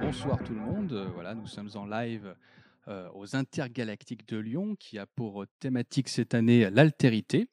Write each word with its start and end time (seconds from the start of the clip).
Bonsoir 0.00 0.38
tout 0.44 0.54
le 0.54 0.60
monde. 0.60 0.92
Euh, 0.92 1.08
Voilà, 1.12 1.34
nous 1.34 1.48
sommes 1.48 1.70
en 1.74 1.86
live 1.86 2.36
euh, 2.86 3.08
aux 3.14 3.34
Intergalactiques 3.34 4.28
de 4.28 4.36
Lyon 4.36 4.76
qui 4.78 4.96
a 5.00 5.06
pour 5.06 5.44
thématique 5.58 6.08
cette 6.08 6.34
année 6.34 6.70
l'altérité. 6.70 7.48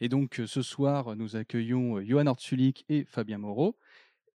Et 0.00 0.10
donc 0.10 0.38
euh, 0.38 0.46
ce 0.46 0.60
soir, 0.60 1.16
nous 1.16 1.36
accueillons 1.36 2.02
Johan 2.02 2.26
Ortsulik 2.26 2.84
et 2.90 3.04
Fabien 3.04 3.38
Moreau. 3.38 3.78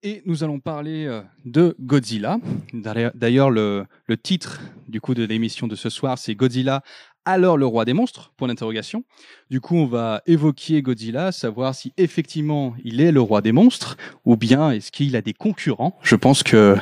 Et 0.04 0.22
nous 0.26 0.44
allons 0.44 0.60
parler 0.60 1.06
euh, 1.06 1.22
de 1.44 1.74
Godzilla. 1.80 2.38
D'ailleurs- 2.72 3.10
D'ailleurs, 3.16 3.50
le, 3.50 3.84
le 4.06 4.16
titre 4.16 4.60
du 4.88 5.00
coup 5.00 5.12
de 5.14 5.24
l'émission 5.24 5.66
de 5.66 5.74
ce 5.74 5.90
soir, 5.90 6.18
c'est 6.18 6.36
Godzilla, 6.36 6.82
alors 7.24 7.56
le 7.58 7.66
roi 7.66 7.84
des 7.84 7.94
monstres? 7.94 8.30
Point 8.36 8.46
d'interrogation. 8.48 9.02
Du 9.50 9.60
coup, 9.60 9.76
on 9.76 9.86
va 9.86 10.22
évoquer 10.26 10.82
Godzilla, 10.82 11.32
savoir 11.32 11.74
si 11.74 11.92
effectivement 11.98 12.74
il 12.84 13.00
est 13.00 13.10
le 13.10 13.20
roi 13.20 13.42
des 13.42 13.50
monstres 13.50 13.96
ou 14.24 14.36
bien 14.36 14.70
est-ce 14.70 14.92
qu'il 14.92 15.16
a 15.16 15.20
des 15.20 15.34
concurrents. 15.34 15.98
Je 16.04 16.14
pense 16.14 16.44
que 16.44 16.76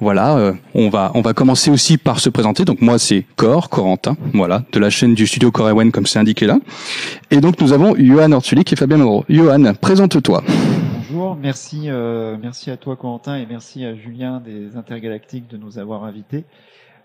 voilà, 0.00 0.36
euh, 0.36 0.52
on 0.74 0.88
va 0.90 1.12
on 1.14 1.20
va 1.22 1.34
commencer 1.34 1.70
aussi 1.70 1.96
par 1.96 2.18
se 2.18 2.28
présenter. 2.28 2.64
Donc 2.64 2.80
moi 2.80 2.98
c'est 2.98 3.24
Cor, 3.36 3.70
Corentin, 3.70 4.16
voilà, 4.34 4.64
de 4.72 4.80
la 4.80 4.90
chaîne 4.90 5.14
du 5.14 5.28
studio 5.28 5.52
Corewen 5.52 5.92
comme 5.92 6.06
c'est 6.06 6.18
indiqué 6.18 6.46
là. 6.46 6.58
Et 7.30 7.40
donc 7.40 7.60
nous 7.60 7.72
avons 7.72 7.94
Johan 7.96 8.32
Ortulik 8.32 8.72
et 8.72 8.76
Fabien 8.76 8.96
Moreau. 8.98 9.24
Johan, 9.28 9.74
présente-toi. 9.80 10.42
Bonjour, 11.10 11.36
merci, 11.36 11.84
euh, 11.88 12.36
merci 12.38 12.70
à 12.70 12.76
toi 12.76 12.94
Corentin 12.94 13.36
et 13.36 13.46
merci 13.46 13.82
à 13.86 13.94
Julien 13.94 14.40
des 14.40 14.76
Intergalactiques 14.76 15.48
de 15.48 15.56
nous 15.56 15.78
avoir 15.78 16.04
invités. 16.04 16.44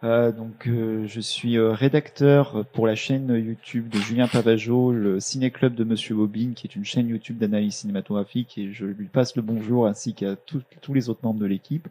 Euh, 0.04 0.34
donc, 0.34 0.68
euh, 0.68 1.06
je 1.08 1.22
suis 1.22 1.58
euh, 1.58 1.72
rédacteur 1.72 2.66
pour 2.74 2.86
la 2.86 2.96
chaîne 2.96 3.30
YouTube 3.34 3.88
de 3.88 3.98
Julien 4.00 4.28
Pavageau, 4.28 4.92
le 4.92 5.22
Ciné 5.22 5.52
Club 5.52 5.76
de 5.76 5.86
Monsieur 5.86 6.16
Bobine, 6.16 6.54
qui 6.54 6.68
est 6.68 6.76
une 6.76 6.84
chaîne 6.84 7.08
YouTube 7.08 7.38
d'analyse 7.38 7.76
cinématographique, 7.76 8.58
et 8.58 8.74
je 8.74 8.86
lui 8.86 9.08
passe 9.08 9.38
le 9.38 9.42
bonjour 9.42 9.88
ainsi 9.88 10.14
qu'à 10.14 10.36
tous- 10.36 10.64
tous 10.82 10.94
les 10.94 11.08
autres 11.10 11.22
membres 11.24 11.40
de 11.40 11.46
l'équipe. 11.46 11.88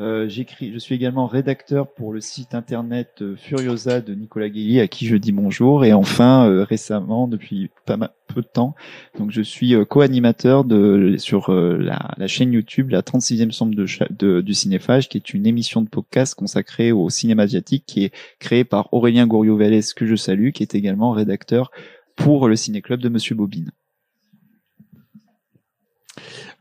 Euh, 0.00 0.26
j'écris, 0.28 0.72
je 0.72 0.78
suis 0.78 0.94
également 0.94 1.26
rédacteur 1.26 1.92
pour 1.92 2.14
le 2.14 2.22
site 2.22 2.54
internet 2.54 3.10
euh, 3.20 3.36
Furiosa 3.36 4.00
de 4.00 4.14
Nicolas 4.14 4.48
Guilly, 4.48 4.80
à 4.80 4.88
qui 4.88 5.06
je 5.06 5.14
dis 5.16 5.30
bonjour. 5.32 5.84
Et 5.84 5.92
enfin, 5.92 6.48
euh, 6.48 6.64
récemment, 6.64 7.28
depuis 7.28 7.68
pas 7.84 7.98
ma- 7.98 8.14
peu 8.26 8.40
de 8.40 8.46
temps, 8.46 8.74
donc 9.18 9.30
je 9.30 9.42
suis 9.42 9.74
co-animateur 9.88 10.64
de 10.64 11.16
sur 11.18 11.52
la, 11.52 12.26
chaîne 12.28 12.52
YouTube, 12.52 12.90
la 12.90 13.02
36e 13.02 13.50
sombre 13.50 13.74
de, 13.74 13.84
cha- 13.84 14.06
de- 14.10 14.40
du 14.40 14.54
Cinéphage, 14.54 15.08
qui 15.10 15.18
est 15.18 15.34
une 15.34 15.46
émission 15.46 15.82
de 15.82 15.88
podcast 15.88 16.34
consacrée 16.34 16.92
au 16.92 17.10
cinéma 17.10 17.42
asiatique, 17.42 17.84
qui 17.86 18.04
est 18.04 18.14
créée 18.38 18.64
par 18.64 18.94
Aurélien 18.94 19.26
Gouriot-Vallès, 19.26 19.92
que 19.92 20.06
je 20.06 20.14
salue, 20.14 20.50
qui 20.52 20.62
est 20.62 20.74
également 20.74 21.10
rédacteur 21.10 21.70
pour 22.16 22.48
le 22.48 22.56
Ciné 22.56 22.80
Club 22.80 23.00
de 23.00 23.08
Monsieur 23.10 23.34
Bobine. 23.34 23.70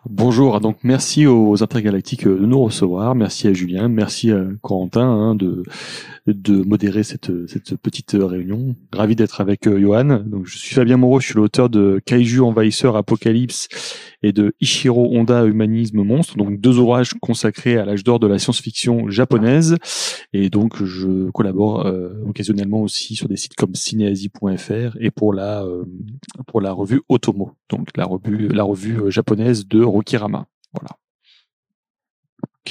Bonjour, 0.05 0.61
donc 0.61 0.77
merci 0.83 1.27
aux 1.27 1.61
intergalactiques 1.61 2.25
euh, 2.25 2.39
de 2.39 2.45
nous 2.45 2.63
recevoir, 2.63 3.15
merci 3.15 3.49
à 3.49 3.53
Julien, 3.53 3.89
merci 3.89 4.31
à 4.31 4.45
Corentin 4.61 5.05
hein, 5.05 5.35
de, 5.35 5.63
de 6.25 6.63
modérer 6.63 7.03
cette, 7.03 7.29
cette 7.49 7.75
petite 7.75 8.15
réunion. 8.17 8.75
Ravi 8.93 9.17
d'être 9.17 9.41
avec 9.41 9.67
euh, 9.67 9.77
Johan. 9.77 10.23
Donc, 10.25 10.45
je 10.45 10.57
suis 10.57 10.73
Fabien 10.73 10.95
Moreau, 10.95 11.19
je 11.19 11.27
suis 11.27 11.35
l'auteur 11.35 11.69
de 11.69 12.01
Kaiju 12.05 12.39
Envahisseur 12.39 12.95
Apocalypse 12.95 13.67
et 14.21 14.31
de 14.33 14.53
Ichiro 14.59 15.09
Honda 15.13 15.45
Humanisme 15.45 16.03
Monstre, 16.03 16.37
donc 16.37 16.59
deux 16.59 16.77
ouvrages 16.77 17.13
consacrés 17.21 17.77
à 17.77 17.85
l'âge 17.85 18.03
d'or 18.03 18.19
de 18.19 18.27
la 18.27 18.37
science-fiction 18.37 19.09
japonaise. 19.09 19.77
Et 20.33 20.49
donc 20.49 20.83
je 20.83 21.29
collabore 21.31 21.85
euh, 21.85 22.09
occasionnellement 22.27 22.81
aussi 22.81 23.15
sur 23.15 23.27
des 23.27 23.37
sites 23.37 23.55
comme 23.55 23.75
cinéasie.fr 23.75 24.97
et 24.99 25.11
pour 25.11 25.33
la 25.33 25.63
euh, 25.63 25.83
pour 26.47 26.61
la 26.61 26.71
revue 26.71 27.01
Otomo, 27.09 27.51
donc 27.69 27.89
la 27.95 28.05
revue 28.05 28.49
la 28.49 28.63
revue 28.63 28.99
euh, 28.99 29.09
japonaise 29.09 29.67
de 29.67 29.83
Rokirama. 29.89 30.45
Voilà. 30.73 30.91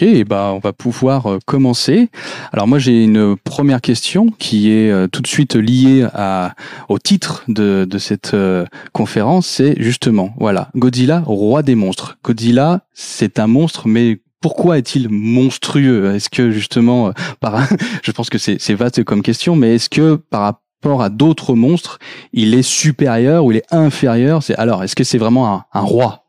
Ok, 0.01 0.25
bah 0.27 0.53
on 0.55 0.61
va 0.61 0.73
pouvoir 0.73 1.27
euh, 1.27 1.39
commencer. 1.45 2.09
Alors 2.53 2.69
moi 2.69 2.79
j'ai 2.79 3.03
une 3.03 3.37
première 3.37 3.81
question 3.81 4.29
qui 4.39 4.71
est 4.71 4.91
euh, 4.91 5.09
tout 5.09 5.23
de 5.23 5.27
suite 5.27 5.57
liée 5.57 6.07
au 6.89 6.99
titre 6.99 7.43
de, 7.49 7.87
cette 7.99 8.35
euh, 8.35 8.65
conférence, 8.93 9.47
c'est 9.47 9.75
justement, 9.83 10.35
voilà, 10.39 10.69
Godzilla, 10.77 11.23
roi 11.27 11.63
des 11.63 11.75
monstres. 11.75 12.19
Godzilla, 12.23 12.83
c'est 12.93 13.41
un 13.41 13.49
monstre, 13.49 13.89
mais 13.89 14.21
pourquoi 14.41 14.79
est-il 14.79 15.09
monstrueux? 15.09 16.15
Est-ce 16.15 16.29
que 16.29 16.53
justement, 16.53 17.13
je 18.03 18.13
pense 18.13 18.31
que 18.31 18.39
c'est 18.39 18.75
vaste 18.75 19.03
comme 19.03 19.23
question, 19.23 19.57
mais 19.57 19.75
est-ce 19.75 19.89
que 19.89 20.15
par 20.15 20.43
rapport 20.43 21.03
à 21.03 21.09
d'autres 21.09 21.55
monstres, 21.55 21.99
il 22.33 22.55
est 22.55 22.63
supérieur 22.63 23.45
ou 23.45 23.53
il 23.53 23.59
est 23.59 23.75
inférieur? 23.75 24.45
C'est 24.45 24.55
alors, 24.57 24.85
est-ce 24.85 24.95
que 24.95 25.03
c'est 25.03 25.19
vraiment 25.19 25.65
un, 25.73 25.81
roi? 25.81 26.28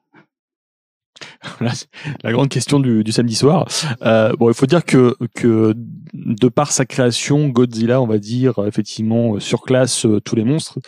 la 2.24 2.31
grande 2.31 2.50
question 2.50 2.80
du, 2.80 3.03
samedi 3.12 3.35
soir. 3.35 3.68
Euh, 4.02 4.34
bon, 4.38 4.50
il 4.50 4.53
faut 4.53 4.66
dire 4.66 4.85
que, 4.85 5.16
que 5.35 5.74
de 6.13 6.47
par 6.47 6.72
sa 6.72 6.85
création, 6.85 7.47
Godzilla, 7.47 8.02
on 8.02 8.07
va 8.07 8.18
dire 8.18 8.59
effectivement 8.66 9.35
euh, 9.35 9.40
surclasse 9.40 10.06
euh, 10.06 10.19
tous 10.19 10.35
les 10.35 10.44
monstres. 10.44 10.80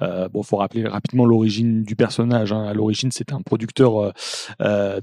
Euh, 0.00 0.28
bon, 0.28 0.42
faut 0.42 0.56
rappeler 0.56 0.86
rapidement 0.86 1.24
l'origine 1.24 1.82
du 1.82 1.96
personnage. 1.96 2.52
Hein. 2.52 2.64
À 2.64 2.74
l'origine, 2.74 3.10
c'est 3.12 3.32
un 3.32 3.42
producteur 3.42 4.12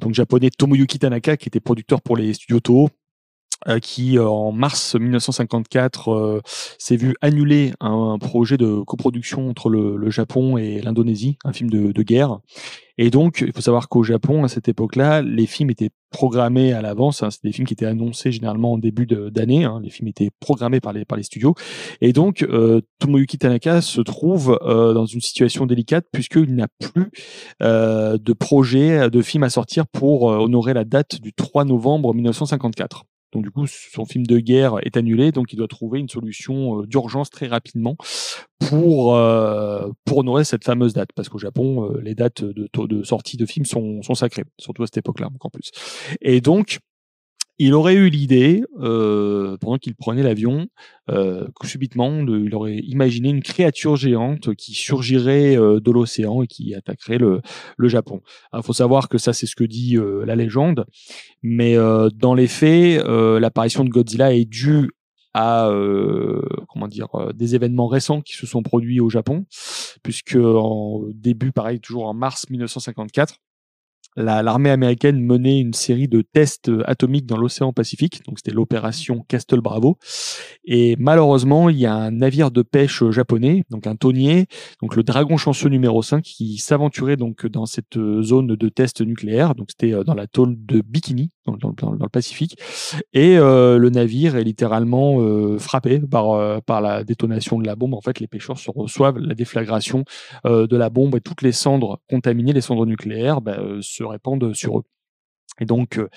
donc 0.02 0.14
japonais 0.14 0.50
Tomoyuki 0.50 1.00
Tanaka 1.00 1.38
qui 1.38 1.48
était 1.48 1.60
producteur 1.60 2.02
pour 2.02 2.18
les 2.18 2.34
studios 2.34 2.60
Toho. 2.60 2.90
Euh, 3.68 3.80
qui 3.80 4.18
euh, 4.18 4.28
en 4.28 4.52
mars 4.52 4.96
1954 4.96 6.12
euh, 6.12 6.42
s'est 6.78 6.96
vu 6.96 7.16
annuler 7.22 7.74
un, 7.80 8.18
projet 8.20 8.58
de 8.58 8.82
coproduction 8.82 9.50
entre 9.50 9.70
le, 9.70 9.98
le 9.98 10.10
Japon 10.10 10.58
et 10.58 10.82
l'Indonésie, 10.82 11.38
un 11.44 11.54
film 11.54 11.70
de, 11.70 11.92
de 11.92 12.04
guerre. 12.04 12.40
Et 13.02 13.12
donc, 13.12 13.46
il 13.48 13.54
faut 13.54 13.62
savoir 13.62 13.88
qu'au 13.88 14.04
Japon, 14.04 14.44
à 14.44 14.50
cette 14.50 14.68
époque-là, 14.68 15.22
les 15.22 15.46
films 15.46 15.70
étaient 15.70 15.92
programmés 16.12 16.74
à 16.74 16.82
l'avance. 16.82 17.24
Hein, 17.24 17.32
c'est 17.32 17.42
des 17.44 17.54
films 17.54 17.66
qui 17.66 17.74
étaient 17.74 17.86
annoncés 17.86 18.34
généralement 18.34 18.74
en 18.74 18.78
début 18.78 19.06
d'année. 19.06 19.64
Hein, 19.64 19.80
les 19.82 19.90
films 19.90 20.10
étaient 20.10 20.32
programmés 20.42 20.82
par 20.82 20.92
les, 20.92 21.06
par 21.06 21.18
les 21.18 21.24
studios. 21.24 21.56
Et 22.02 22.12
donc, 22.12 22.44
euh, 22.44 22.82
Tomoyuki 23.00 23.38
Tanaka 23.38 23.80
se 23.80 24.02
trouve 24.02 24.60
euh, 24.64 24.94
dans 24.94 25.06
une 25.06 25.22
situation 25.22 25.66
délicate 25.66 26.08
puisqu'il 26.12 26.54
n'a 26.56 26.68
plus 26.68 27.10
euh, 27.64 28.18
de 28.18 28.34
projet 28.34 29.10
de 29.10 29.22
film 29.22 29.44
à 29.44 29.50
sortir 29.50 29.88
pour 29.88 30.24
honorer 30.24 30.74
la 30.74 30.84
date 30.84 31.22
du 31.22 31.32
3 31.32 31.64
novembre 31.64 32.14
1954. 32.14 33.06
Donc 33.32 33.44
du 33.44 33.52
coup, 33.52 33.68
son 33.68 34.06
film 34.06 34.26
de 34.26 34.40
guerre 34.40 34.76
est 34.84 34.98
annulé, 34.98 35.32
donc 35.32 35.54
il 35.54 35.56
doit 35.56 35.68
trouver 35.68 36.00
une 36.00 36.10
solution 36.10 36.82
euh, 36.82 36.88
d'urgence 36.88 37.30
très 37.30 37.48
rapidement 37.48 37.96
pour 38.70 39.16
euh, 39.16 39.90
pour 40.06 40.20
honorer 40.20 40.44
cette 40.44 40.64
fameuse 40.64 40.94
date, 40.94 41.10
parce 41.16 41.30
qu'au 41.30 41.38
Japon, 41.38 41.92
euh, 41.92 42.02
les 42.02 42.16
dates 42.16 42.44
de, 42.44 43.04
sortie 43.04 43.38
de 43.38 43.46
films 43.46 43.66
sont, 43.66 44.02
sont 44.02 44.16
sacrées, 44.16 44.46
surtout 44.58 44.84
à 44.84 44.88
cette 44.88 44.98
époque-là 44.98 45.28
encore 45.28 45.52
plus. 45.52 45.72
Et 46.22 46.42
donc, 46.42 46.80
il 47.60 47.74
aurait 47.74 47.96
eu 47.96 48.10
l'idée, 48.10 48.64
euh, 48.80 49.58
pendant 49.58 49.78
qu'il 49.78 49.94
prenait 49.94 50.24
l'avion, 50.24 50.68
euh, 51.10 51.46
que 51.60 51.68
subitement, 51.68 52.26
il 52.26 52.56
aurait 52.56 52.78
imaginé 52.78 53.30
une 53.30 53.44
créature 53.44 53.98
géante 53.98 54.56
qui 54.56 54.74
surgirait 54.74 55.58
euh, 55.58 55.82
de 55.82 55.92
l'océan 55.92 56.42
et 56.42 56.48
qui 56.48 56.74
attaquerait 56.74 57.18
le, 57.18 57.42
Japon. 57.90 58.22
Il 58.54 58.64
faut 58.64 58.74
savoir 58.74 59.10
que 59.10 59.18
ça, 59.18 59.34
c'est 59.34 59.46
ce 59.46 59.56
que 59.56 59.66
dit 59.66 59.98
euh, 59.98 60.24
la 60.26 60.36
légende, 60.36 60.86
mais 61.44 61.76
euh, 61.76 62.10
dans 62.16 62.34
les 62.34 62.48
faits, 62.48 63.04
l'apparition 63.06 63.84
de 63.84 63.90
Godzilla 63.90 64.34
est 64.34 64.46
due 64.46 64.90
à 65.34 65.68
euh, 65.68 66.42
comment 66.70 66.88
dire 66.88 67.08
des 67.34 67.56
événements 67.56 67.88
récents 67.88 68.22
qui 68.22 68.34
se 68.34 68.48
sont 68.48 68.64
produits 68.64 69.00
au 69.02 69.10
Japon, 69.10 69.46
puisque 70.02 70.38
début, 71.14 71.52
pareil, 71.52 71.80
toujours 71.82 72.08
en 72.08 72.14
mars 72.14 72.50
1954 72.50 73.36
la- 74.16 74.44
l'armée 74.44 74.70
américaine 74.70 75.20
menait 75.22 75.60
une 75.60 75.74
série 75.74 76.08
de 76.08 76.22
tests 76.22 76.70
euh, 76.70 76.84
atomiques 76.90 77.26
dans 77.26 77.38
l'océan 77.38 77.74
Pacifique, 77.74 78.22
donc 78.28 78.40
c'était 78.40 78.52
l'opération 78.56 79.24
Castle 79.28 79.62
Bravo. 79.62 79.98
Et 80.66 80.96
malheureusement, 81.00 81.70
il 81.70 81.78
y 81.78 81.86
a 81.86 81.94
un 81.94 82.12
navire 82.12 82.52
de 82.52 82.62
pêche 82.62 83.04
euh, 83.04 83.12
japonais, 83.12 83.64
donc 83.70 83.88
un 83.88 83.96
tonnier, 83.96 84.48
donc 84.82 84.96
le 84.96 85.04
Dragon 85.04 85.38
chanceux 85.38 85.70
numéro 85.70 86.02
5, 86.02 86.24
qui 86.24 86.58
s'aventurait 86.58 87.18
donc 87.18 87.46
dans 87.48 87.66
cette 87.66 87.98
euh, 87.98 88.22
zone 88.22 88.56
de 88.56 88.70
test 88.70 89.02
nucléaire. 89.02 89.56
Donc 89.56 89.70
c'était 89.72 89.92
dans 90.04 90.14
l'atoll 90.14 90.56
de 90.58 90.82
Bikini, 90.82 91.32
dans, 91.58 91.92
le 91.92 92.10
Pacifique. 92.10 92.58
Et 93.14 93.38
euh, 93.38 93.78
le 93.78 93.90
navire 93.90 94.36
est 94.36 94.44
littéralement 94.44 95.22
euh, 95.22 95.58
frappé 95.60 96.00
par, 96.00 96.32
euh, 96.32 96.60
par 96.66 96.82
la 96.82 97.04
détonation 97.04 97.60
de 97.60 97.66
la 97.66 97.76
bombe. 97.76 97.94
En 97.94 98.02
fait, 98.02 98.20
les 98.20 98.28
pêcheurs 98.28 98.58
se 98.58 98.72
reçoivent 98.72 99.20
la 99.20 99.36
déflagration 99.36 100.04
de 100.46 100.78
la 100.78 100.90
bombe 100.90 101.16
et 101.16 101.22
toutes 101.22 101.42
les 101.42 101.52
cendres 101.52 102.00
contaminées, 102.10 102.54
les 102.54 102.62
cendres 102.62 102.86
nucléaires, 102.86 103.40
euh, 103.48 103.80
se 103.82 104.04
répandent 104.04 104.54
sur 104.54 104.80
eux. 104.80 104.84
Et 105.62 105.66
donc, 105.66 105.98
euh, 105.98 106.08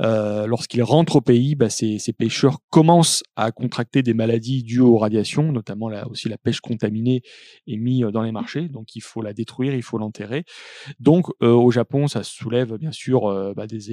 euh, 0.00 0.46
lorsqu'ils 0.46 0.82
rentrent 0.82 1.16
au 1.16 1.20
pays, 1.20 1.54
bah, 1.54 1.68
ces, 1.68 1.98
ces 1.98 2.12
pêcheurs 2.12 2.58
commencent 2.70 3.22
à 3.36 3.50
contracter 3.50 4.02
des 4.02 4.14
maladies 4.14 4.62
dues 4.62 4.80
aux 4.80 4.98
radiations, 4.98 5.50
notamment 5.50 5.88
là 5.88 6.06
aussi 6.08 6.28
la 6.28 6.38
pêche 6.38 6.60
contaminée 6.60 7.22
est 7.66 7.76
mise 7.76 8.02
dans 8.12 8.22
les 8.22 8.32
marchés. 8.32 8.68
Donc, 8.68 8.94
il 8.94 9.00
faut 9.00 9.22
la 9.22 9.32
détruire, 9.32 9.74
il 9.74 9.82
faut 9.82 9.98
l'enterrer. 9.98 10.44
Donc, 11.00 11.26
euh, 11.42 11.52
au 11.52 11.70
Japon, 11.70 12.06
ça 12.06 12.22
soulève 12.22 12.76
bien 12.76 12.92
sûr 12.92 13.26
euh, 13.26 13.52
bah, 13.54 13.66
des, 13.66 13.90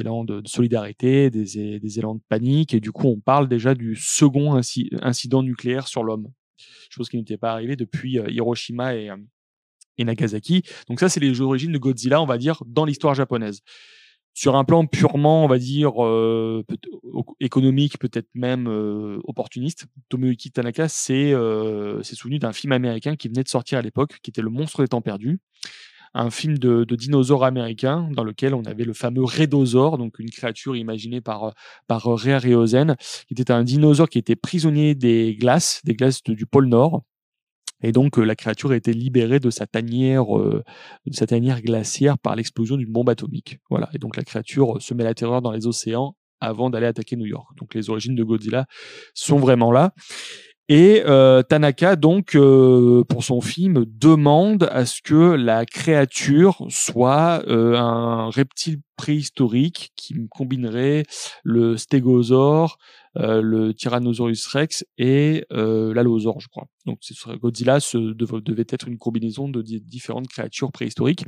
élans 0.00 0.24
de, 0.24 0.42
solidarité, 0.46 1.30
des, 1.30 1.80
des 1.80 1.98
élans 1.98 2.14
de 2.14 2.22
panique. 2.28 2.74
Et 2.74 2.80
du 2.80 2.92
coup, 2.92 3.08
on 3.08 3.18
parle 3.18 3.48
déjà 3.48 3.74
du 3.74 3.96
second 3.96 4.56
inci- 4.56 4.90
incident 5.02 5.42
nucléaire 5.42 5.88
sur 5.88 6.04
l'homme. 6.04 6.28
chose 6.88 7.08
qui 7.08 7.16
n'était 7.16 7.38
pas 7.38 7.52
arrivée 7.52 7.76
depuis 7.76 8.18
Hiroshima 8.28 8.94
et 8.94 9.10
Nagasaki. 9.98 10.62
Donc 10.88 11.00
ça, 11.00 11.08
c'est 11.08 11.20
les 11.20 11.40
origines 11.40 11.72
de 11.72 11.78
Godzilla, 11.78 12.20
on 12.22 12.26
va 12.26 12.38
dire, 12.38 12.62
dans 12.66 12.84
l'histoire 12.84 13.14
japonaise. 13.14 13.62
Sur 14.36 14.54
un 14.54 14.64
plan 14.64 14.84
purement, 14.84 15.46
on 15.46 15.48
va 15.48 15.56
dire, 15.56 16.04
euh, 16.04 16.62
économique, 17.40 17.98
peut-être 17.98 18.28
même 18.34 18.68
euh, 18.68 19.18
opportuniste, 19.24 19.86
Tomoyuki 20.10 20.50
Tanaka 20.50 20.88
s'est 20.88 21.32
euh, 21.32 22.02
souvenu 22.02 22.38
d'un 22.38 22.52
film 22.52 22.72
américain 22.72 23.16
qui 23.16 23.28
venait 23.28 23.44
de 23.44 23.48
sortir 23.48 23.78
à 23.78 23.82
l'époque, 23.82 24.18
qui 24.22 24.28
était 24.28 24.42
Le 24.42 24.50
Monstre 24.50 24.82
des 24.82 24.88
Temps 24.88 25.00
Perdus, 25.00 25.38
un 26.12 26.28
film 26.28 26.58
de, 26.58 26.84
dinosaures 26.84 27.46
américains 27.46 28.10
dans 28.12 28.24
lequel 28.24 28.52
on 28.52 28.64
avait 28.64 28.84
le 28.84 28.92
fameux 28.92 29.24
Redosaure, 29.24 29.96
donc 29.96 30.18
une 30.18 30.28
créature 30.28 30.76
imaginée 30.76 31.22
par, 31.22 31.54
par 31.86 32.06
Harryhausen, 32.06 32.96
qui 33.28 33.32
était 33.32 33.50
un 33.50 33.64
dinosaure 33.64 34.10
qui 34.10 34.18
était 34.18 34.36
prisonnier 34.36 34.94
des 34.94 35.34
glaces, 35.40 35.80
des 35.84 35.94
glaces 35.94 36.22
du 36.22 36.44
pôle 36.44 36.66
Nord, 36.66 37.04
et 37.82 37.92
donc, 37.92 38.16
la 38.16 38.34
créature 38.34 38.70
a 38.70 38.76
été 38.76 38.92
libérée 38.92 39.38
de 39.38 39.50
sa 39.50 39.66
tanière, 39.66 40.26
de 40.26 40.62
sa 41.12 41.26
tanière 41.26 41.60
glaciaire 41.60 42.18
par 42.18 42.34
l'explosion 42.34 42.76
d'une 42.76 42.90
bombe 42.90 43.10
atomique. 43.10 43.58
Voilà. 43.68 43.90
Et 43.92 43.98
donc, 43.98 44.16
la 44.16 44.24
créature 44.24 44.80
se 44.80 44.94
met 44.94 45.04
la 45.04 45.14
terreur 45.14 45.42
dans 45.42 45.52
les 45.52 45.66
océans 45.66 46.16
avant 46.40 46.70
d'aller 46.70 46.86
attaquer 46.86 47.16
New 47.16 47.26
York. 47.26 47.48
Donc, 47.58 47.74
les 47.74 47.90
origines 47.90 48.14
de 48.14 48.24
Godzilla 48.24 48.66
sont 49.14 49.36
vraiment 49.36 49.72
là. 49.72 49.92
Et 50.68 51.02
Tanaka, 51.48 51.96
donc, 51.96 52.36
pour 53.08 53.24
son 53.24 53.40
film, 53.40 53.84
demande 53.86 54.68
à 54.72 54.84
ce 54.84 55.00
que 55.00 55.34
la 55.34 55.64
créature 55.64 56.66
soit 56.68 57.42
un 57.48 58.30
reptile 58.30 58.80
préhistorique 58.96 59.92
qui 59.94 60.14
combinerait 60.28 61.04
le 61.44 61.76
stégosaure, 61.76 62.78
euh, 63.18 63.40
le 63.40 63.72
Tyrannosaurus 63.72 64.46
Rex 64.46 64.84
et 64.98 65.44
euh, 65.52 65.94
l'Allosaure, 65.94 66.40
je 66.40 66.48
crois. 66.48 66.66
Donc 66.84 67.00
Godzilla 67.40 67.80
ce, 67.80 67.96
devait 67.96 68.66
être 68.68 68.88
une 68.88 68.98
combinaison 68.98 69.48
de 69.48 69.62
différentes 69.62 70.28
créatures 70.28 70.72
préhistoriques. 70.72 71.24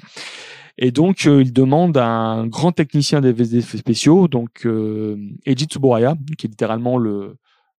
Et 0.76 0.90
donc 0.90 1.26
euh, 1.26 1.42
il 1.42 1.52
demande 1.52 1.96
à 1.96 2.06
un 2.06 2.46
grand 2.46 2.72
technicien 2.72 3.20
des 3.20 3.56
effets 3.56 3.78
spéciaux, 3.78 4.28
donc 4.28 4.66
Eiji 5.46 5.64
Tsuburaya, 5.64 6.14
qui 6.36 6.46
est 6.46 6.50
littéralement 6.50 6.98
le, 6.98 7.36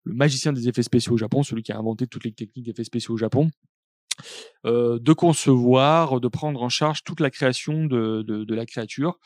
le 0.09 0.15
magicien 0.15 0.51
des 0.51 0.67
effets 0.67 0.83
spéciaux 0.83 1.13
au 1.13 1.17
Japon, 1.17 1.44
celui 1.44 1.61
qui 1.61 1.71
a 1.71 1.77
inventé 1.77 2.07
toutes 2.07 2.23
les 2.23 2.31
techniques 2.31 2.65
d'effets 2.65 2.83
spéciaux 2.83 3.13
au 3.13 3.17
Japon, 3.17 3.50
euh, 4.66 5.00
de 5.00 5.13
concevoir, 5.13 6.19
de 6.19 6.27
prendre 6.27 6.62
en 6.62 6.68
charge 6.68 7.04
toute 7.04 7.21
la 7.21 7.30
création 7.30 7.86
de, 7.86 8.24
de, 8.24 8.56
la 8.56 8.66
créature. 8.66 9.18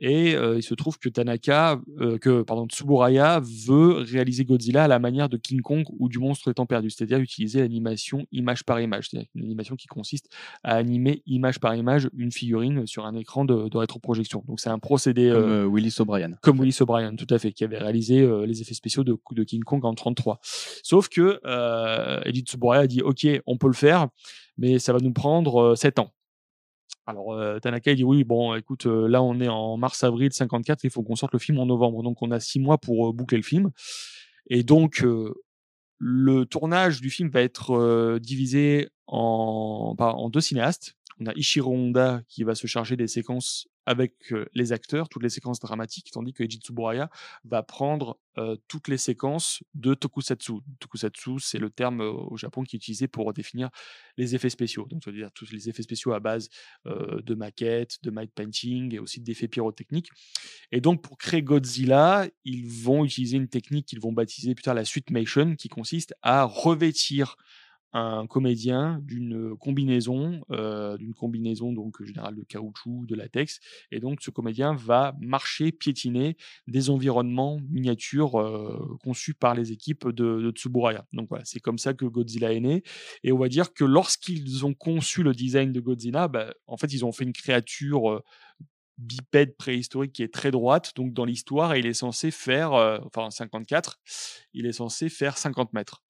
Et 0.00 0.34
euh, 0.34 0.56
il 0.56 0.62
se 0.62 0.74
trouve 0.74 0.98
que 0.98 1.08
Tanaka, 1.08 1.80
euh, 2.00 2.18
que 2.18 2.42
pardon, 2.42 2.66
Tsuburaya 2.66 3.40
veut 3.40 3.98
réaliser 3.98 4.44
Godzilla 4.44 4.84
à 4.84 4.88
la 4.88 4.98
manière 4.98 5.28
de 5.28 5.36
King 5.36 5.60
Kong 5.60 5.84
ou 5.98 6.08
du 6.08 6.18
monstre 6.18 6.50
étant 6.50 6.66
perdu, 6.66 6.90
c'est-à-dire 6.90 7.18
utiliser 7.18 7.60
l'animation 7.60 8.26
image 8.32 8.64
par 8.64 8.80
image, 8.80 9.10
c'est-à-dire 9.10 9.28
une 9.36 9.44
animation 9.44 9.76
qui 9.76 9.86
consiste 9.86 10.28
à 10.64 10.74
animer 10.74 11.22
image 11.26 11.60
par 11.60 11.76
image 11.76 12.08
une 12.16 12.32
figurine 12.32 12.86
sur 12.86 13.06
un 13.06 13.14
écran 13.14 13.44
de, 13.44 13.68
de 13.68 13.76
rétroprojection. 13.76 14.42
Donc 14.48 14.58
c'est 14.58 14.70
un 14.70 14.80
procédé 14.80 15.30
comme 15.32 15.72
Willis 15.72 15.94
O'Brien. 16.00 16.32
Comme 16.42 16.58
Willis 16.58 16.78
O'Brien, 16.80 17.14
tout 17.14 17.32
à 17.32 17.38
fait, 17.38 17.52
qui 17.52 17.62
avait 17.62 17.78
réalisé 17.78 18.28
les 18.44 18.60
effets 18.60 18.74
spéciaux 18.74 19.04
de, 19.04 19.16
de 19.30 19.44
King 19.44 19.62
Kong 19.62 19.84
en 19.84 19.94
33. 19.94 20.40
Sauf 20.82 21.08
que 21.08 21.40
euh, 21.44 22.20
Eddie 22.24 22.40
Tsuburaya 22.40 22.82
a 22.82 22.86
dit 22.86 23.02
OK, 23.02 23.26
on 23.46 23.56
peut 23.56 23.66
le 23.66 23.74
faire 23.74 24.08
mais 24.60 24.78
ça 24.78 24.92
va 24.92 25.00
nous 25.00 25.12
prendre 25.12 25.74
7 25.74 25.98
ans. 25.98 26.12
Alors 27.06 27.36
Tanaka 27.60 27.94
dit 27.94 28.04
oui, 28.04 28.22
bon, 28.22 28.54
écoute, 28.54 28.86
là 28.86 29.20
on 29.22 29.40
est 29.40 29.48
en 29.48 29.76
mars-avril 29.76 30.32
54, 30.32 30.84
il 30.84 30.90
faut 30.90 31.02
qu'on 31.02 31.16
sorte 31.16 31.32
le 31.32 31.40
film 31.40 31.58
en 31.58 31.66
novembre, 31.66 32.04
donc 32.04 32.22
on 32.22 32.30
a 32.30 32.38
6 32.38 32.60
mois 32.60 32.78
pour 32.78 33.12
boucler 33.12 33.38
le 33.38 33.42
film. 33.42 33.70
Et 34.48 34.62
donc 34.62 35.04
le 35.98 36.44
tournage 36.44 37.00
du 37.00 37.10
film 37.10 37.30
va 37.30 37.40
être 37.40 38.18
divisé 38.20 38.90
en, 39.08 39.96
en 39.98 40.30
deux 40.30 40.40
cinéastes. 40.40 40.94
On 41.20 41.26
a 41.26 41.34
Ishiro 41.34 41.72
Honda 41.72 42.22
qui 42.28 42.44
va 42.44 42.54
se 42.54 42.66
charger 42.66 42.96
des 42.96 43.06
séquences 43.06 43.68
avec 43.86 44.32
les 44.54 44.72
acteurs, 44.72 45.08
toutes 45.08 45.22
les 45.22 45.30
séquences 45.30 45.58
dramatiques, 45.58 46.10
tandis 46.12 46.32
que 46.32 46.44
Eiji 46.44 46.58
Tsuburaya 46.58 47.10
va 47.44 47.62
prendre 47.62 48.18
toutes 48.68 48.88
les 48.88 48.98
séquences 48.98 49.62
de 49.74 49.94
tokusatsu. 49.94 50.52
Tokusatsu, 50.78 51.40
c'est 51.40 51.58
le 51.58 51.70
terme 51.70 52.00
au 52.00 52.36
Japon 52.36 52.62
qui 52.62 52.76
est 52.76 52.78
utilisé 52.78 53.08
pour 53.08 53.32
définir 53.32 53.68
les 54.16 54.34
effets 54.34 54.50
spéciaux. 54.50 54.86
Donc, 54.88 55.02
ça 55.02 55.10
veut 55.10 55.16
dire 55.16 55.30
tous 55.34 55.50
les 55.50 55.68
effets 55.68 55.82
spéciaux 55.82 56.12
à 56.12 56.20
base 56.20 56.48
de 56.84 57.34
maquettes, 57.34 57.96
de 58.02 58.10
matte 58.10 58.30
painting 58.32 58.94
et 58.94 58.98
aussi 58.98 59.20
d'effets 59.20 59.48
pyrotechniques. 59.48 60.08
Et 60.72 60.80
donc, 60.80 61.02
pour 61.02 61.18
créer 61.18 61.42
Godzilla, 61.42 62.28
ils 62.44 62.68
vont 62.68 63.04
utiliser 63.04 63.38
une 63.38 63.48
technique 63.48 63.86
qu'ils 63.86 64.00
vont 64.00 64.12
baptiser 64.12 64.54
plus 64.54 64.62
tard 64.62 64.74
la 64.74 64.84
suite 64.84 65.10
Mation, 65.10 65.56
qui 65.56 65.68
consiste 65.68 66.14
à 66.22 66.44
revêtir 66.44 67.36
un 67.92 68.26
comédien 68.26 69.00
d'une 69.02 69.56
combinaison, 69.56 70.40
euh, 70.50 70.96
d'une 70.96 71.14
combinaison 71.14 71.72
donc 71.72 72.02
générale 72.04 72.36
de 72.36 72.42
caoutchouc, 72.42 73.06
de 73.06 73.14
latex, 73.14 73.60
et 73.90 74.00
donc 74.00 74.22
ce 74.22 74.30
comédien 74.30 74.74
va 74.74 75.16
marcher, 75.20 75.72
piétiner 75.72 76.36
des 76.68 76.90
environnements 76.90 77.60
miniatures 77.68 78.40
euh, 78.40 78.96
conçus 79.02 79.34
par 79.34 79.54
les 79.54 79.72
équipes 79.72 80.08
de, 80.08 80.50
Tsuburaya. 80.50 81.06
Donc 81.12 81.28
voilà, 81.28 81.44
c'est 81.44 81.60
comme 81.60 81.78
ça 81.78 81.94
que 81.94 82.04
Godzilla 82.04 82.52
est 82.52 82.60
né, 82.60 82.82
et 83.24 83.32
on 83.32 83.38
va 83.38 83.48
dire 83.48 83.72
que 83.72 83.84
lorsqu'ils 83.84 84.64
ont 84.64 84.74
conçu 84.74 85.22
le 85.22 85.32
design 85.32 85.72
de 85.72 85.80
Godzilla, 85.80 86.28
bah, 86.28 86.54
en 86.66 86.76
fait 86.76 86.92
ils 86.92 87.04
ont 87.04 87.12
fait 87.12 87.24
une 87.24 87.32
créature 87.32 88.10
euh, 88.10 88.22
bipède 88.98 89.56
préhistorique 89.56 90.12
qui 90.12 90.22
est 90.22 90.32
très 90.32 90.50
droite, 90.50 90.92
donc 90.94 91.12
dans 91.12 91.24
l'histoire, 91.24 91.74
il 91.74 91.86
est 91.86 91.94
censé 91.94 92.30
faire, 92.30 92.72
enfin 93.06 93.30
54, 93.30 93.98
il 94.52 94.66
est 94.66 94.72
censé 94.72 95.08
faire 95.08 95.38
50 95.38 95.72
mètres 95.72 96.02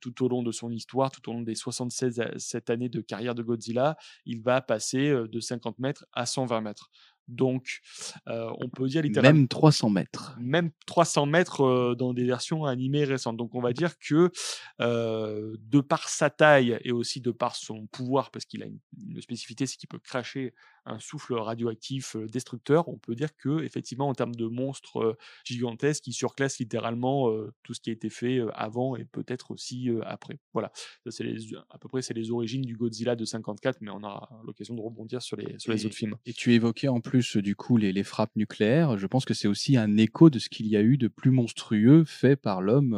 tout 0.00 0.24
au 0.24 0.28
long 0.28 0.42
de 0.42 0.52
son 0.52 0.70
histoire, 0.70 1.10
tout 1.10 1.28
au 1.30 1.32
long 1.32 1.42
des 1.42 1.54
76 1.54 2.22
cette 2.36 2.70
année 2.70 2.88
de 2.88 3.00
carrière 3.00 3.34
de 3.34 3.42
Godzilla, 3.42 3.96
il 4.24 4.42
va 4.42 4.60
passer 4.60 5.10
de 5.10 5.40
50 5.40 5.78
mètres 5.78 6.06
à 6.12 6.26
120 6.26 6.60
mètres. 6.60 6.90
Donc, 7.30 7.80
on 8.26 8.68
peut 8.68 8.86
dire 8.88 9.02
littéralement. 9.02 9.38
Même 9.38 9.48
300 9.48 9.90
mètres. 9.90 10.36
Même 10.40 10.70
300 10.86 11.26
mètres 11.26 11.94
dans 11.96 12.12
des 12.12 12.24
versions 12.24 12.64
animées 12.64 13.04
récentes. 13.04 13.36
Donc, 13.36 13.54
on 13.54 13.60
va 13.60 13.72
dire 13.72 13.98
que 13.98 14.30
de 14.78 15.80
par 15.80 16.08
sa 16.08 16.30
taille 16.30 16.78
et 16.84 16.92
aussi 16.92 17.20
de 17.20 17.30
par 17.30 17.56
son 17.56 17.86
pouvoir, 17.86 18.30
parce 18.30 18.44
qu'il 18.44 18.62
a 18.62 18.66
une, 18.66 18.78
une 19.08 19.20
spécificité, 19.20 19.66
c'est 19.66 19.76
qu'il 19.76 19.88
peut 19.88 19.98
cracher 19.98 20.54
un 20.86 20.98
souffle 20.98 21.34
radioactif 21.34 22.16
destructeur, 22.16 22.88
on 22.88 22.98
peut 22.98 23.14
dire 23.14 23.36
que 23.36 23.62
effectivement 23.62 24.08
en 24.08 24.14
termes 24.14 24.34
de 24.34 24.46
monstres 24.46 25.16
gigantesques, 25.44 26.06
il 26.06 26.12
surclasse 26.12 26.58
littéralement 26.58 27.30
tout 27.62 27.74
ce 27.74 27.80
qui 27.80 27.90
a 27.90 27.92
été 27.92 28.10
fait 28.10 28.40
avant 28.54 28.96
et 28.96 29.04
peut-être 29.04 29.50
aussi 29.50 29.90
après. 30.04 30.38
Voilà, 30.52 30.72
c'est 31.08 31.24
à 31.70 31.78
peu 31.78 31.88
près 31.88 32.02
c'est 32.02 32.14
les 32.14 32.30
origines 32.30 32.62
du 32.62 32.76
Godzilla 32.76 33.16
de 33.16 33.24
54, 33.24 33.78
mais 33.80 33.90
on 33.90 34.02
aura 34.02 34.30
l'occasion 34.44 34.74
de 34.74 34.80
rebondir 34.80 35.22
sur 35.22 35.36
les, 35.36 35.58
sur 35.58 35.72
les 35.72 35.86
autres 35.86 35.94
films. 35.94 36.16
Et 36.26 36.32
tu 36.32 36.54
évoquais 36.54 36.88
en 36.88 37.00
plus 37.00 37.19
du 37.36 37.56
coup 37.56 37.76
les, 37.76 37.92
les 37.92 38.04
frappes 38.04 38.34
nucléaires. 38.36 38.98
Je 38.98 39.06
pense 39.06 39.24
que 39.24 39.34
c'est 39.34 39.48
aussi 39.48 39.76
un 39.76 39.96
écho 39.96 40.30
de 40.30 40.38
ce 40.38 40.48
qu'il 40.48 40.66
y 40.66 40.76
a 40.76 40.82
eu 40.82 40.96
de 40.96 41.08
plus 41.08 41.30
monstrueux 41.30 42.04
fait 42.04 42.36
par 42.36 42.60
l'homme 42.60 42.94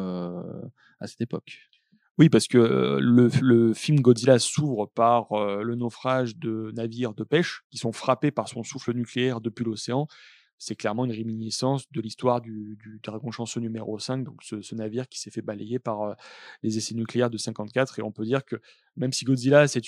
à 1.00 1.06
cette 1.06 1.20
époque. 1.20 1.58
Oui, 2.18 2.28
parce 2.28 2.46
que 2.46 2.98
le, 3.00 3.72
film 3.72 4.00
Godzilla 4.00 4.38
s'ouvre 4.38 4.86
par 4.86 5.28
le 5.32 5.74
naufrage 5.74 6.36
de 6.36 6.70
navires 6.74 7.14
de 7.14 7.24
pêche 7.24 7.62
qui 7.70 7.78
sont 7.78 7.92
frappés 7.92 8.30
par 8.30 8.48
son 8.48 8.62
souffle 8.62 8.92
nucléaire 8.92 9.40
depuis 9.40 9.64
l'océan. 9.64 10.06
C'est 10.64 10.76
clairement 10.76 11.04
une 11.04 11.10
réminiscence 11.10 11.90
de 11.90 12.00
l'histoire 12.00 12.40
du, 12.40 12.78
Dragon 13.02 13.32
chanceux 13.32 13.58
numéro 13.58 13.98
5, 13.98 14.22
donc 14.22 14.40
ce, 14.44 14.74
navire 14.76 15.08
qui 15.08 15.18
s'est 15.18 15.32
fait 15.32 15.42
balayer 15.42 15.80
par 15.80 16.16
les 16.62 16.78
essais 16.78 16.94
nucléaires 16.94 17.30
de 17.30 17.36
54. 17.36 17.98
Et 17.98 18.02
on 18.02 18.12
peut 18.12 18.24
dire 18.24 18.44
que 18.44 18.54
même 18.94 19.12
si 19.12 19.24
Godzilla, 19.24 19.66
c'est 19.66 19.82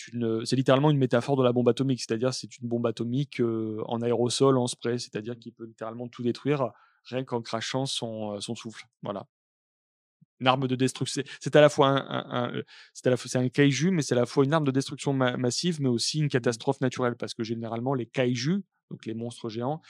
littéralement 0.53 0.91
une 0.91 0.99
métaphore 0.99 1.37
de 1.37 1.45
la 1.45 1.53
bombe 1.53 1.69
atomique, 1.69 2.01
c'est-à-dire 2.01 2.35
c'est 2.35 2.59
une 2.59 2.67
bombe 2.67 2.89
atomique 2.89 3.41
en 3.87 4.03
aérosol, 4.03 4.59
en 4.59 4.67
spray, 4.67 4.99
c'est-à-dire 4.99 5.39
qu'il 5.39 5.53
peut 5.53 5.65
littéralement 5.65 6.09
tout 6.09 6.25
détruire 6.25 6.73
rien 7.05 7.23
qu'en 7.23 7.41
crachant 7.41 7.87
son, 7.87 8.41
son 8.41 8.57
souffle. 8.57 8.85
Voilà 9.03 9.29
une 10.41 10.49
arme 10.49 10.67
de 10.67 10.75
destruction. 10.75 11.23
C'est 11.41 11.55
à 11.55 11.61
la 11.61 11.69
fois 11.69 11.89
un, 11.89 12.47
un, 12.49 12.63
c'est 12.93 13.07
à 13.07 13.11
la 13.11 13.17
fois 13.17 13.31
c'est 13.31 13.39
un 13.39 13.49
kaiju, 13.49 13.93
mais 13.93 14.03
c'est 14.03 14.15
à 14.15 14.19
la 14.19 14.27
fois 14.27 14.45
une 14.45 14.53
arme 14.53 14.65
de 14.65 14.73
destruction 14.73 15.13
massive, 15.13 15.81
mais 15.81 15.89
aussi 15.89 16.19
une 16.19 16.29
catastrophe 16.29 16.81
naturelle, 16.81 17.15
parce 17.17 17.35
que 17.35 17.45
généralement 17.45 17.95
les 17.95 18.07
kaiju, 18.07 18.63
donc 18.91 19.07
les 19.07 19.15
monstres 19.15 19.49
géants, 19.49 19.81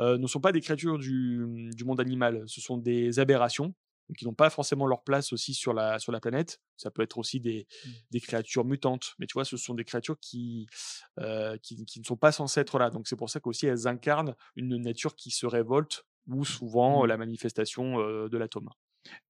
euh, 0.00 0.18
ne 0.18 0.26
sont 0.26 0.40
pas 0.40 0.52
des 0.52 0.60
créatures 0.60 0.98
du, 0.98 1.70
du, 1.74 1.84
monde 1.84 2.00
animal, 2.00 2.42
ce 2.46 2.60
sont 2.60 2.78
des 2.78 3.18
aberrations. 3.18 3.74
qui 4.16 4.24
n'ont 4.24 4.34
pas 4.34 4.50
forcément 4.50 4.86
leur 4.86 5.04
place 5.04 5.32
aussi 5.32 5.54
sur 5.54 5.72
la, 5.72 5.98
sur 6.00 6.10
la 6.10 6.20
planète. 6.20 6.60
Ça 6.76 6.90
peut 6.90 7.02
être 7.02 7.18
aussi 7.18 7.38
des, 7.38 7.66
mmh. 7.84 7.88
des 8.10 8.20
créatures 8.20 8.64
mutantes. 8.64 9.14
Mais 9.18 9.26
tu 9.26 9.34
vois, 9.34 9.44
ce 9.44 9.56
sont 9.56 9.74
des 9.74 9.84
créatures 9.84 10.18
qui, 10.18 10.66
euh, 11.20 11.56
qui, 11.62 11.84
qui, 11.84 12.00
ne 12.00 12.04
sont 12.04 12.16
pas 12.16 12.32
censées 12.32 12.60
être 12.60 12.78
là. 12.78 12.90
Donc 12.90 13.06
c'est 13.06 13.16
pour 13.16 13.30
ça 13.30 13.38
qu'aussi 13.38 13.66
elles 13.66 13.86
incarnent 13.86 14.34
une 14.56 14.76
nature 14.78 15.14
qui 15.14 15.30
se 15.30 15.46
révolte 15.46 16.04
ou 16.26 16.44
souvent 16.44 17.04
mmh. 17.04 17.06
la 17.06 17.16
manifestation 17.16 18.00
euh, 18.00 18.28
de 18.28 18.38
l'atome. 18.38 18.70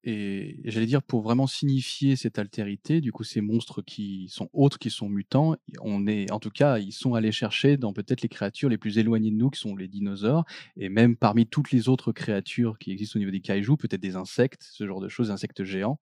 Et 0.02 0.58
j'allais 0.64 0.86
dire, 0.86 1.02
pour 1.02 1.20
vraiment 1.20 1.46
signifier 1.46 2.16
cette 2.16 2.38
altérité, 2.38 3.00
du 3.00 3.12
coup, 3.12 3.22
ces 3.22 3.42
monstres 3.42 3.82
qui 3.82 4.28
sont 4.30 4.48
autres, 4.52 4.78
qui 4.78 4.90
sont 4.90 5.08
mutants, 5.08 5.56
on 5.82 6.06
est, 6.06 6.30
en 6.32 6.40
tout 6.40 6.50
cas, 6.50 6.78
ils 6.78 6.92
sont 6.92 7.14
allés 7.14 7.32
chercher 7.32 7.76
dans 7.76 7.92
peut-être 7.92 8.22
les 8.22 8.28
créatures 8.28 8.70
les 8.70 8.78
plus 8.78 8.98
éloignées 8.98 9.30
de 9.30 9.36
nous, 9.36 9.50
qui 9.50 9.60
sont 9.60 9.76
les 9.76 9.88
dinosaures, 9.88 10.44
et 10.76 10.88
même 10.88 11.16
parmi 11.16 11.46
toutes 11.46 11.70
les 11.70 11.88
autres 11.88 12.12
créatures 12.12 12.78
qui 12.78 12.92
existent 12.92 13.18
au 13.18 13.20
niveau 13.20 13.30
des 13.30 13.40
kaiju, 13.40 13.76
peut-être 13.76 14.00
des 14.00 14.16
insectes, 14.16 14.66
ce 14.70 14.86
genre 14.86 15.00
de 15.00 15.08
choses, 15.08 15.30
insectes 15.30 15.64
géants. 15.64 16.00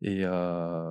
Et 0.00 0.20
euh, 0.24 0.90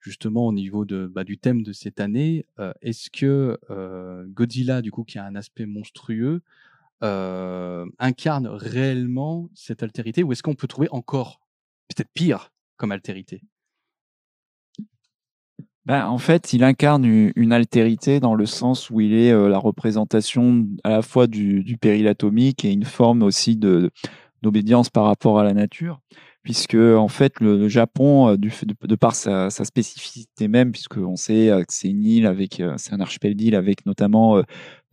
justement 0.00 0.46
au 0.48 0.52
niveau 0.52 0.84
de, 0.84 1.06
bah, 1.06 1.24
du 1.24 1.38
thème 1.38 1.62
de 1.62 1.72
cette 1.72 2.00
année, 2.00 2.46
est-ce 2.82 3.10
que 3.10 3.58
Godzilla, 4.28 4.82
du 4.82 4.90
coup, 4.90 5.04
qui 5.04 5.18
a 5.18 5.24
un 5.24 5.36
aspect 5.36 5.66
monstrueux, 5.66 6.42
incarne 7.98 8.46
réellement 8.46 9.48
cette 9.54 9.82
altérité 9.82 10.22
ou 10.22 10.32
est-ce 10.32 10.42
qu'on 10.42 10.54
peut 10.54 10.66
trouver 10.66 10.88
encore 10.90 11.40
peut-être 11.88 12.10
pire 12.14 12.52
comme 12.76 12.92
altérité? 12.92 13.42
Ben, 15.86 16.06
en 16.06 16.16
fait, 16.16 16.54
il 16.54 16.64
incarne 16.64 17.04
une, 17.04 17.52
altérité 17.52 18.18
dans 18.18 18.34
le 18.34 18.46
sens 18.46 18.88
où 18.88 19.00
il 19.00 19.12
est 19.12 19.32
la 19.32 19.58
représentation 19.58 20.66
à 20.82 20.88
la 20.88 21.02
fois 21.02 21.26
du, 21.26 21.76
péril 21.78 22.08
atomique 22.08 22.64
et 22.64 22.72
une 22.72 22.84
forme 22.84 23.22
aussi 23.22 23.56
de 23.56 23.90
d'obédience 24.40 24.90
par 24.90 25.04
rapport 25.04 25.38
à 25.38 25.44
la 25.44 25.54
nature 25.54 26.00
puisque 26.44 26.74
en 26.76 27.08
fait 27.08 27.40
le, 27.40 27.68
Japon, 27.68 28.28
euh, 28.28 28.36
de, 28.36 28.94
par 28.94 29.14
sa, 29.16 29.50
spécificité 29.50 30.46
même, 30.46 30.70
puisque 30.70 30.98
on 30.98 31.16
sait 31.16 31.50
euh, 31.50 31.64
que 31.64 31.72
c'est 31.72 31.88
une 31.88 32.04
île 32.04 32.26
avec, 32.26 32.60
euh, 32.60 32.74
c'est 32.76 32.92
un 32.92 33.00
archipel 33.00 33.34
d'îles 33.34 33.56
avec 33.56 33.86
notamment 33.86 34.40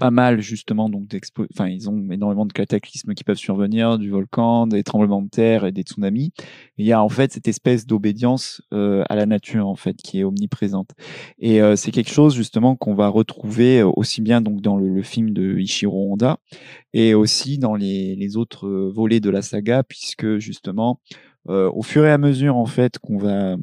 pas 0.02 0.12
mal 0.12 0.42
justement 0.42 0.90
donc 0.90 1.16
enfin 1.54 1.68
ils 1.68 1.90
ont 1.90 2.12
énormément 2.12 2.46
de 2.46 2.54
cataclysmes 2.54 3.14
qui 3.14 3.24
peuvent 3.24 3.38
survenir, 3.38 4.00
du 4.00 4.10
volcan, 4.10 4.66
des 4.68 4.84
tremblements 4.84 5.22
de 5.22 5.30
terre 5.30 5.66
et 5.66 5.72
des 5.72 5.84
tsunamis. 5.84 6.34
il 6.78 6.86
y 6.86 6.92
a 6.92 7.04
en 7.04 7.10
fait 7.10 7.32
cette 7.32 7.48
espèce 7.48 7.86
d'obédience 7.86 8.62
à 8.72 9.16
la 9.16 9.26
nature 9.26 9.68
en 9.68 9.76
fait 9.76 9.96
qui 9.96 10.20
est 10.20 10.24
omniprésente. 10.24 10.90
Et 11.40 11.60
c'est 11.76 11.92
quelque 11.92 12.12
chose 12.12 12.36
justement 12.36 12.76
qu'on 12.76 12.96
va 12.96 13.08
retrouver 13.08 13.84
aussi 13.84 14.22
bien 14.22 14.42
donc 14.42 14.62
dans 14.62 14.78
le, 14.78 14.90
le, 14.90 15.04
film 15.04 15.32
de 15.32 15.58
Ichiro 15.60 16.12
Honda 16.12 16.38
et 16.94 17.14
aussi 17.14 17.58
dans 17.58 17.76
les, 17.76 18.16
les 18.16 18.38
autres 18.38 18.68
volets 18.70 19.20
de 19.20 19.30
la 19.30 19.42
saga 19.42 19.84
puisque 19.84 20.38
justement 20.40 21.00
euh, 21.50 21.72
au 21.74 21.82
fur 21.82 22.06
et 22.06 22.12
à 22.12 22.18
mesure 22.18 22.56
en 22.56 22.68
fait 22.68 23.00
qu'on 23.00 23.18
va 23.18 23.56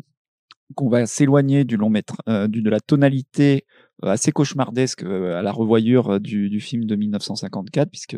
qu'on 0.74 0.88
va 0.88 1.06
s'éloigner 1.06 1.64
du 1.64 1.76
long 1.76 1.88
métrage, 1.88 2.18
euh, 2.28 2.48
de 2.48 2.68
la 2.68 2.80
tonalité 2.80 3.64
euh, 3.64 3.87
assez 4.02 4.32
cauchemardesque 4.32 5.02
euh, 5.02 5.38
à 5.38 5.42
la 5.42 5.52
revoyure 5.52 6.10
euh, 6.14 6.18
du, 6.18 6.60
film 6.60 6.84
de 6.84 6.96
1954, 6.96 7.90
puisque 7.90 8.16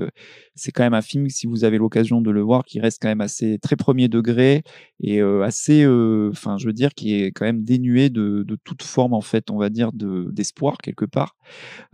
c'est 0.54 0.72
quand 0.72 0.82
même 0.82 0.94
un 0.94 1.02
film, 1.02 1.28
si 1.28 1.46
vous 1.46 1.64
avez 1.64 1.78
l'occasion 1.78 2.20
de 2.20 2.30
le 2.30 2.40
voir, 2.40 2.64
qui 2.64 2.80
reste 2.80 3.00
quand 3.00 3.08
même 3.08 3.20
assez 3.20 3.58
très 3.58 3.76
premier 3.76 4.08
degré 4.08 4.62
et 5.02 5.20
assez, 5.20 5.86
enfin, 5.86 6.58
je 6.58 6.66
veux 6.66 6.72
dire, 6.72 6.90
qui 6.94 7.14
est 7.14 7.32
quand 7.32 7.44
même 7.44 7.64
dénué 7.64 8.10
de, 8.10 8.44
toute 8.64 8.82
forme, 8.82 9.14
en 9.14 9.20
fait, 9.20 9.50
on 9.50 9.56
va 9.56 9.70
dire, 9.70 9.90
d'espoir 9.92 10.78
quelque 10.78 11.04
part. 11.04 11.36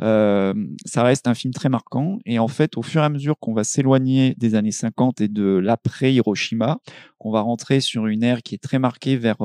Euh, 0.01 0.55
ça 0.85 1.03
reste 1.03 1.29
un 1.29 1.35
film 1.35 1.53
très 1.53 1.69
marquant 1.69 2.19
et 2.25 2.39
en 2.39 2.49
fait, 2.49 2.77
au 2.77 2.83
fur 2.83 3.03
et 3.03 3.05
à 3.05 3.09
mesure 3.09 3.39
qu'on 3.39 3.55
va 3.55 3.65
s'éloigner 3.65 4.35
des 4.39 4.55
années 4.55 4.73
50 4.73 5.21
et 5.21 5.29
de 5.29 5.45
l'après 5.45 6.13
Hiroshima, 6.13 6.79
on 7.21 7.31
va 7.31 7.41
rentrer 7.41 7.81
sur 7.81 8.07
une 8.07 8.23
ère 8.23 8.43
qui 8.43 8.55
est 8.55 8.63
très 8.63 8.79
marquée 8.79 9.17
vers 9.17 9.39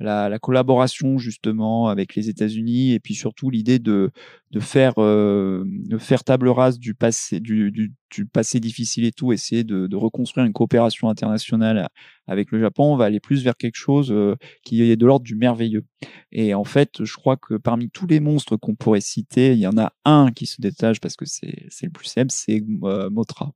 la, 0.00 0.28
la, 0.28 0.38
collaboration 0.38 1.18
justement 1.18 1.88
avec 1.88 2.14
les 2.14 2.28
États-Unis 2.28 2.92
et 2.92 3.00
puis 3.00 3.14
surtout 3.14 3.50
l'idée 3.50 3.78
de, 3.78 4.10
de 4.50 4.58
faire 4.58 4.94
euh, 4.98 5.62
de 5.66 5.96
faire 5.96 6.24
table 6.24 6.48
rase 6.48 6.78
du 6.80 6.94
passé 6.94 7.38
du, 7.38 7.70
du, 7.70 7.92
du 8.10 8.26
passé 8.26 8.58
difficile 8.58 9.04
et 9.04 9.12
tout, 9.12 9.32
essayer 9.32 9.62
de, 9.62 9.86
de, 9.86 9.96
reconstruire 9.96 10.44
une 10.44 10.52
coopération 10.52 11.08
internationale 11.08 11.88
avec 12.26 12.50
le 12.50 12.60
Japon, 12.60 12.92
on 12.92 12.96
va 12.96 13.04
aller 13.04 13.20
plus 13.20 13.44
vers 13.44 13.56
quelque 13.56 13.76
chose 13.76 14.10
euh, 14.10 14.34
qui 14.64 14.82
est 14.82 14.96
de 14.96 15.06
l'ordre 15.06 15.24
du 15.24 15.36
merveilleux. 15.36 15.84
Et 16.32 16.54
en 16.54 16.64
fait, 16.64 17.04
je 17.04 17.14
crois 17.14 17.36
que 17.36 17.54
parmi 17.54 17.90
tous 17.90 18.08
les 18.08 18.18
monstres 18.18 18.56
qu'on 18.56 18.74
pourrait 18.74 19.00
citer, 19.00 19.52
il 19.52 19.58
y 19.58 19.68
en 19.68 19.78
a 19.78 19.92
un 20.04 20.32
qui 20.32 20.46
se 20.46 20.60
détache 20.60 20.98
parce 21.00 21.16
que 21.16 21.26
c'est 21.26 21.66
c'est 21.68 21.86
le 21.86 21.92
plus 21.92 22.06
célèbre, 22.06 22.32
c'est 22.32 22.62
euh, 22.82 23.08
Motra, 23.08 23.52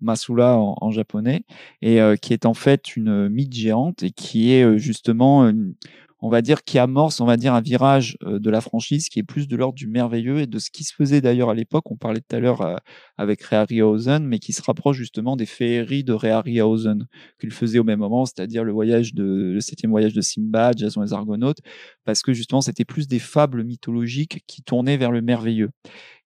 Masula 0.00 0.56
en, 0.56 0.76
en 0.80 0.90
japonais, 0.90 1.44
et 1.82 1.98
qui 2.22 2.32
est 2.32 2.46
en 2.46 2.54
fait 2.54 2.96
une 2.96 3.28
mythe 3.28 3.52
géante 3.52 4.02
et 4.02 4.10
qui 4.12 4.52
est 4.52 4.78
justement 4.78 5.46
une, 5.46 5.74
on 6.20 6.28
va 6.28 6.42
dire, 6.42 6.64
qui 6.64 6.78
amorce, 6.78 7.20
on 7.20 7.26
va 7.26 7.36
dire, 7.36 7.54
un 7.54 7.60
virage 7.60 8.16
euh, 8.24 8.38
de 8.38 8.50
la 8.50 8.60
franchise 8.60 9.08
qui 9.08 9.20
est 9.20 9.22
plus 9.22 9.46
de 9.46 9.56
l'ordre 9.56 9.76
du 9.76 9.86
merveilleux 9.86 10.40
et 10.40 10.46
de 10.46 10.58
ce 10.58 10.70
qui 10.70 10.84
se 10.84 10.92
faisait 10.92 11.20
d'ailleurs 11.20 11.50
à 11.50 11.54
l'époque. 11.54 11.90
On 11.90 11.96
parlait 11.96 12.20
tout 12.20 12.34
à 12.34 12.40
l'heure 12.40 12.62
euh, 12.62 12.76
avec 13.16 13.40
Harryhausen, 13.50 14.24
mais 14.26 14.38
qui 14.38 14.52
se 14.52 14.62
rapproche 14.62 14.96
justement 14.96 15.36
des 15.36 15.46
féeries 15.46 16.04
de 16.04 16.14
Harryhausen 16.14 17.06
qu'il 17.40 17.52
faisait 17.52 17.78
au 17.78 17.84
même 17.84 18.00
moment, 18.00 18.24
c'est-à-dire 18.24 18.64
le 18.64 18.72
voyage 18.72 19.14
de, 19.14 19.52
le 19.54 19.60
septième 19.60 19.90
voyage 19.90 20.12
de 20.12 20.20
Simba, 20.20 20.72
Jason 20.76 21.02
et 21.02 21.06
les 21.06 21.12
Argonautes, 21.12 21.60
parce 22.04 22.22
que 22.22 22.32
justement, 22.32 22.60
c'était 22.60 22.84
plus 22.84 23.06
des 23.06 23.20
fables 23.20 23.62
mythologiques 23.64 24.42
qui 24.46 24.62
tournaient 24.62 24.96
vers 24.96 25.12
le 25.12 25.22
merveilleux. 25.22 25.70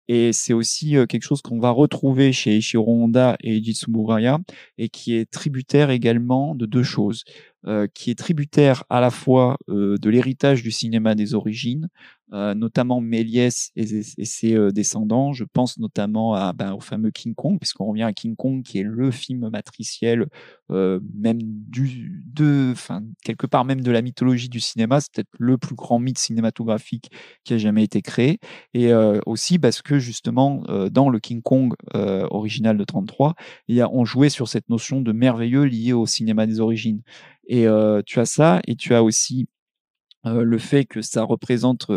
Et 0.09 0.33
c'est 0.33 0.53
aussi 0.53 0.97
euh, 0.97 1.07
quelque 1.07 1.23
chose 1.23 1.43
qu'on 1.43 1.61
va 1.61 1.71
retrouver 1.71 2.33
chez 2.33 2.57
Ishiro 2.57 2.93
Honda 2.93 3.37
et 3.41 3.63
Jitsuburaya 3.63 4.41
et 4.77 4.89
qui 4.89 5.15
est 5.15 5.31
tributaire 5.31 5.91
également 5.91 6.55
de 6.55 6.67
deux 6.67 6.83
choses. 6.83 7.25
Euh, 7.69 7.87
qui 7.95 8.11
est 8.11 8.19
tributaire 8.19 8.83
à 8.91 9.01
la 9.01 9.13
fois 9.13 9.57
euh, 9.69 9.97
de 9.97 10.11
l'héritage 10.11 10.65
du 10.65 10.73
cinéma 10.73 11.15
des 11.15 11.33
origines, 11.33 11.89
euh, 12.33 12.55
notamment 12.55 13.01
Méliès 13.01 13.71
et, 13.77 14.03
ses 14.03 14.57
euh, 14.57 14.73
descendants. 14.73 15.33
Je 15.33 15.45
pense 15.45 15.79
notamment 15.79 16.35
à, 16.35 16.53
ben, 16.53 16.73
au 16.73 16.81
fameux 16.81 17.13
King 17.13 17.37
Kong, 17.37 17.61
puisqu'on 17.61 17.85
revient 17.85 18.03
à 18.03 18.13
King 18.13 18.35
Kong, 18.35 18.65
qui 18.65 18.79
est 18.79 18.83
le 18.83 19.13
film 19.13 19.49
matriciel, 19.49 20.27
même 20.71 21.39
du, 21.43 22.25
de, 22.33 22.71
enfin, 22.73 23.03
quelque 23.23 23.47
part 23.47 23.67
même 23.67 23.83
de 23.83 23.91
la 23.91 24.01
mythologie 24.01 24.49
du 24.49 24.59
cinéma. 24.59 25.01
C'est 25.01 25.13
peut-être 25.13 25.29
le 25.39 25.59
plus 25.59 25.75
grand 25.75 25.99
mythe 25.99 26.19
cinématographique 26.19 27.11
qui 27.45 27.53
a 27.53 27.59
jamais 27.59 27.85
été 27.85 28.01
créé. 28.01 28.39
Et 28.73 28.91
aussi 29.27 29.59
parce 29.59 29.83
que 29.83 29.99
justement, 29.99 30.65
dans 30.91 31.11
le 31.11 31.21
King 31.21 31.43
Kong 31.43 31.75
original 31.93 32.79
de 32.79 32.85
33, 32.85 33.35
il 33.69 33.77
y 33.77 33.83
a, 33.83 33.91
on 33.93 34.07
jouait 34.07 34.31
sur 34.31 34.49
cette 34.49 34.71
notion 34.71 35.03
de 35.03 35.13
merveilleux 35.13 35.65
lié 35.65 35.93
au 35.93 36.07
cinéma 36.07 36.47
des 36.47 36.59
origines. 36.59 37.03
Et 37.47 37.67
tu 38.07 38.21
as 38.21 38.27
ça, 38.27 38.61
et 38.67 38.77
tu 38.77 38.95
as 38.95 39.03
aussi 39.03 39.49
le 40.25 40.59
fait 40.59 40.85
que 40.85 41.03
ça 41.03 41.25
représente 41.25 41.91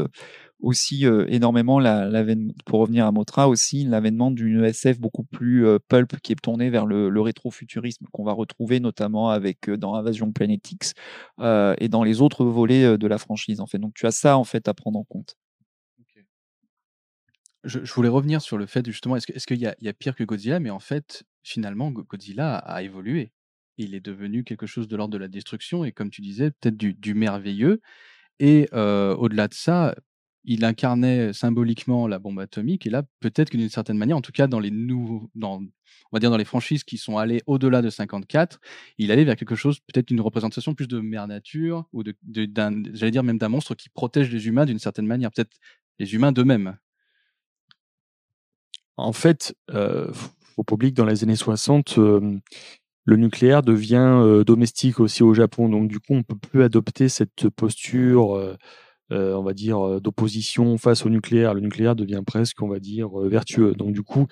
aussi 0.60 1.06
énormément 1.28 1.80
l'avènement, 1.80 2.54
pour 2.66 2.80
revenir 2.80 3.06
à 3.06 3.12
Motra, 3.12 3.48
aussi 3.48 3.84
l'avènement 3.84 4.32
d'une 4.32 4.64
SF 4.64 5.00
beaucoup 5.00 5.24
plus 5.24 5.66
pulp 5.88 6.20
qui 6.22 6.32
est 6.32 6.42
tournée 6.42 6.70
vers 6.70 6.86
le, 6.86 7.22
rétrofuturisme 7.22 8.06
qu'on 8.12 8.24
va 8.24 8.34
retrouver 8.34 8.80
notamment 8.80 9.30
avec 9.30 9.70
dans 9.70 9.96
Invasion 9.96 10.32
Planet 10.32 10.62
et 11.40 11.90
dans 11.90 12.04
les 12.04 12.22
autres 12.22 12.46
volets 12.46 12.98
de 12.98 13.08
la 13.08 13.18
franchise 13.18 13.60
en 13.60 13.68
fait. 13.68 13.78
Donc 13.78 13.94
tu 13.94 14.08
as 14.08 14.12
ça 14.12 14.38
en 14.38 14.44
fait 14.44 14.68
à 14.68 14.74
prendre 14.74 14.98
en 14.98 15.04
compte. 15.04 15.38
Je, 17.66 17.80
voulais 17.94 18.10
revenir 18.10 18.42
sur 18.42 18.58
le 18.60 18.68
fait 18.68 18.86
justement, 18.86 19.16
est-ce 19.16 19.48
qu'il 19.48 19.60
y, 19.60 19.68
a 19.68 19.94
pire 19.94 20.16
que 20.16 20.24
Godzilla, 20.24 20.60
mais 20.60 20.70
en 20.70 20.80
fait, 20.80 21.24
finalement, 21.42 21.90
Godzilla 21.92 22.58
a 22.58 22.84
évolué 22.84 23.32
il 23.78 23.96
est 23.96 24.06
devenu 24.06 24.44
quelque 24.44 24.66
chose 24.66 24.88
de 24.88 24.96
l'ordre 24.96 25.14
de 25.14 25.18
la 25.18 25.28
destruction 25.28 25.86
et 25.86 25.92
comme 25.92 26.10
tu 26.10 26.22
disais, 26.22 26.52
peut-être 26.52 26.78
du, 26.78 27.14
merveilleux. 27.14 27.82
Et 28.40 28.68
au-delà 28.72 29.48
de 29.48 29.54
ça, 29.54 29.96
il 30.46 30.64
incarnait 30.64 31.34
symboliquement 31.34 32.08
la 32.08 32.20
bombe 32.20 32.40
atomique. 32.40 32.86
Et 32.86 32.90
là, 32.90 33.04
peut-être 33.20 33.50
que 33.50 33.58
d'une 33.58 33.70
certaine 33.70 33.98
manière, 33.98 34.18
en 34.18 34.22
tout 34.22 34.32
cas 34.32 34.48
dans 34.48 34.60
les 34.60 34.72
nouveaux, 34.72 35.30
dans, 35.34 35.60
on 35.62 36.14
va 36.14 36.20
dire 36.20 36.30
dans 36.30 36.38
les 36.38 36.46
franchises 36.46 36.84
qui 36.84 36.98
sont 36.98 37.18
allées 37.18 37.42
au-delà 37.48 37.82
de 37.82 37.90
54, 37.90 38.60
il 38.98 39.12
allait 39.12 39.26
vers 39.26 39.36
quelque 39.36 39.56
chose, 39.56 39.80
peut-être 39.80 40.12
une 40.12 40.22
représentation 40.22 40.76
plus 40.76 40.88
de 40.88 41.00
mère 41.00 41.28
nature 41.28 41.86
ou 41.94 42.04
de, 42.04 42.16
d'un, 42.24 42.84
j'allais 42.94 43.12
dire 43.12 43.24
même 43.24 43.40
d'un 43.40 43.50
monstre 43.50 43.76
qui 43.76 43.90
protège 43.90 44.32
les 44.32 44.48
humains 44.48 44.66
d'une 44.66 44.80
certaine 44.80 45.08
manière, 45.08 45.32
peut-être 45.32 45.58
les 46.00 46.14
humains 46.14 46.32
d'eux-mêmes. 46.32 46.78
En 48.98 49.14
fait, 49.14 49.56
au 50.58 50.64
public 50.64 50.94
dans 50.94 51.06
les 51.06 51.24
années 51.24 51.36
60, 51.36 52.00
le 53.06 53.18
nucléaire 53.18 53.62
devient 53.62 54.20
euh, 54.22 54.44
domestique 54.44 55.00
aussi 55.00 55.24
au 55.24 55.34
Japon. 55.34 55.70
Donc 55.70 55.88
du 55.88 56.00
coup, 56.00 56.14
on 56.14 56.24
peut 56.24 56.36
plus 56.36 56.64
adopter 56.64 57.08
cette 57.08 57.50
posture, 57.50 58.36
euh, 58.36 58.58
euh, 59.12 59.36
on 59.36 59.44
va 59.44 59.54
dire, 59.54 60.02
d'opposition 60.02 60.78
face 60.78 61.06
au 61.06 61.10
nucléaire. 61.10 61.54
Le 61.54 61.62
nucléaire 61.62 61.96
devient 61.96 62.22
presque, 62.26 62.62
on 62.62 62.68
va 62.68 62.80
dire, 62.80 63.10
vertueux. 63.20 63.74
Donc 63.76 63.94
du 63.94 64.02
coup, 64.02 64.26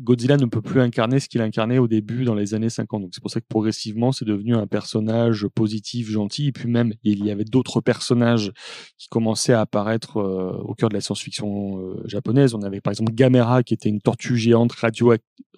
Godzilla 0.00 0.36
ne 0.36 0.46
peut 0.46 0.62
plus 0.62 0.80
incarner 0.80 1.18
ce 1.18 1.28
qu'il 1.28 1.40
incarnait 1.40 1.78
au 1.78 1.88
début 1.88 2.24
dans 2.24 2.34
les 2.34 2.54
années 2.54 2.70
50. 2.70 3.02
Donc 3.02 3.10
c'est 3.12 3.20
pour 3.20 3.30
ça 3.30 3.40
que 3.40 3.46
progressivement 3.48 4.12
c'est 4.12 4.24
devenu 4.24 4.54
un 4.54 4.66
personnage 4.66 5.46
positif, 5.48 6.08
gentil. 6.08 6.48
Et 6.48 6.52
puis 6.52 6.68
même 6.68 6.92
il 7.02 7.24
y 7.24 7.30
avait 7.30 7.44
d'autres 7.44 7.80
personnages 7.80 8.52
qui 8.96 9.08
commençaient 9.08 9.52
à 9.52 9.60
apparaître 9.60 10.18
euh, 10.18 10.52
au 10.64 10.74
cœur 10.74 10.88
de 10.88 10.94
la 10.94 11.00
science-fiction 11.00 11.80
euh, 11.80 12.02
japonaise. 12.06 12.54
On 12.54 12.62
avait 12.62 12.80
par 12.80 12.92
exemple 12.92 13.12
Gamera 13.12 13.62
qui 13.62 13.74
était 13.74 13.88
une 13.88 14.00
tortue 14.00 14.36
géante 14.36 14.72
radio 14.72 15.14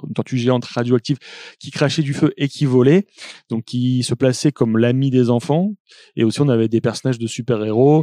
une 0.06 0.14
tortue 0.14 0.38
géante 0.38 0.64
radioactive 0.64 1.18
qui 1.58 1.70
crachait 1.70 2.02
du 2.02 2.14
feu 2.14 2.32
et 2.38 2.48
qui 2.48 2.64
volait, 2.64 3.06
donc 3.50 3.64
qui 3.64 4.02
se 4.02 4.14
plaçait 4.14 4.52
comme 4.52 4.78
l'ami 4.78 5.10
des 5.10 5.28
enfants. 5.28 5.74
Et 6.16 6.24
aussi 6.24 6.40
on 6.40 6.48
avait 6.48 6.68
des 6.68 6.80
personnages 6.80 7.18
de 7.18 7.26
super-héros 7.26 8.02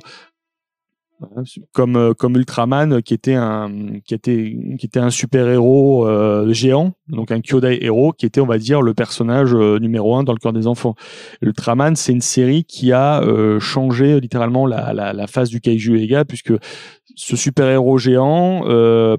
comme 1.72 1.96
euh, 1.96 2.14
comme 2.14 2.36
Ultraman 2.36 3.02
qui 3.02 3.14
était 3.14 3.34
un 3.34 4.00
qui 4.06 4.14
était 4.14 4.56
qui 4.78 4.86
était 4.86 5.00
un 5.00 5.10
super 5.10 5.48
héros 5.48 6.08
euh, 6.08 6.54
géant 6.54 6.94
donc 7.08 7.32
un 7.32 7.42
Kyodai 7.42 7.80
héros 7.84 8.14
qui 8.14 8.26
était 8.26 8.40
on 8.40 8.46
va 8.46 8.58
dire 8.58 8.82
le 8.82 8.94
personnage 8.94 9.54
euh, 9.54 9.80
numéro 9.80 10.16
un 10.16 10.24
dans 10.24 10.34
le 10.34 10.38
cœur 10.38 10.54
des 10.54 10.68
enfants. 10.68 10.96
Ultraman 11.42 11.96
c'est 11.96 12.12
une 12.12 12.22
série 12.22 12.66
qui 12.66 12.92
a 12.92 13.22
changé 13.60 14.20
littéralement 14.20 14.66
la, 14.66 14.94
la, 14.94 15.14
la 15.14 15.28
face 15.28 15.50
du 15.50 15.60
kaiju 15.62 16.00
Ega 16.00 16.26
puisque 16.26 16.54
ce 17.16 17.36
super 17.36 17.68
héros 17.68 17.98
géant 17.98 18.62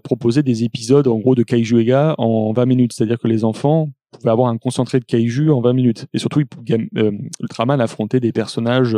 proposait 0.03 0.43
des 0.43 0.65
épisodes 0.65 1.09
en 1.09 1.19
gros 1.19 1.35
de 1.35 1.43
kaiju 1.43 1.81
Ega 1.81 2.15
en 2.19 2.53
20 2.53 2.67
minutes. 2.67 2.93
C'est 2.95 3.05
à 3.05 3.07
dire 3.07 3.19
que 3.19 3.29
les 3.29 3.45
enfants 3.45 3.91
pouvait 4.11 4.31
avoir 4.31 4.49
un 4.49 4.59
concentré 4.59 5.01
de 5.01 5.05
kaiju 5.05 5.51
en 5.51 5.61
20 5.61 5.73
minutes. 5.73 6.07
Et 6.13 6.19
surtout, 6.19 6.43
Ultraman 7.41 7.81
affrontait 7.81 8.21
des 8.21 8.33
personnages 8.33 8.97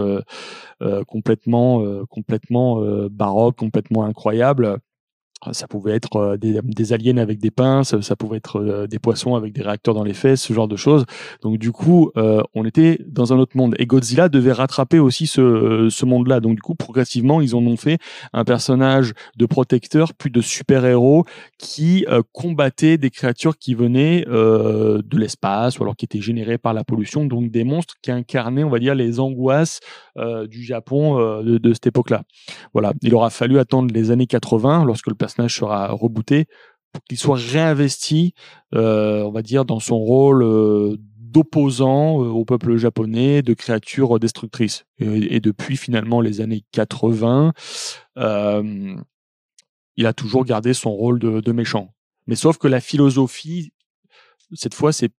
complètement, 1.07 2.05
complètement 2.09 2.81
baroques, 3.11 3.57
complètement 3.57 4.05
incroyables 4.05 4.79
ça 5.52 5.66
pouvait 5.66 5.94
être 5.94 6.16
euh, 6.16 6.37
des, 6.37 6.92
aliens 6.92 7.16
avec 7.16 7.38
des 7.38 7.50
pinces, 7.50 7.99
ça 8.00 8.16
pouvait 8.16 8.37
être 8.37 8.61
euh, 8.61 8.87
des 8.87 8.99
poissons 8.99 9.37
avec 9.37 9.52
des 9.52 9.62
réacteurs 9.62 9.94
dans 9.94 10.04
les 10.04 10.12
fesses, 10.12 10.42
ce 10.42 10.52
genre 10.52 10.68
de 10.68 10.76
choses. 10.76 11.06
Donc 11.42 11.59
du 11.59 11.73
coup, 11.73 12.11
euh, 12.16 12.42
on 12.54 12.64
était 12.64 12.99
dans 13.06 13.32
un 13.32 13.38
autre 13.38 13.56
monde. 13.56 13.75
Et 13.78 13.87
Godzilla 13.87 14.28
devait 14.28 14.52
rattraper 14.52 14.99
aussi 14.99 15.26
ce, 15.26 15.88
ce 15.90 16.04
monde-là. 16.04 16.40
Donc 16.40 16.56
du 16.56 16.62
coup, 16.62 16.75
progressivement, 16.75 17.40
ils 17.40 17.54
en 17.54 17.64
ont 17.64 17.76
fait 17.76 17.99
un 18.32 18.44
personnage 18.44 19.14
de 19.37 19.47
protecteur, 19.47 20.12
puis 20.14 20.30
de 20.30 20.40
super-héros 20.40 21.25
qui 21.59 22.04
combattait 22.32 22.99
des 22.99 23.11
créatures 23.11 23.56
qui 23.56 23.75
venaient 23.75 24.25
de 24.26 25.18
l'espace 25.18 25.78
ou 25.78 25.82
alors 25.82 25.97
qui 25.97 26.04
étaient 26.04 26.20
générées 26.20 26.59
par 26.59 26.75
la 26.75 26.85
pollution. 26.85 27.25
Donc 27.25 27.50
des 27.50 27.64
monstres 27.64 27.94
qui 28.02 28.11
incarnaient, 28.11 28.64
on 28.64 28.70
va 28.70 28.78
dire, 28.78 28.94
les 28.94 29.20
angoisses 29.20 29.80
du 30.49 30.62
Japon 30.64 31.42
de, 31.42 31.59
de, 31.59 31.73
cette 31.73 31.87
époque-là. 31.87 32.23
Voilà. 32.73 32.92
Il 33.02 33.14
aura 33.14 33.30
fallu 33.30 33.59
attendre 33.59 33.92
les 33.92 34.11
années 34.11 34.26
80 34.26 34.85
lorsque 34.85 35.06
le 35.06 35.14
personnage 35.14 35.30
sera 35.49 35.89
rebooté 35.89 36.47
pour 36.93 37.05
qu'il 37.05 37.19
soit 37.19 37.39
réinvesti, 37.39 38.35
euh, 38.75 39.23
on 39.23 39.31
va 39.31 39.43
dire, 39.43 39.65
dans 39.65 39.81
son 39.81 39.99
rôle 39.99 40.43
euh, 40.43 40.97
d'opposant 41.17 42.23
euh, 42.23 42.29
au 42.29 42.45
peuple 42.45 42.77
japonais, 42.77 43.43
de 43.43 43.55
créature 43.55 44.19
destructrice. 44.19 44.85
Et, 44.99 45.41
depuis 45.41 45.77
finalement 45.77 46.21
les 46.21 46.41
années 46.41 46.65
80, 46.73 47.53
il 49.97 50.07
a 50.07 50.13
toujours 50.13 50.45
gardé 50.45 50.75
son 50.75 50.93
rôle 50.93 51.19
de, 51.19 51.53
méchant. 51.53 51.95
Mais 52.27 52.37
sauf 52.37 52.59
que 52.59 52.69
la 52.69 52.81
philosophie, 52.81 53.73
cette 54.53 54.75
fois, 54.75 54.93
c'est 54.93 55.11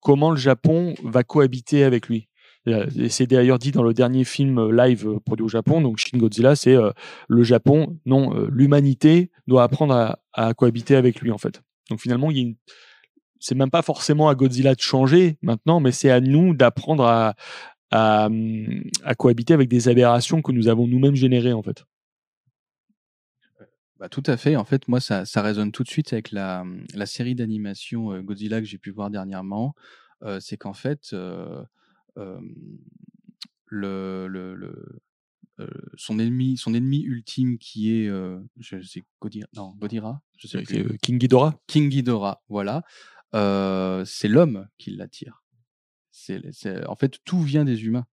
comment 0.00 0.30
le 0.30 0.36
Japon 0.36 0.94
va 1.02 1.24
cohabiter 1.24 1.84
avec 1.84 2.08
lui. 2.08 2.28
C'est 3.08 3.28
d'ailleurs 3.28 3.58
dit 3.58 3.70
dans 3.70 3.84
le 3.84 3.94
dernier 3.94 4.24
film 4.24 4.70
live 4.72 5.20
produit 5.24 5.44
au 5.44 5.48
Japon, 5.48 5.80
donc 5.80 5.98
Shin 5.98 6.18
Godzilla, 6.18 6.56
c'est 6.56 6.76
le 7.28 7.42
Japon, 7.44 7.98
non, 8.06 8.46
l'humanité 8.50 9.30
doit 9.46 9.62
apprendre 9.62 10.16
à, 10.32 10.54
cohabiter 10.54 10.96
avec 10.96 11.20
lui 11.20 11.30
en 11.30 11.38
fait. 11.38 11.62
Donc 11.90 12.00
finalement, 12.00 12.30
il 12.30 12.38
y 12.38 12.56
c'est 13.38 13.54
même 13.54 13.70
pas 13.70 13.82
forcément 13.82 14.28
à 14.28 14.34
Godzilla 14.34 14.74
de 14.74 14.80
changer 14.80 15.38
maintenant, 15.42 15.78
mais 15.78 15.92
c'est 15.92 16.10
à 16.10 16.20
nous 16.20 16.54
d'apprendre 16.54 17.34
à, 17.90 18.28
cohabiter 19.16 19.54
avec 19.54 19.68
des 19.68 19.88
aberrations 19.88 20.42
que 20.42 20.50
nous 20.50 20.66
avons 20.68 20.88
nous-mêmes 20.88 21.14
générées 21.14 21.52
en 21.52 21.62
fait. 21.62 21.84
Bah, 23.98 24.08
tout 24.08 24.22
à 24.26 24.36
fait. 24.36 24.56
En 24.56 24.64
fait, 24.64 24.88
moi, 24.88 25.00
ça, 25.00 25.24
ça 25.24 25.40
résonne 25.40 25.72
tout 25.72 25.82
de 25.82 25.88
suite 25.88 26.12
avec 26.12 26.32
la 26.32 26.64
série 27.04 27.36
d'animation 27.36 28.20
Godzilla 28.22 28.60
que 28.60 28.66
j'ai 28.66 28.78
pu 28.78 28.90
voir 28.90 29.10
dernièrement. 29.10 29.74
c'est 30.40 30.56
qu'en 30.56 30.74
fait, 30.74 31.14
le, 33.66 34.26
le, 34.28 34.54
le 34.54 35.00
son 35.96 36.18
ennemi, 36.18 36.56
son 36.56 36.74
ennemi 36.74 37.02
ultime 37.02 37.58
qui 37.58 37.92
est, 37.92 38.10
je 38.58 38.80
sais, 38.82 39.04
Godira, 39.20 39.48
non, 39.54 39.74
Godira, 39.78 40.22
je 40.36 40.46
sais 40.48 40.62
plus. 40.62 40.98
King 40.98 41.18
Ghidorah. 41.18 41.58
King 41.66 41.88
Ghidorah, 41.88 42.42
voilà. 42.48 42.82
c'est 43.32 44.28
l'homme 44.28 44.68
qui 44.78 44.90
l'attire. 44.90 45.42
C'est, 46.10 46.86
en 46.86 46.96
fait, 46.96 47.18
tout 47.24 47.40
vient 47.40 47.64
des 47.64 47.84
humains. 47.84 48.06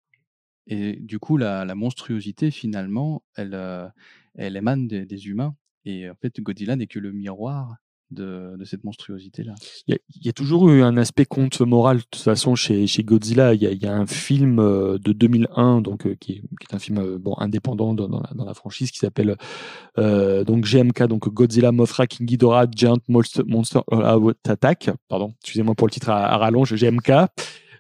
Et 0.68 0.98
du 0.98 1.20
coup, 1.20 1.36
la, 1.38 1.66
la 1.66 1.76
monstruosité, 1.76 2.52
finalement, 2.52 3.24
elle, 3.36 3.92
elle 4.36 4.56
émane 4.56 4.88
des, 4.88 5.06
des, 5.06 5.28
humains. 5.28 5.56
Et 5.86 6.10
en 6.10 6.16
fait, 6.16 6.39
Godzilla 6.39 6.76
n'est 6.76 6.88
que 6.88 7.00
le 7.00 7.12
miroir 7.12 7.76
de, 8.13 8.58
cette 8.65 8.84
monstruosité-là. 8.84 9.54
Il 9.88 9.97
y, 10.21 10.30
a 10.30 10.34
toujours 10.34 10.69
eu 10.69 10.82
un 10.82 10.97
aspect 10.97 11.26
conte 11.26 11.60
moral, 11.62 11.97
de 11.97 12.04
toute 12.04 12.21
façon, 12.21 12.56
chez, 12.56 12.88
Godzilla. 13.04 13.54
Il 13.54 13.62
y, 13.62 13.86
a, 13.86 13.93
un 13.93 14.06
film 14.06 14.60
euh, 14.60 14.97
de 14.97 15.12
2001, 15.12 15.82
donc, 15.82 16.06
euh, 16.06 16.15
qui, 16.19 16.34
est, 16.34 16.73
un 16.73 16.80
film 16.80 16.99
euh, 16.99 17.17
bon, 17.17 17.36
indépendant 17.38 17.93
dans, 17.93 18.23
la, 18.45 18.54
franchise, 18.54 18.91
qui 18.91 18.99
s'appelle 18.99 19.36
donc 19.97 20.65
GMK, 20.65 21.04
donc 21.04 21.30
Godzilla, 21.30 21.71
Mothra, 21.71 22.08
King 22.08 22.26
Ghidorah, 22.26 22.65
Giant 22.69 22.97
Monster, 23.08 23.43
Monster 23.45 23.82
Attack. 24.47 24.91
Pardon, 25.08 25.34
excusez-moi 25.41 25.76
pour 25.76 25.88
le 25.88 25.91
titre 25.91 26.10
à, 26.10 26.38
rallonge, 26.38 26.73
GMK. 26.76 27.12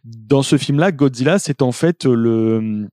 Dans 0.03 0.41
ce 0.41 0.57
film-là, 0.57 0.91
Godzilla, 0.91 1.39
c'est 1.39 1.61
en 1.61 1.71
fait 1.71 2.05
le 2.05 2.87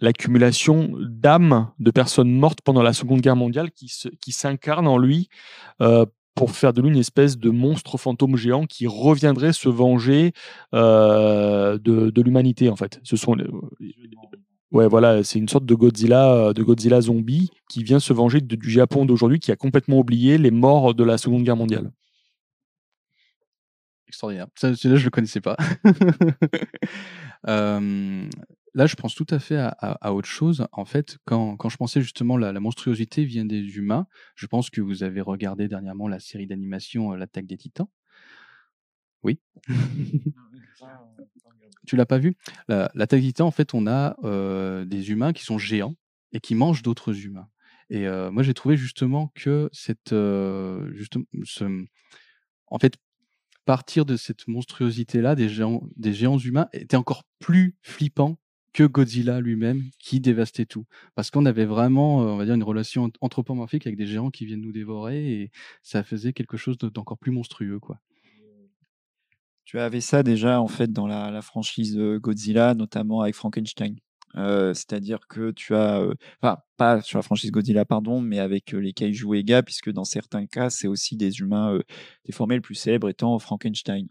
l'accumulation 0.00 0.90
d'âmes 0.98 1.70
de 1.78 1.90
personnes 1.90 2.32
mortes 2.32 2.60
pendant 2.64 2.82
la 2.82 2.94
Seconde 2.94 3.20
Guerre 3.20 3.36
mondiale 3.36 3.70
qui, 3.70 3.92
qui 4.20 4.32
s'incarnent 4.32 4.88
en 4.88 4.96
lui 4.96 5.28
pour 6.34 6.52
faire 6.52 6.72
de 6.72 6.80
lui 6.80 6.88
une 6.88 6.96
espèce 6.96 7.38
de 7.38 7.50
monstre 7.50 7.98
fantôme 7.98 8.36
géant 8.36 8.66
qui 8.66 8.86
reviendrait 8.86 9.52
se 9.52 9.68
venger 9.68 10.32
euh, 10.74 11.78
de, 11.78 12.22
l'humanité 12.22 12.68
en 12.68 12.76
fait. 12.76 13.00
Ce 13.02 13.16
sont 13.16 13.36
ouais 14.72 14.88
voilà, 14.88 15.22
c'est 15.24 15.38
une 15.38 15.48
sorte 15.48 15.66
de 15.66 15.74
Godzilla, 15.74 16.52
de 16.52 16.62
Godzilla 16.62 17.00
zombie 17.00 17.50
qui 17.68 17.82
vient 17.82 18.00
se 18.00 18.12
venger 18.12 18.40
du 18.40 18.70
Japon 18.70 19.04
d'aujourd'hui 19.04 19.40
qui 19.40 19.52
a 19.52 19.56
complètement 19.56 19.98
oublié 19.98 20.38
les 20.38 20.50
morts 20.50 20.94
de 20.94 21.04
la 21.04 21.18
Seconde 21.18 21.42
Guerre 21.42 21.56
mondiale. 21.56 21.90
Extraordinaire. 24.10 24.48
Ça, 24.56 24.70
là 24.70 24.74
je 24.96 25.04
le 25.04 25.10
connaissais 25.10 25.40
pas. 25.40 25.56
euh, 27.48 28.28
Là, 28.74 28.86
je 28.86 28.94
pense 28.94 29.14
tout 29.14 29.26
à 29.30 29.38
fait 29.38 29.56
à, 29.58 30.12
autre 30.12 30.28
chose. 30.28 30.66
En 30.72 30.84
fait, 30.84 31.18
quand, 31.24 31.56
quand 31.56 31.68
je 31.68 31.76
pensais 31.76 32.02
justement 32.02 32.36
la, 32.36 32.52
la 32.52 32.60
monstruosité 32.60 33.24
vient 33.24 33.44
des 33.44 33.76
humains, 33.76 34.06
je 34.36 34.46
pense 34.46 34.70
que 34.70 34.80
vous 34.80 35.02
avez 35.02 35.20
regardé 35.20 35.66
dernièrement 35.66 36.06
la 36.06 36.20
série 36.20 36.46
d'animation 36.46 37.12
euh, 37.12 37.16
L'attaque 37.16 37.46
des 37.46 37.56
titans. 37.56 37.88
Oui. 39.24 39.40
tu 41.86 41.96
l'as 41.96 42.06
pas 42.06 42.18
vu? 42.18 42.36
L'attaque 42.68 43.20
des 43.20 43.26
titans, 43.26 43.48
en 43.48 43.50
fait, 43.50 43.74
on 43.74 43.88
a 43.88 44.16
euh, 44.22 44.84
des 44.84 45.10
humains 45.10 45.32
qui 45.32 45.42
sont 45.44 45.58
géants 45.58 45.96
et 46.32 46.38
qui 46.38 46.54
mangent 46.54 46.82
d'autres 46.82 47.26
humains. 47.26 47.48
Et 47.90 48.06
euh, 48.06 48.30
moi, 48.30 48.44
j'ai 48.44 48.54
trouvé 48.54 48.76
justement 48.76 49.32
que 49.34 49.68
cette, 49.72 50.14
justement, 50.92 51.24
ce, 51.42 51.84
en 52.68 52.78
fait, 52.78 52.96
partir 53.70 54.04
de 54.04 54.16
cette 54.16 54.48
monstruosité-là 54.48 55.36
des 55.36 55.48
géants, 55.48 55.84
des 55.94 56.12
géants 56.12 56.38
humains 56.38 56.66
était 56.72 56.96
encore 56.96 57.22
plus 57.38 57.76
flippant 57.82 58.36
que 58.72 58.82
Godzilla 58.82 59.40
lui-même 59.40 59.84
qui 60.00 60.18
dévastait 60.18 60.66
tout. 60.66 60.86
Parce 61.14 61.30
qu'on 61.30 61.46
avait 61.46 61.66
vraiment, 61.66 62.20
euh, 62.20 62.30
on 62.30 62.36
va 62.36 62.46
dire, 62.46 62.54
une 62.54 62.64
relation 62.64 63.12
anthropomorphique 63.20 63.86
avec 63.86 63.96
des 63.96 64.06
géants 64.06 64.30
qui 64.30 64.44
viennent 64.44 64.60
nous 64.60 64.72
dévorer 64.72 65.34
et 65.34 65.50
ça 65.84 66.02
faisait 66.02 66.32
quelque 66.32 66.56
chose 66.56 66.78
d'encore 66.78 67.16
plus 67.16 67.30
monstrueux, 67.30 67.78
quoi. 67.78 68.00
Tu 69.66 69.78
avais 69.78 70.00
ça 70.00 70.24
déjà 70.24 70.60
en 70.60 70.66
fait 70.66 70.92
dans 70.92 71.06
la, 71.06 71.40
franchise 71.40 71.96
euh, 71.96 72.18
Godzilla, 72.18 72.74
notamment 72.74 73.20
avec 73.20 73.36
Frankenstein. 73.36 73.94
Euh, 74.34 74.74
c'est-à-dire 74.74 75.20
que 75.28 75.52
tu 75.52 75.76
as, 75.76 76.08
pas 76.80 77.02
sur 77.02 77.18
la 77.18 77.22
franchise 77.22 77.50
Godzilla, 77.50 77.84
pardon, 77.84 78.22
mais 78.22 78.38
avec 78.38 78.72
les 78.72 78.94
Kaiju 78.94 79.34
Ega, 79.34 79.62
puisque 79.62 79.90
dans 79.90 80.04
certains 80.04 80.46
cas, 80.46 80.70
c'est 80.70 80.88
aussi 80.88 81.14
des 81.14 81.40
humains 81.40 81.78
déformés, 82.24 82.54
le 82.54 82.62
plus 82.62 82.74
célèbre 82.74 83.10
étant 83.10 83.38
Frankenstein, 83.38 84.06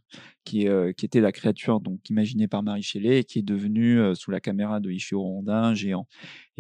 qui, 0.46 0.68
qui 0.96 1.06
était 1.06 1.20
la 1.20 1.32
créature 1.32 1.80
donc 1.80 2.08
imaginée 2.12 2.48
par 2.48 2.62
Marie 2.62 2.84
Shelley 2.84 3.22
et 3.22 3.24
qui 3.24 3.40
est 3.40 3.44
devenue, 3.44 4.00
sous 4.14 4.30
la 4.30 4.40
caméra 4.40 4.80
de 4.80 4.92
Ishiro 4.92 5.40
Honda, 5.40 5.74
géant. 5.74 6.06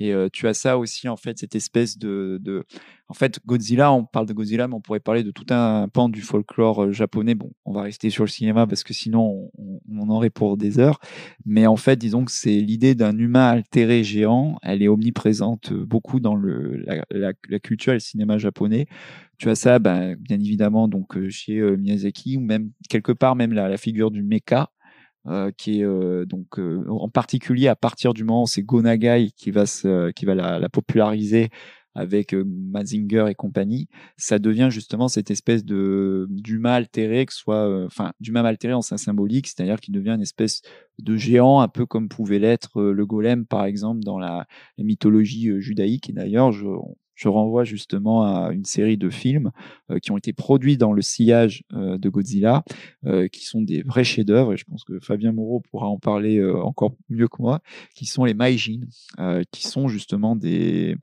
Et 0.01 0.13
tu 0.31 0.47
as 0.47 0.53
ça 0.53 0.77
aussi, 0.77 1.09
en 1.09 1.17
fait, 1.17 1.37
cette 1.37 1.55
espèce 1.55 1.97
de, 1.97 2.39
de, 2.41 2.63
En 3.09 3.13
fait, 3.13 3.39
Godzilla, 3.45 3.91
on 3.91 4.05
parle 4.05 4.27
de 4.27 4.33
Godzilla, 4.33 4.67
mais 4.67 4.75
on 4.75 4.79
pourrait 4.79 5.01
parler 5.01 5.23
de 5.23 5.31
tout 5.31 5.45
un 5.49 5.89
pan 5.89 6.07
du 6.07 6.21
folklore 6.21 6.91
japonais. 6.93 7.35
Bon, 7.35 7.51
on 7.65 7.73
va 7.73 7.81
rester 7.81 8.09
sur 8.09 8.23
le 8.23 8.29
cinéma 8.29 8.65
parce 8.65 8.83
que 8.83 8.93
sinon, 8.93 9.51
on, 9.57 9.81
on 9.91 10.01
en 10.01 10.09
aurait 10.09 10.29
pour 10.29 10.55
des 10.55 10.79
heures. 10.79 10.99
Mais 11.45 11.67
en 11.67 11.75
fait, 11.75 11.97
disons 11.97 12.23
que 12.23 12.31
c'est 12.31 12.61
l'idée 12.61 12.95
d'un 12.95 13.17
humain 13.17 13.49
altéré 13.49 14.05
géant. 14.05 14.57
Elle 14.61 14.81
est 14.81 14.87
omniprésente 14.87 15.73
beaucoup 15.73 15.98
dans 16.19 16.35
le, 16.35 16.83
la, 17.09 17.59
culture 17.59 17.93
et 17.93 17.97
le 17.97 17.99
cinéma 17.99 18.37
japonais. 18.37 18.87
Tu 19.37 19.49
as 19.49 19.55
ça, 19.55 19.79
ben, 19.79 20.15
bien 20.15 20.39
évidemment, 20.39 20.87
donc 20.87 21.17
chez 21.29 21.61
Miyazaki, 21.77 22.37
ou 22.37 22.41
même 22.41 22.71
quelque 22.89 23.11
part 23.11 23.35
même 23.35 23.53
la, 23.53 23.77
figure 23.77 24.11
du 24.11 24.23
mecha, 24.23 24.69
euh, 25.27 25.51
qui 25.55 25.81
est 25.81 25.83
euh, 25.83 26.25
donc 26.25 26.57
euh, 26.59 26.85
en 26.87 27.09
particulier 27.09 27.67
à 27.67 27.75
partir 27.75 28.13
du 28.13 28.23
moment 28.23 28.43
où 28.43 28.47
c'est 28.47 28.63
Gonagai 28.63 29.31
qui 29.35 29.51
va 29.51 29.65
qui 30.15 30.25
va 30.25 30.33
la 30.33 30.69
populariser 30.69 31.49
avec 31.99 32.33
Mazinger 32.33 33.25
et 33.29 33.35
compagnie, 33.35 33.87
ça 34.17 34.39
devient 34.39 34.69
justement 34.71 35.07
cette 35.07 35.31
espèce 35.31 35.65
de 35.65 36.27
d'humain 36.29 36.73
altéré, 36.73 37.25
que 37.25 37.33
soit, 37.33 37.85
enfin, 37.85 38.13
d'humain 38.19 38.45
altéré 38.45 38.73
en 38.73 38.81
sens 38.81 39.03
symbolique, 39.03 39.47
c'est-à-dire 39.47 39.79
qu'il 39.79 39.93
devient 39.93 40.11
une 40.11 40.21
espèce 40.21 40.61
de 40.99 41.15
géant, 41.15 41.59
un 41.59 41.67
peu 41.67 41.85
comme 41.85 42.09
pouvait 42.09 42.39
l'être 42.39 42.81
le 42.81 43.05
golem, 43.05 43.45
par 43.45 43.65
exemple, 43.65 44.01
dans 44.01 44.17
la, 44.17 44.47
la 44.77 44.83
mythologie 44.83 45.49
judaïque. 45.59 46.09
Et 46.09 46.13
d'ailleurs, 46.13 46.51
je, 47.19 47.27
renvoie 47.27 47.63
justement 47.63 48.23
à 48.23 48.51
une 48.51 48.65
série 48.65 48.97
de 48.97 49.09
films 49.09 49.51
euh, 49.91 49.99
qui 49.99 50.11
ont 50.11 50.17
été 50.17 50.33
produits 50.33 50.77
dans 50.77 50.93
le 50.93 51.01
sillage 51.01 51.63
euh, 51.73 51.97
de 51.97 52.09
Godzilla, 52.09 52.63
euh, 53.05 53.27
qui 53.27 53.45
sont 53.45 53.61
des 53.61 53.83
vrais 53.83 54.03
chefs-d'œuvre, 54.03 54.53
et 54.53 54.57
je 54.57 54.65
pense 54.65 54.83
que 54.83 54.99
Fabien 54.99 55.31
Moreau 55.31 55.61
pourra 55.71 55.87
en 55.87 55.97
parler 55.97 56.43
encore 56.43 56.95
mieux 57.09 57.27
que 57.27 57.41
moi, 57.41 57.61
qui 57.95 58.05
sont 58.05 58.25
les 58.25 58.33
Maijin, 58.33 58.81
qui 59.51 59.67
sont 59.67 59.87
justement 59.87 60.35
des, 60.35 60.95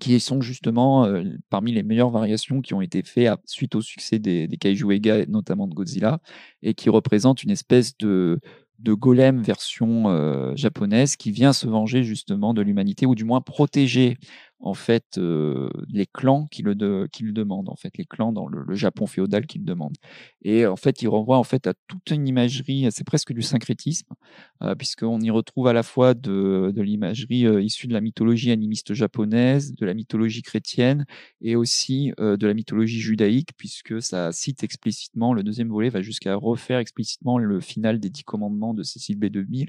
qui 0.00 0.20
sont 0.20 0.40
justement 0.40 1.06
parmi 1.50 1.72
les 1.72 1.82
meilleures 1.82 2.10
variations 2.10 2.60
qui 2.60 2.74
ont 2.74 2.80
été 2.80 3.02
faites 3.02 3.38
suite 3.46 3.74
au 3.74 3.80
succès 3.80 4.18
des, 4.18 4.48
des 4.48 4.56
Kaiju 4.56 4.92
Ega, 4.92 5.26
notamment 5.26 5.68
de 5.68 5.74
Godzilla, 5.74 6.20
et 6.62 6.74
qui 6.74 6.90
représentent 6.90 7.42
une 7.42 7.50
espèce 7.50 7.96
de, 7.98 8.40
de 8.82 8.92
golem 8.92 9.42
version 9.42 10.10
euh, 10.10 10.52
japonaise 10.56 11.16
qui 11.16 11.30
vient 11.30 11.52
se 11.52 11.66
venger 11.66 12.02
justement 12.02 12.52
de 12.52 12.62
l'humanité, 12.62 13.06
ou 13.06 13.14
du 13.14 13.24
moins 13.24 13.40
protéger 13.40 14.18
en 14.62 14.74
fait 14.74 15.18
euh, 15.18 15.68
les 15.88 16.06
clans 16.06 16.46
qui 16.46 16.62
le, 16.62 16.74
demandent, 16.74 17.68
en 17.68 17.74
fait 17.76 17.98
les 17.98 18.04
clans 18.04 18.32
dans 18.32 18.46
le, 18.46 18.74
Japon 18.74 19.06
féodal 19.06 19.46
qui 19.46 19.58
le 19.58 19.64
demandent. 19.64 19.96
Et 20.42 20.66
en 20.66 20.76
fait, 20.76 21.02
il 21.02 21.08
renvoie 21.08 21.36
en 21.36 21.44
fait 21.44 21.66
à 21.66 21.74
toute 21.88 22.10
une 22.10 22.26
imagerie, 22.26 22.86
c'est 22.90 23.04
presque 23.04 23.32
du 23.32 23.42
syncrétisme, 23.42 24.14
euh, 24.62 24.74
puisqu'on 24.74 25.20
y 25.20 25.30
retrouve 25.30 25.66
à 25.66 25.72
la 25.72 25.82
fois 25.82 26.14
de, 26.14 26.72
l'imagerie 26.76 27.46
euh, 27.46 27.60
issue 27.60 27.88
de 27.88 27.92
la 27.92 28.00
mythologie 28.00 28.50
animiste 28.50 28.94
japonaise, 28.94 29.74
de 29.74 29.84
la 29.84 29.94
mythologie 29.94 30.42
chrétienne 30.42 31.06
et 31.40 31.56
aussi 31.56 32.12
de 32.18 32.46
la 32.46 32.54
mythologie 32.54 33.00
judaïque, 33.00 33.50
puisque 33.56 34.00
ça 34.00 34.30
cite 34.32 34.62
explicitement, 34.62 35.34
le 35.34 35.42
deuxième 35.42 35.68
volet 35.68 35.88
va 35.88 36.02
jusqu'à 36.02 36.36
refaire 36.36 36.78
explicitement 36.78 37.38
le 37.38 37.60
final 37.60 37.98
des 37.98 38.10
dix 38.10 38.22
commandements 38.22 38.74
de 38.74 38.84
Cécile 38.84 39.18
B2000, 39.18 39.68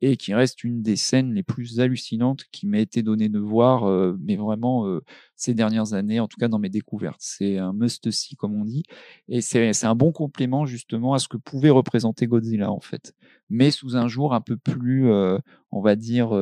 et 0.00 0.16
qui 0.16 0.34
reste 0.34 0.64
une 0.64 0.82
des 0.82 0.96
scènes 0.96 1.32
les 1.32 1.42
plus 1.42 1.80
hallucinantes 1.80 2.44
qui 2.52 2.66
m'a 2.66 2.78
été 2.78 3.02
donné 3.02 3.28
de 3.28 3.38
voir, 3.38 3.84
euh, 3.84 4.16
mais 4.20 4.36
vraiment 4.36 4.86
euh, 4.86 5.00
ces 5.36 5.54
dernières 5.54 5.94
années, 5.94 6.20
en 6.20 6.28
tout 6.28 6.36
cas 6.38 6.48
dans 6.48 6.58
mes 6.58 6.68
découvertes. 6.68 7.20
C'est 7.20 7.58
un 7.58 7.72
must-see, 7.72 8.36
comme 8.36 8.54
on 8.54 8.64
dit, 8.64 8.82
et 9.28 9.40
c'est 9.40 9.84
un 9.84 9.94
bon 9.94 10.12
complément 10.12 10.66
justement 10.66 11.14
à 11.14 11.18
ce 11.18 11.28
que 11.28 11.36
pouvait 11.36 11.70
représenter 11.70 12.26
Godzilla, 12.26 12.70
en 12.70 12.80
fait, 12.80 13.14
mais 13.48 13.70
sous 13.70 13.96
un 13.96 14.08
jour 14.08 14.34
un 14.34 14.40
peu 14.40 14.56
plus, 14.56 15.10
euh, 15.10 15.38
on 15.70 15.80
va 15.80 15.96
dire, 15.96 16.32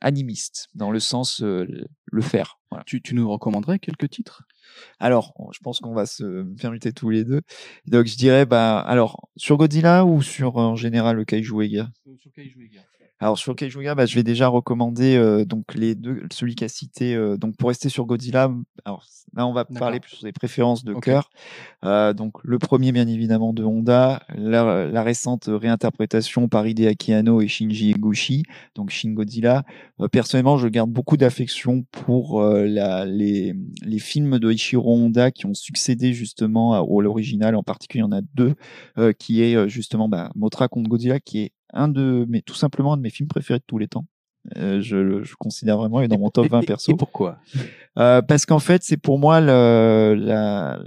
animiste, 0.00 0.68
dans 0.74 0.90
le 0.90 1.00
sens 1.00 1.40
le 1.40 2.20
faire. 2.20 2.58
Tu 2.86 3.00
nous 3.14 3.30
recommanderais 3.30 3.78
quelques 3.78 4.10
titres? 4.10 4.44
Alors, 4.98 5.34
je 5.52 5.58
pense 5.62 5.80
qu'on 5.80 5.94
va 5.94 6.06
se 6.06 6.44
permuter 6.60 6.92
tous 6.92 7.10
les 7.10 7.24
deux. 7.24 7.40
Donc, 7.86 8.06
je 8.06 8.16
dirais, 8.16 8.46
bah, 8.46 8.78
alors, 8.80 9.28
sur 9.36 9.56
Godzilla 9.56 10.04
ou 10.04 10.22
sur 10.22 10.56
en 10.56 10.76
général 10.76 11.16
le 11.16 11.24
Kaiju 11.24 11.62
Ega 11.62 11.88
Sur 12.18 12.32
Kaiju 12.32 12.64
Ega. 12.64 12.80
Alors 13.22 13.36
sur 13.36 13.54
Keijuga, 13.54 13.94
bah, 13.94 14.06
je 14.06 14.14
vais 14.14 14.22
déjà 14.22 14.48
recommander 14.48 15.14
euh, 15.14 15.44
donc 15.44 15.74
les 15.74 15.94
deux, 15.94 16.22
celui 16.32 16.54
qu'a 16.54 16.68
cité. 16.68 17.14
Euh, 17.14 17.36
donc 17.36 17.54
pour 17.58 17.68
rester 17.68 17.90
sur 17.90 18.06
Godzilla, 18.06 18.50
alors 18.86 19.04
là 19.36 19.46
on 19.46 19.52
va 19.52 19.66
parler 19.66 20.00
plus 20.00 20.16
sur 20.16 20.24
des 20.24 20.32
préférences 20.32 20.84
de 20.84 20.94
cœur. 20.94 21.28
Euh, 21.84 22.14
donc 22.14 22.42
le 22.42 22.58
premier 22.58 22.92
bien 22.92 23.06
évidemment 23.06 23.52
de 23.52 23.62
Honda, 23.62 24.22
la, 24.34 25.02
récente 25.02 25.50
réinterprétation 25.52 26.48
par 26.48 26.66
Hideaki 26.66 27.12
Anno 27.12 27.42
et 27.42 27.48
Shinji 27.48 27.90
Eguchi, 27.90 28.44
donc 28.74 28.88
Shin 28.88 29.12
Godzilla. 29.12 29.64
personnellement, 30.10 30.56
je 30.56 30.68
garde 30.68 30.90
beaucoup 30.90 31.18
d'affection 31.18 31.84
pour 31.90 32.42
la, 32.42 33.04
les, 33.04 33.54
les 33.82 33.98
films 33.98 34.38
de 34.38 34.50
Ichiro 34.50 34.94
Honda 34.94 35.30
qui 35.30 35.44
ont 35.44 35.54
succédé 35.54 36.14
justement 36.14 36.72
à, 36.72 37.02
l'original. 37.02 37.54
En 37.54 37.62
particulier, 37.62 38.00
il 38.00 38.10
y 38.10 38.14
en 38.14 38.18
a 38.18 38.22
deux 38.34 38.54
qui 39.18 39.42
est 39.42 39.68
justement 39.68 40.08
bah, 40.08 40.30
Motra 40.34 40.68
contre 40.68 40.88
Godzilla, 40.88 41.20
qui 41.20 41.40
est 41.40 41.52
un 41.72 41.88
de 41.88 42.26
mes, 42.28 42.42
tout 42.42 42.54
simplement 42.54 42.94
un 42.94 42.96
de 42.96 43.02
mes 43.02 43.10
films 43.10 43.28
préférés 43.28 43.58
de 43.60 43.64
tous 43.66 43.78
les 43.78 43.88
temps. 43.88 44.06
Euh, 44.56 44.80
je, 44.80 45.22
je 45.22 45.34
considère 45.36 45.76
vraiment, 45.76 46.00
il 46.00 46.04
est 46.04 46.08
dans 46.08 46.18
mon 46.18 46.30
top 46.30 46.48
20 46.48 46.64
perso. 46.66 46.92
Et 46.92 46.96
pourquoi? 46.96 47.38
Euh, 47.98 48.22
Parce 48.22 48.46
qu'en 48.46 48.58
fait, 48.58 48.82
c'est 48.82 48.96
pour 48.96 49.18
moi 49.18 49.40
le, 49.40 50.14
la, 50.18 50.80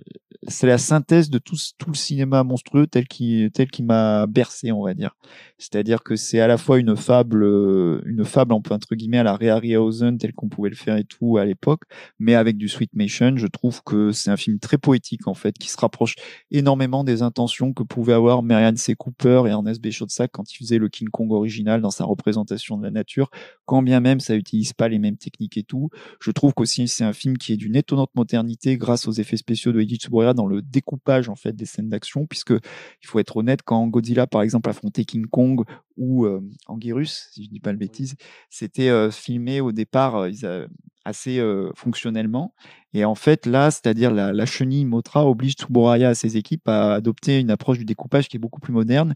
c'est 0.48 0.68
la 0.68 0.78
synthèse 0.78 1.30
de 1.30 1.38
tout, 1.38 1.56
tout 1.78 1.90
le 1.90 1.96
cinéma 1.96 2.44
monstrueux 2.44 2.88
tel 2.88 3.08
qui 3.08 3.50
tel 3.54 3.70
qui 3.70 3.84
m'a 3.84 4.26
bercé, 4.28 4.72
on 4.72 4.84
va 4.84 4.94
dire. 4.94 5.16
C'est-à-dire 5.58 6.04
que 6.04 6.16
c'est 6.16 6.40
à 6.40 6.48
la 6.48 6.58
fois 6.58 6.80
une 6.80 6.96
fable, 6.96 7.44
euh, 7.44 8.02
une 8.06 8.26
fable 8.26 8.54
entre 8.54 8.96
guillemets 8.96 9.20
à 9.20 9.24
la 9.24 9.36
Ray 9.36 9.50
Harryhausen 9.50 10.18
tel 10.18 10.34
qu'on 10.34 10.50
pouvait 10.50 10.70
le 10.70 10.76
faire 10.76 10.98
et 10.98 11.04
tout 11.04 11.38
à 11.38 11.46
l'époque, 11.46 11.84
mais 12.20 12.36
avec 12.36 12.58
du 12.58 12.68
sweet 12.68 12.94
mation. 12.94 13.38
Je 13.38 13.48
trouve 13.48 13.82
que 13.84 14.12
c'est 14.12 14.32
un 14.32 14.38
film 14.38 14.60
très 14.60 14.78
poétique 14.78 15.28
en 15.28 15.34
fait, 15.34 15.58
qui 15.58 15.70
se 15.70 15.78
rapproche 15.80 16.16
énormément 16.52 17.04
des 17.04 17.22
intentions 17.22 17.74
que 17.74 17.84
pouvaient 17.84 18.14
avoir 18.14 18.44
Marianne 18.44 18.78
C. 18.78 18.96
Cooper 18.96 19.44
et 19.46 19.50
Ernest 19.50 19.82
B. 19.82 19.90
Schoedsack 19.92 20.32
quand 20.34 20.52
ils 20.54 20.58
faisaient 20.58 20.78
le 20.80 20.90
King 20.90 21.10
Kong 21.10 21.32
original 21.32 21.82
dans 21.82 21.92
sa 21.92 22.04
représentation 22.04 22.78
de 22.78 22.84
la 22.84 22.92
nature, 22.92 23.30
quand 23.66 23.82
bien 23.82 24.00
même 24.00 24.20
ça 24.20 24.36
utilise 24.36 24.74
pas 24.74 24.90
les 24.90 25.00
mêmes 25.00 25.18
techniques 25.18 25.58
et 25.58 25.64
tout. 25.64 25.90
Je 26.20 26.32
trouve 26.32 26.54
qu'aussi 26.54 26.88
c'est 26.88 27.04
un 27.04 27.14
film 27.14 27.38
qui 27.38 27.54
est 27.54 27.58
d'une 27.58 27.76
étonnante 27.76 28.12
modernité 28.16 28.78
grâce 28.78 29.08
aux 29.08 29.12
effets 29.14 29.38
spéciaux 29.38 29.72
de 29.72 29.80
Eiji 29.80 29.96
Tsuburaya 29.96 30.34
dans 30.34 30.48
le 30.48 30.62
découpage 30.62 31.30
en 31.30 31.36
fait 31.36 31.56
des 31.56 31.66
scènes 31.66 31.90
d'action, 31.90 32.26
puisque 32.26 32.52
il 32.52 33.08
faut 33.08 33.20
être 33.20 33.38
honnête, 33.38 33.62
quand 33.64 33.88
Godzilla 33.88 34.28
par 34.28 34.42
exemple 34.42 34.70
affrontait 34.70 35.06
King 35.06 35.28
Kong 35.28 35.64
ou 35.98 36.26
euh, 36.26 36.42
Anguirus, 36.68 37.30
si 37.32 37.44
je 37.44 37.50
dis 37.50 37.60
pas 37.60 37.72
le 37.72 37.78
bêtise, 37.78 38.16
c'était 38.50 38.90
euh, 38.90 39.12
filmé 39.12 39.62
au 39.62 39.72
départ 39.72 40.16
euh, 40.16 40.68
assez 41.06 41.42
fonctionnellement. 41.76 42.54
Et 42.94 43.04
en 43.04 43.16
fait, 43.16 43.46
là, 43.46 43.72
c'est-à-dire 43.72 44.12
la, 44.12 44.32
la, 44.32 44.46
chenille 44.46 44.86
Motra 44.86 45.28
oblige 45.28 45.54
Tsuburaya 45.54 46.10
à 46.10 46.16
ses 46.16 46.38
équipes 46.38 46.68
à 46.70 46.94
adopter 46.94 47.40
une 47.40 47.52
approche 47.52 47.78
du 47.78 47.86
découpage 47.86 48.30
qui 48.30 48.38
est 48.38 48.40
beaucoup 48.40 48.62
plus 48.62 48.72
moderne 48.72 49.14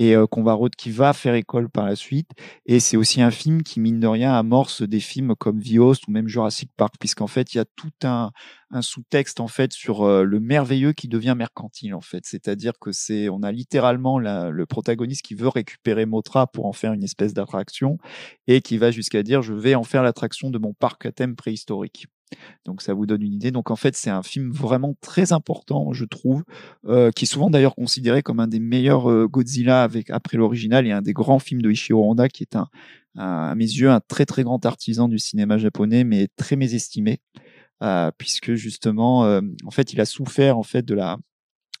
et 0.00 0.16
qu'on 0.30 0.42
va 0.42 0.56
qui 0.76 0.90
va 0.90 1.12
faire 1.12 1.34
école 1.34 1.68
par 1.68 1.86
la 1.86 1.94
suite. 1.94 2.30
Et 2.66 2.80
c'est 2.80 2.96
aussi 2.96 3.22
un 3.22 3.30
film 3.30 3.62
qui 3.62 3.78
mine 3.78 4.00
de 4.00 4.06
rien 4.08 4.32
amorce 4.32 4.82
des 4.82 4.98
films 4.98 5.34
comme 5.36 5.62
The 5.62 5.78
Host 5.78 6.08
ou 6.08 6.10
même 6.10 6.26
Jurassic 6.26 6.70
Park, 6.76 6.94
puisqu'en 6.98 7.26
fait 7.28 7.54
il 7.54 7.58
y 7.58 7.60
a 7.60 7.64
tout 7.76 7.92
un, 8.02 8.32
un 8.70 8.82
sous-texte 8.82 9.40
en 9.40 9.48
fait 9.48 9.72
sur 9.72 10.06
le 10.06 10.40
merveilleux 10.40 10.92
qui 10.92 11.08
devient 11.08 11.34
mercantile 11.36 11.94
en 11.94 12.00
fait. 12.00 12.24
C'est-à-dire 12.26 12.74
que 12.78 12.92
c'est 12.92 13.28
on 13.28 13.42
a 13.42 13.52
littéralement 13.52 14.18
le 14.18 14.66
protagoniste 14.66 15.22
qui 15.22 15.34
veut 15.34 15.48
récupérer 15.48 16.06
Motra 16.06 16.46
pour 16.46 16.66
en 16.66 16.72
faire 16.72 16.92
une 16.92 17.04
espèce 17.04 17.34
d'attraction 17.34 17.98
et 18.46 18.60
qui 18.60 18.78
va 18.78 18.90
jusqu'à 18.90 19.22
dire 19.22 19.42
je 19.42 19.54
vais 19.54 19.74
en 19.74 19.84
faire 19.84 20.02
l'attraction 20.02 20.50
de 20.50 20.58
mon 20.58 20.74
parc 20.74 21.06
à 21.06 21.12
thème 21.12 21.36
préhistorique. 21.36 22.06
Donc 22.66 22.82
ça 22.82 22.92
vous 22.92 23.06
donne 23.06 23.22
une 23.22 23.32
idée. 23.32 23.50
Donc 23.50 23.70
en 23.70 23.76
fait, 23.76 23.96
c'est 23.96 24.10
un 24.10 24.22
film 24.22 24.50
vraiment 24.50 24.94
très 25.00 25.32
important, 25.32 25.94
je 25.94 26.04
trouve, 26.04 26.44
qui 26.84 27.24
est 27.24 27.26
souvent 27.26 27.48
d'ailleurs 27.48 27.74
considéré 27.74 28.22
comme 28.22 28.38
un 28.40 28.48
des 28.48 28.60
meilleurs 28.60 29.28
Godzilla 29.28 29.82
avec 29.82 30.10
après 30.10 30.36
l'original 30.36 30.86
et 30.86 30.92
un 30.92 31.00
des 31.00 31.14
grands 31.14 31.38
films 31.38 31.62
de 31.62 31.70
Ishiro 31.70 32.10
Honda, 32.10 32.28
qui 32.28 32.42
est 32.42 32.54
un, 32.54 32.68
à 33.16 33.54
mes 33.54 33.64
yeux 33.64 33.88
un 33.90 34.00
très 34.00 34.26
très 34.26 34.42
grand 34.42 34.64
artisan 34.66 35.08
du 35.08 35.18
cinéma 35.18 35.56
japonais, 35.56 36.04
mais 36.04 36.28
très 36.36 36.56
mésestimé, 36.56 37.20
puisque 38.18 38.54
justement, 38.54 39.40
en 39.64 39.70
fait, 39.70 39.92
il 39.92 40.00
a 40.00 40.04
souffert 40.04 40.58
en 40.58 40.62
fait 40.62 40.82
de 40.82 40.94
la 40.94 41.18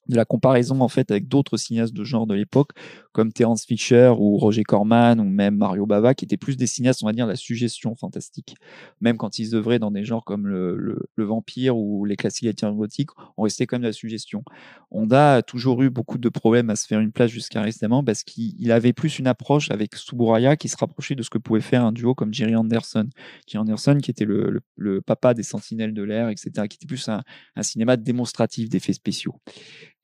de 0.08 0.16
la 0.16 0.24
comparaison 0.24 0.80
en 0.80 0.88
fait 0.88 1.10
avec 1.10 1.28
d'autres 1.28 1.56
cinéastes 1.56 1.94
de 1.94 2.04
genre 2.04 2.26
de 2.26 2.34
l'époque 2.34 2.70
comme 3.12 3.32
Terence 3.32 3.64
Fisher 3.64 4.12
ou 4.18 4.36
Roger 4.36 4.62
Corman 4.62 5.20
ou 5.20 5.24
même 5.24 5.56
Mario 5.56 5.86
Bava 5.86 6.14
qui 6.14 6.24
étaient 6.24 6.36
plus 6.36 6.56
des 6.56 6.66
cinéastes 6.66 7.02
on 7.02 7.06
va 7.06 7.12
dire 7.12 7.26
la 7.26 7.36
suggestion 7.36 7.94
fantastique. 7.94 8.54
Même 9.00 9.16
quand 9.16 9.38
ils 9.38 9.54
œuvraient 9.54 9.78
dans 9.78 9.90
des 9.90 10.04
genres 10.04 10.24
comme 10.24 10.46
le, 10.46 10.76
le, 10.76 11.24
vampire 11.24 11.76
ou 11.76 12.04
les 12.04 12.16
classiques 12.16 12.48
gothiques 12.64 13.10
on 13.36 13.42
restait 13.42 13.66
quand 13.66 13.76
même 13.76 13.82
de 13.82 13.88
la 13.88 13.92
suggestion. 13.92 14.42
Honda 14.90 15.36
a 15.36 15.42
toujours 15.42 15.82
eu 15.82 15.90
beaucoup 15.90 16.18
de 16.18 16.28
problèmes 16.28 16.70
à 16.70 16.76
se 16.76 16.86
faire 16.86 17.00
une 17.00 17.12
place 17.12 17.30
jusqu'à 17.30 17.60
récemment 17.60 18.02
parce 18.02 18.24
qu'il 18.24 18.72
avait 18.72 18.92
plus 18.92 19.18
une 19.18 19.26
approche 19.26 19.70
avec 19.70 19.94
Suburaya 19.96 20.56
qui 20.56 20.68
se 20.68 20.76
rapprochait 20.76 21.14
de 21.14 21.22
ce 21.22 21.30
que 21.30 21.38
pouvait 21.38 21.60
faire 21.60 21.84
un 21.84 21.92
duo 21.92 22.14
comme 22.14 22.32
Jerry 22.32 22.56
Anderson. 22.56 23.08
Jerry 23.46 23.62
Anderson 23.62 23.98
qui 24.02 24.10
était 24.10 24.24
le, 24.24 24.60
le 24.76 25.02
papa 25.02 25.34
des 25.34 25.42
Sentinelles 25.42 25.92
de 25.92 26.02
l'air 26.02 26.28
etc 26.28 26.66
qui 26.68 26.76
était 26.76 26.86
plus 26.86 27.08
un, 27.08 27.22
un 27.56 27.62
cinéma 27.62 27.96
démonstratif 27.96 28.68
d'effets 28.68 28.92
spéciaux 28.92 29.34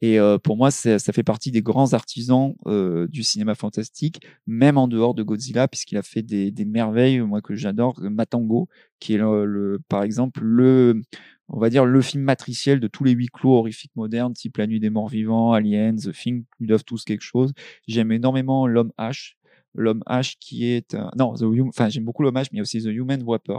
et 0.04 0.18
euh, 0.18 0.36
pour 0.36 0.58
moi, 0.58 0.70
ça 0.70 0.98
fait 0.98 1.22
partie 1.22 1.50
des 1.50 1.62
grands 1.62 1.94
artisans 1.94 2.54
euh, 2.66 3.08
du 3.08 3.22
cinéma 3.22 3.54
fantastique, 3.54 4.20
même 4.46 4.76
en 4.76 4.86
dehors 4.86 5.14
de 5.14 5.22
Godzilla, 5.22 5.66
puisqu'il 5.66 5.96
a 5.96 6.02
fait 6.02 6.20
des, 6.20 6.50
des, 6.50 6.66
merveilles, 6.66 7.20
moi 7.20 7.40
que 7.40 7.54
j'adore, 7.54 7.98
Matango, 8.02 8.68
qui 9.00 9.14
est 9.14 9.16
le, 9.16 9.80
par 9.88 10.02
exemple 10.02 10.44
le, 10.44 11.00
on 11.48 11.58
va 11.58 11.70
dire 11.70 11.86
le 11.86 12.02
film 12.02 12.22
matriciel 12.22 12.80
de 12.80 12.86
tous 12.86 13.02
les 13.02 13.12
huis 13.12 13.30
clos 13.32 13.54
horrifiques 13.54 13.96
modernes, 13.96 14.34
type 14.34 14.58
La 14.58 14.66
Nuit 14.66 14.78
des 14.78 14.90
Morts 14.90 15.08
Vivants, 15.08 15.54
Aliens, 15.54 15.96
The 15.96 16.12
Thing, 16.12 16.44
ils 16.60 16.66
doivent 16.66 16.84
tous 16.84 17.02
quelque 17.04 17.24
chose. 17.24 17.54
J'aime 17.88 18.12
énormément 18.12 18.66
L'Homme 18.66 18.92
H, 18.98 19.36
L'Homme 19.74 20.02
H 20.06 20.36
qui 20.38 20.66
est, 20.66 20.94
non, 21.16 21.32
enfin 21.66 21.88
j'aime 21.88 22.04
beaucoup 22.04 22.24
L'Homme 22.24 22.36
H, 22.36 22.48
mais 22.52 22.56
il 22.56 22.56
y 22.56 22.60
a 22.60 22.62
aussi 22.62 22.82
The 22.82 22.88
Human 22.88 23.22
Whopper 23.22 23.56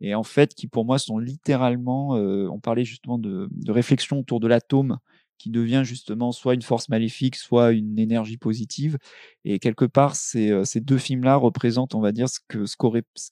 et 0.00 0.16
en 0.16 0.24
fait 0.24 0.52
qui 0.52 0.66
pour 0.66 0.84
moi 0.84 0.98
sont 0.98 1.18
littéralement, 1.18 2.16
euh, 2.16 2.48
on 2.50 2.58
parlait 2.58 2.84
justement 2.84 3.18
de 3.18 3.48
réflexion 3.68 4.18
autour 4.18 4.40
de 4.40 4.48
l'atome 4.48 4.98
qui 5.38 5.50
devient 5.50 5.82
justement 5.84 6.32
soit 6.32 6.54
une 6.54 6.62
force 6.62 6.88
maléfique, 6.88 7.36
soit 7.36 7.72
une 7.72 7.98
énergie 7.98 8.36
positive. 8.36 8.98
Et 9.44 9.58
quelque 9.58 9.84
part, 9.84 10.16
ces, 10.16 10.50
euh, 10.50 10.64
ces 10.64 10.80
deux 10.80 10.98
films-là 10.98 11.36
représentent, 11.36 11.94
on 11.94 12.00
va 12.00 12.12
dire, 12.12 12.28
ce 12.28 12.40
que 12.48 12.66
ce 12.66 12.76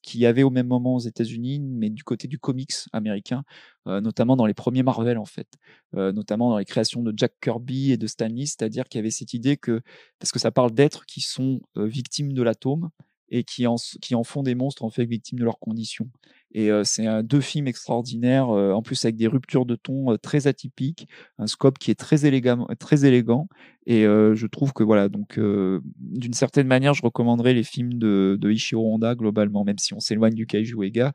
qu'il 0.03 0.21
y 0.21 0.27
avait 0.27 0.43
au 0.43 0.51
même 0.51 0.67
moment 0.67 0.95
aux 0.95 1.01
États-Unis, 1.01 1.61
mais 1.61 1.91
du 1.91 2.05
côté 2.05 2.29
du 2.29 2.39
comics 2.39 2.73
américain, 2.93 3.45
euh, 3.87 4.01
notamment 4.01 4.37
dans 4.37 4.47
les 4.47 4.55
premiers 4.55 4.83
Marvel 4.83 5.19
en 5.19 5.25
fait, 5.25 5.49
euh, 5.97 6.13
notamment 6.13 6.51
dans 6.51 6.59
les 6.59 6.65
créations 6.65 7.03
de 7.03 7.13
Jack 7.17 7.33
Kirby 7.41 7.93
et 7.93 7.97
de 7.97 8.07
Stan 8.07 8.29
Lee, 8.29 8.47
c'est-à-dire 8.47 8.89
qu'il 8.89 8.99
y 8.99 9.01
avait 9.01 9.11
cette 9.11 9.35
idée 9.35 9.57
que, 9.57 9.81
parce 10.19 10.33
que 10.33 10.39
ça 10.39 10.51
parle 10.51 10.73
d'êtres 10.73 11.07
qui 11.07 11.21
sont 11.21 11.61
victimes 11.77 12.33
de 12.33 12.43
l'atome 12.43 12.91
et 13.29 13.45
qui 13.45 13.67
en, 13.67 13.77
qui 14.01 14.15
en 14.15 14.25
font 14.25 14.43
des 14.43 14.55
monstres 14.55 14.85
en 14.85 14.91
fait 14.91 15.05
victimes 15.05 15.39
de 15.39 15.45
leurs 15.45 15.59
conditions. 15.59 16.09
Et 16.55 16.71
c'est 16.85 17.23
deux 17.25 17.41
films 17.41 17.67
extraordinaires, 17.67 18.49
en 18.49 18.81
plus 18.81 19.05
avec 19.05 19.17
des 19.17 19.27
ruptures 19.27 19.67
de 19.67 19.75
ton 19.75 20.17
très 20.19 20.47
atypiques, 20.47 21.09
un 21.39 21.49
scope 21.49 21.79
qui 21.79 21.91
est 21.91 21.97
très 21.97 22.27
élégant, 22.27 22.69
très 22.79 23.05
élégant. 23.05 23.49
Et 23.87 24.03
je 24.05 24.47
trouve 24.47 24.73
que 24.73 24.85
voilà, 24.85 25.09
donc 25.09 25.37
d'une 25.37 26.33
certaine 26.33 26.69
manière, 26.69 26.95
je 26.95 27.03
recommanderais 27.03 27.55
les 27.55 27.65
films 27.65 27.95
de, 27.95 28.39
de 28.41 28.51
Ishiro 28.53 28.95
Honda 28.95 29.17
globalement, 29.17 29.65
même 29.65 29.79
si 29.79 29.95
on 29.95 30.01
s'éloigne 30.01 30.35
du 30.35 30.47
Kaiju 30.47 30.85
Ega. 30.85 31.13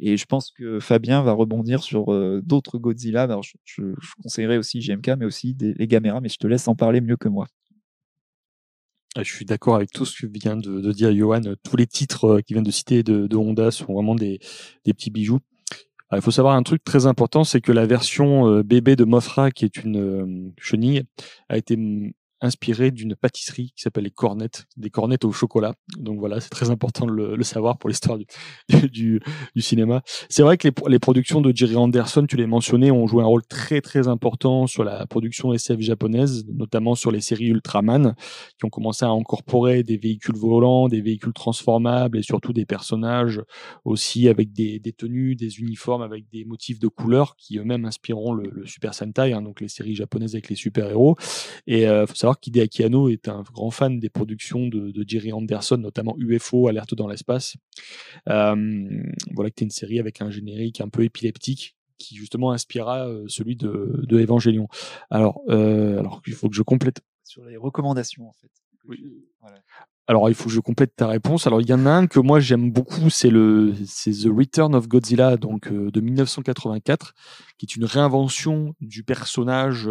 Et 0.00 0.16
je 0.16 0.24
pense 0.24 0.50
que 0.50 0.80
Fabien 0.80 1.22
va 1.22 1.32
rebondir 1.32 1.82
sur 1.82 2.06
d'autres 2.42 2.78
Godzilla. 2.78 3.22
Alors, 3.24 3.42
je, 3.42 3.54
je, 3.64 3.82
conseillerais 4.22 4.56
aussi 4.56 4.80
GMK, 4.80 5.10
mais 5.18 5.26
aussi 5.26 5.54
des, 5.54 5.74
les 5.74 5.86
Gamera, 5.86 6.20
mais 6.20 6.30
je 6.30 6.38
te 6.38 6.46
laisse 6.46 6.66
en 6.68 6.74
parler 6.74 7.00
mieux 7.00 7.16
que 7.16 7.28
moi. 7.28 7.46
Ah, 9.16 9.22
je 9.24 9.34
suis 9.34 9.44
d'accord 9.44 9.74
avec 9.74 9.90
tout 9.90 10.04
ce 10.04 10.22
que 10.22 10.30
vient 10.32 10.56
de, 10.56 10.92
dire 10.92 11.14
Johan. 11.14 11.40
Tous 11.64 11.76
les 11.76 11.86
titres 11.86 12.40
qu'il 12.42 12.54
vient 12.54 12.62
de 12.62 12.70
citer 12.70 13.02
de, 13.02 13.36
Honda 13.36 13.70
sont 13.70 13.92
vraiment 13.92 14.14
des, 14.14 14.40
petits 14.84 15.10
bijoux. 15.10 15.40
il 16.12 16.20
faut 16.20 16.30
savoir 16.30 16.54
un 16.54 16.62
truc 16.62 16.84
très 16.84 17.06
important, 17.06 17.42
c'est 17.42 17.60
que 17.60 17.72
la 17.72 17.86
version 17.86 18.60
bébé 18.60 18.94
de 18.94 19.04
Mofra, 19.04 19.50
qui 19.50 19.64
est 19.64 19.76
une 19.82 20.52
chenille, 20.58 21.02
a 21.48 21.56
été 21.56 21.76
inspiré 22.40 22.90
d'une 22.90 23.14
pâtisserie 23.14 23.72
qui 23.76 23.82
s'appelle 23.82 24.04
les 24.04 24.10
cornettes, 24.10 24.66
des 24.76 24.90
cornettes 24.90 25.24
au 25.24 25.32
chocolat. 25.32 25.74
Donc 25.98 26.18
voilà, 26.18 26.40
c'est 26.40 26.50
très 26.50 26.70
important 26.70 27.06
de 27.06 27.12
le, 27.12 27.42
savoir 27.42 27.78
pour 27.78 27.88
l'histoire 27.88 28.18
du, 28.18 28.26
du, 28.88 29.20
du, 29.54 29.62
cinéma. 29.62 30.02
C'est 30.28 30.42
vrai 30.42 30.56
que 30.56 30.68
les, 30.68 30.74
les, 30.88 30.98
productions 30.98 31.40
de 31.40 31.54
Jerry 31.54 31.76
Anderson, 31.76 32.26
tu 32.28 32.36
l'as 32.36 32.46
mentionné, 32.46 32.90
ont 32.90 33.06
joué 33.06 33.22
un 33.22 33.26
rôle 33.26 33.44
très 33.46 33.80
très 33.80 34.08
important 34.08 34.66
sur 34.66 34.84
la 34.84 35.06
production 35.06 35.52
SF 35.52 35.80
japonaise, 35.80 36.44
notamment 36.48 36.94
sur 36.94 37.10
les 37.10 37.20
séries 37.20 37.46
Ultraman, 37.46 38.14
qui 38.58 38.64
ont 38.64 38.70
commencé 38.70 39.04
à 39.04 39.08
incorporer 39.08 39.82
des 39.82 39.96
véhicules 39.96 40.36
volants, 40.36 40.88
des 40.88 41.00
véhicules 41.00 41.32
transformables 41.32 42.18
et 42.18 42.22
surtout 42.22 42.52
des 42.52 42.66
personnages 42.66 43.42
aussi 43.84 44.28
avec 44.28 44.52
des, 44.52 44.78
des 44.78 44.92
tenues, 44.92 45.36
des 45.36 45.60
uniformes 45.60 46.02
avec 46.02 46.28
des 46.30 46.44
motifs 46.44 46.78
de 46.78 46.88
couleurs 46.88 47.36
qui 47.36 47.58
eux-mêmes 47.58 47.84
inspireront 47.84 48.32
le, 48.32 48.50
le 48.50 48.66
Super 48.66 48.94
Sentai, 48.94 49.32
hein, 49.32 49.42
donc 49.42 49.60
les 49.60 49.68
séries 49.68 49.94
japonaises 49.94 50.34
avec 50.34 50.48
les 50.48 50.56
super-héros. 50.56 51.16
Et 51.66 51.86
euh, 51.86 52.06
faut 52.06 52.14
savoir 52.14 52.29
qu'Hideaki 52.38 52.84
Anno 52.84 53.08
est 53.08 53.28
un 53.28 53.42
grand 53.42 53.70
fan 53.70 53.98
des 53.98 54.10
productions 54.10 54.66
de, 54.68 54.92
Jerry 55.06 55.32
Anderson, 55.32 55.78
notamment 55.78 56.14
UFO, 56.18 56.68
Alerte 56.68 56.94
dans 56.94 57.08
l'espace. 57.08 57.56
Euh, 58.28 58.88
voilà, 59.34 59.50
qui 59.50 59.54
était 59.54 59.64
une 59.64 59.70
série 59.70 59.98
avec 59.98 60.20
un 60.20 60.30
générique 60.30 60.80
un 60.80 60.88
peu 60.88 61.04
épileptique 61.04 61.76
qui 61.98 62.16
justement 62.16 62.52
inspira 62.52 63.06
euh, 63.06 63.24
celui 63.28 63.56
de, 63.56 64.02
de 64.06 64.20
Evangelion. 64.20 64.68
Alors, 65.10 65.42
euh, 65.48 65.98
alors 65.98 66.22
il 66.26 66.32
faut 66.32 66.48
que 66.48 66.56
je 66.56 66.62
complète. 66.62 67.00
Sur 67.24 67.44
les 67.44 67.56
recommandations, 67.56 68.28
en 68.28 68.32
fait. 68.32 68.50
Alors, 70.08 70.28
il 70.28 70.34
faut 70.34 70.46
que 70.46 70.50
je 70.50 70.58
complète 70.58 70.96
ta 70.96 71.06
réponse. 71.06 71.46
Alors, 71.46 71.60
il 71.60 71.68
y 71.68 71.72
en 71.72 71.86
a 71.86 71.90
un 71.90 72.06
que 72.08 72.18
moi 72.18 72.40
j'aime 72.40 72.72
beaucoup, 72.72 73.10
c'est 73.10 73.30
le, 73.30 73.74
c'est 73.86 74.10
The 74.10 74.26
Return 74.26 74.74
of 74.74 74.88
Godzilla, 74.88 75.36
donc 75.36 75.72
de 75.72 76.00
1984, 76.00 77.14
qui 77.58 77.66
est 77.66 77.76
une 77.76 77.84
réinvention 77.84 78.74
du 78.80 79.04
personnage 79.04 79.88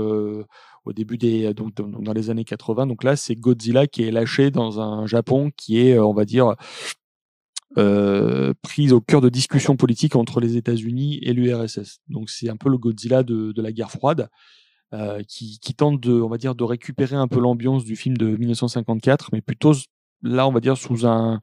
au 0.85 0.93
début 0.93 1.17
des 1.17 1.53
donc 1.53 1.73
dans 1.75 2.13
les 2.13 2.29
années 2.29 2.45
80. 2.45 2.87
Donc 2.87 3.03
là, 3.03 3.15
c'est 3.15 3.35
Godzilla 3.35 3.87
qui 3.87 4.03
est 4.03 4.11
lâché 4.11 4.51
dans 4.51 4.79
un 4.79 5.05
Japon 5.05 5.51
qui 5.55 5.79
est, 5.79 5.99
on 5.99 6.13
va 6.13 6.25
dire, 6.25 6.55
euh, 7.77 8.53
prise 8.61 8.93
au 8.93 9.01
cœur 9.01 9.21
de 9.21 9.29
discussions 9.29 9.75
politiques 9.75 10.15
entre 10.15 10.39
les 10.39 10.57
États-Unis 10.57 11.19
et 11.21 11.33
l'URSS. 11.33 11.99
Donc 12.07 12.29
c'est 12.29 12.49
un 12.49 12.57
peu 12.57 12.69
le 12.69 12.77
Godzilla 12.77 13.23
de, 13.23 13.51
de 13.51 13.61
la 13.61 13.71
guerre 13.71 13.91
froide. 13.91 14.29
Euh, 14.91 15.21
qui, 15.21 15.59
qui, 15.59 15.75
tente 15.75 16.01
de, 16.01 16.19
on 16.19 16.27
va 16.27 16.39
dire, 16.39 16.55
de 16.55 16.63
récupérer 16.63 17.15
un 17.15 17.27
peu 17.27 17.39
l'ambiance 17.39 17.83
du 17.83 17.95
film 17.95 18.17
de 18.17 18.35
1954, 18.35 19.29
mais 19.33 19.41
plutôt 19.41 19.73
là, 20.23 20.47
on 20.47 20.51
va 20.51 20.61
dire 20.61 20.77
sous 20.77 21.05
un, 21.05 21.41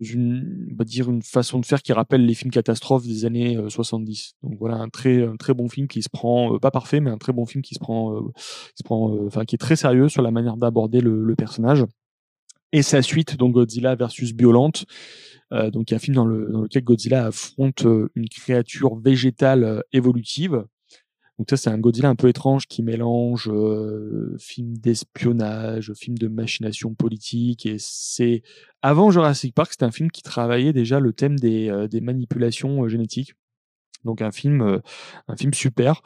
une, 0.00 0.68
on 0.72 0.76
va 0.76 0.84
dire 0.84 1.10
une 1.10 1.22
façon 1.22 1.58
de 1.58 1.66
faire 1.66 1.82
qui 1.82 1.92
rappelle 1.92 2.24
les 2.24 2.34
films 2.34 2.50
catastrophes 2.50 3.06
des 3.06 3.24
années 3.24 3.58
70. 3.68 4.34
Euh, 4.42 4.48
Donc 4.48 4.58
voilà 4.58 4.76
un 4.76 4.88
très 4.88 5.22
un 5.22 5.36
très 5.36 5.54
bon 5.54 5.68
film 5.68 5.88
qui 5.88 6.02
se 6.02 6.08
prend 6.08 6.54
euh, 6.54 6.58
pas 6.58 6.70
parfait 6.70 7.00
mais 7.00 7.10
un 7.10 7.18
très 7.18 7.32
bon 7.32 7.46
film 7.46 7.62
qui 7.62 7.74
se 7.74 7.78
prend 7.78 8.14
euh, 8.14 8.20
qui 8.34 8.78
se 8.78 8.84
prend 8.84 9.16
enfin 9.26 9.44
qui 9.44 9.54
est 9.54 9.58
très 9.58 9.76
sérieux 9.76 10.08
sur 10.08 10.22
la 10.22 10.30
manière 10.30 10.56
d'aborder 10.56 11.00
le, 11.00 11.22
le, 11.22 11.36
personnage. 11.36 11.84
Et 12.72 12.82
sa 12.82 13.02
suite 13.02 13.36
donc 13.36 13.54
Godzilla 13.54 13.94
versus 13.94 14.32
Violente 14.34 14.84
euh, 15.52 15.70
donc 15.70 15.90
il 15.90 15.94
y 15.94 15.94
a 15.94 15.96
un 15.96 16.00
film 16.00 16.16
dans, 16.16 16.26
le, 16.26 16.50
dans 16.50 16.62
lequel 16.62 16.84
Godzilla 16.84 17.26
affronte 17.26 17.86
une 18.14 18.28
créature 18.28 18.96
végétale 18.96 19.82
évolutive 19.92 20.64
donc 21.38 21.50
ça, 21.50 21.56
c'est 21.56 21.70
un 21.70 21.78
Godzilla 21.78 22.08
un 22.08 22.14
peu 22.14 22.28
étrange 22.28 22.66
qui 22.66 22.82
mélange 22.82 23.50
euh, 23.50 24.34
film 24.38 24.78
d'espionnage, 24.78 25.92
film 25.94 26.16
de 26.16 26.28
machination 26.28 26.94
politique. 26.94 27.66
Et 27.66 27.76
c'est 27.78 28.42
avant 28.80 29.10
Jurassic 29.10 29.54
Park, 29.54 29.72
c'était 29.72 29.84
un 29.84 29.90
film 29.90 30.10
qui 30.10 30.22
travaillait 30.22 30.72
déjà 30.72 30.98
le 30.98 31.12
thème 31.12 31.38
des, 31.38 31.68
euh, 31.68 31.88
des 31.88 32.00
manipulations 32.00 32.84
euh, 32.84 32.88
génétiques. 32.88 33.34
Donc 34.06 34.22
un 34.22 34.30
film, 34.30 34.62
euh, 34.62 34.78
un 35.28 35.36
film 35.36 35.52
super. 35.52 36.00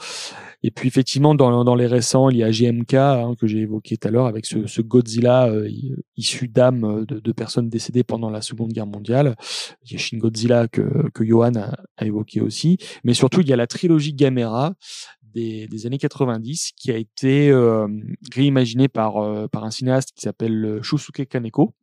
Et 0.65 0.73
puis 0.73 0.89
effectivement, 0.89 1.35
dans, 1.35 1.65
dans 1.65 1.75
les 1.75 1.87
récents, 1.87 2.31
il 2.31 2.39
y 2.39 2.43
a 2.43 2.51
GMK 2.51 2.95
hein, 2.95 3.35
que 3.39 3.47
j'ai 3.47 3.59
évoqué 3.59 3.97
tout 3.97 4.09
à 4.09 4.11
l'heure 4.11 4.27
avec 4.27 4.47
ce, 4.47 4.67
ce 4.67 4.83
Godzilla 4.83 5.49
euh, 5.49 5.69
issu 6.17 6.49
d'âmes 6.49 7.05
de, 7.07 7.21
de, 7.21 7.33
personnes 7.33 7.69
décédées 7.69 8.03
pendant 8.03 8.31
la 8.31 8.43
Seconde 8.43 8.73
Guerre 8.73 8.87
mondiale. 8.87 9.37
Il 9.85 9.93
y 9.93 9.95
a 9.95 9.99
Shin 9.99 10.19
Godzilla 10.19 10.67
que, 10.67 11.09
que 11.11 11.25
Johan 11.25 11.55
a, 11.55 11.77
a, 11.97 12.07
évoqué 12.07 12.41
aussi. 12.41 12.79
Mais 13.05 13.15
surtout, 13.15 13.43
il 13.43 13.49
y 13.49 13.53
a 13.53 13.57
la 13.57 13.67
trilogie 13.67 14.15
Gamera 14.15 14.75
des, 15.35 15.67
des 15.67 15.87
années 15.87 15.99
90 15.99 16.73
qui 16.77 16.91
a 16.91 16.97
été 16.97 17.51
euh, 17.51 17.89
réimaginée 18.35 18.89
par, 18.89 19.19
euh, 19.19 19.49
par 19.49 19.65
un 19.65 19.71
cinéaste 19.71 20.13
qui 20.15 20.23
s'appelle 20.23 20.81
Shusuke 20.83 21.29
Kaneko 21.29 21.75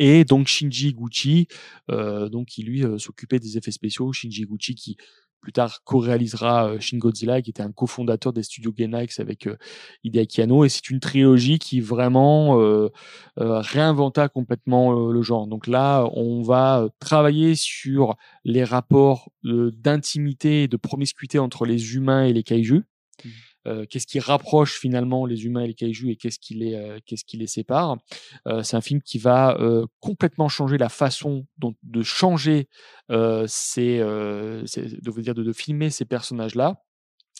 et 0.00 0.24
donc 0.24 0.48
Shinji 0.48 0.94
Gucci, 0.94 1.46
euh, 1.90 2.30
donc 2.30 2.48
qui 2.48 2.62
lui 2.62 2.82
s'occupait 2.98 3.38
des 3.38 3.58
effets 3.58 3.70
spéciaux. 3.70 4.12
Shinji 4.12 4.46
Gucci 4.46 4.74
qui 4.74 4.96
plus 5.42 5.52
tard 5.52 5.82
co-réalisera 5.84 6.78
Shin 6.80 6.98
Godzilla, 6.98 7.40
qui 7.40 7.48
était 7.48 7.62
un 7.62 7.72
cofondateur 7.72 8.34
des 8.34 8.42
studios 8.42 8.72
Gainax 8.72 9.20
avec 9.20 9.46
euh, 9.46 9.56
Hideaki 10.04 10.42
Anno. 10.42 10.64
Et 10.64 10.68
c'est 10.68 10.90
une 10.90 11.00
trilogie 11.00 11.58
qui 11.58 11.80
vraiment 11.80 12.60
euh, 12.60 12.88
réinventa 13.36 14.28
complètement 14.28 15.10
le 15.10 15.22
genre. 15.22 15.46
Donc 15.46 15.66
là, 15.66 16.08
on 16.12 16.42
va 16.42 16.88
travailler 16.98 17.54
sur 17.54 18.16
les 18.44 18.64
rapports 18.64 19.30
d'intimité 19.42 20.64
et 20.64 20.68
de 20.68 20.76
promiscuité 20.76 21.38
entre 21.38 21.64
les 21.64 21.94
humains 21.94 22.24
et 22.24 22.32
les 22.32 22.42
kaiju. 22.42 22.84
Mmh. 23.24 23.28
Euh, 23.66 23.84
qu'est-ce 23.88 24.06
qui 24.06 24.20
rapproche 24.20 24.78
finalement 24.78 25.26
les 25.26 25.44
humains 25.44 25.62
et 25.62 25.68
les 25.68 25.74
kaijus 25.74 26.10
et 26.10 26.16
qu'est-ce 26.16 26.38
qui 26.38 26.54
les, 26.54 26.74
euh, 26.74 26.98
qui 27.04 27.36
les 27.36 27.46
sépare. 27.46 27.98
Euh, 28.46 28.62
c'est 28.62 28.76
un 28.76 28.80
film 28.80 29.02
qui 29.02 29.18
va 29.18 29.56
complètement 30.00 30.48
changer 30.48 30.78
la 30.78 30.88
façon 30.88 31.46
de 31.58 32.02
changer 32.02 32.68
ces, 33.08 33.98
de, 33.98 35.20
dire, 35.20 35.34
de, 35.34 35.52
filmer 35.52 35.90
ces 35.90 36.04
personnages-là 36.04 36.82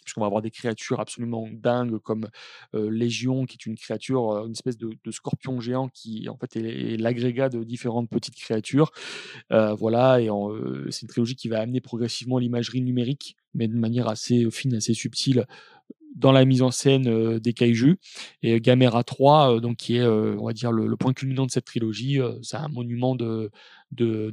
puisqu'on 0.05 0.23
va 0.23 0.27
avoir 0.27 0.41
des 0.41 0.51
créatures 0.51 0.99
absolument 0.99 1.47
dingues 1.53 1.99
comme 1.99 2.29
Légion, 2.73 3.45
qui 3.45 3.57
est 3.61 3.67
une 3.67 3.77
créature, 3.77 4.31
une 4.47 4.53
espèce 4.53 4.79
de, 4.79 4.91
de, 5.05 5.11
scorpion 5.11 5.61
géant 5.61 5.89
qui 5.89 6.29
en 6.29 6.37
fait 6.37 6.57
est, 6.57 6.97
l'agrégat 6.97 7.51
de 7.51 7.63
différentes 7.65 8.09
petites 8.09 8.35
créatures. 8.35 8.93
voilà, 9.51 10.21
et 10.21 10.29
c'est 10.91 11.03
une 11.03 11.09
trilogie 11.09 11.37
qui 11.37 11.49
va 11.49 11.61
amener 11.61 11.81
progressivement 11.81 12.39
l'imagerie 12.39 12.83
numérique, 12.83 13.37
mais 13.55 13.69
de 13.69 13.77
manière 13.77 14.09
assez 14.09 14.51
fine, 14.51 14.75
assez 14.75 14.95
subtile, 14.95 15.47
dans 16.15 16.33
la 16.33 16.45
mise 16.45 16.63
en 16.63 16.71
scène 16.71 17.09
euh, 17.09 17.41
des 17.41 17.53
kaiju. 17.53 17.99
Et 18.43 18.61
Gamera 18.61 19.05
3, 19.05 19.57
euh, 19.57 19.61
donc 19.61 19.77
qui 19.77 19.97
est, 19.97 20.01
euh, 20.01 20.37
on 20.39 20.47
va 20.47 20.53
dire, 20.53 20.73
le, 20.73 20.97
point 20.97 21.13
culminant 21.13 21.47
de 21.47 21.51
cette 21.51 21.65
trilogie, 21.65 22.19
c'est 22.43 22.57
un 22.57 22.69
monument 22.69 23.17
de, 23.17 23.51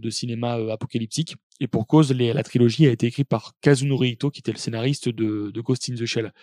cinéma 0.10 0.54
apocalyptique. 0.72 1.36
Et 1.60 1.68
pour 1.68 1.88
cause, 1.88 2.12
la 2.12 2.44
trilogie 2.44 2.88
a 2.88 2.92
été 2.92 3.08
écrite 3.08 3.28
par 3.28 3.54
Kazunori 3.62 4.12
Ito, 4.12 4.30
qui 4.30 4.40
était 4.40 4.52
le 4.52 4.58
scénariste 4.58 5.10
de, 5.10 5.52
Ghost 5.62 5.90
in 5.90 5.96
the 5.96 6.06
Shell. 6.06 6.34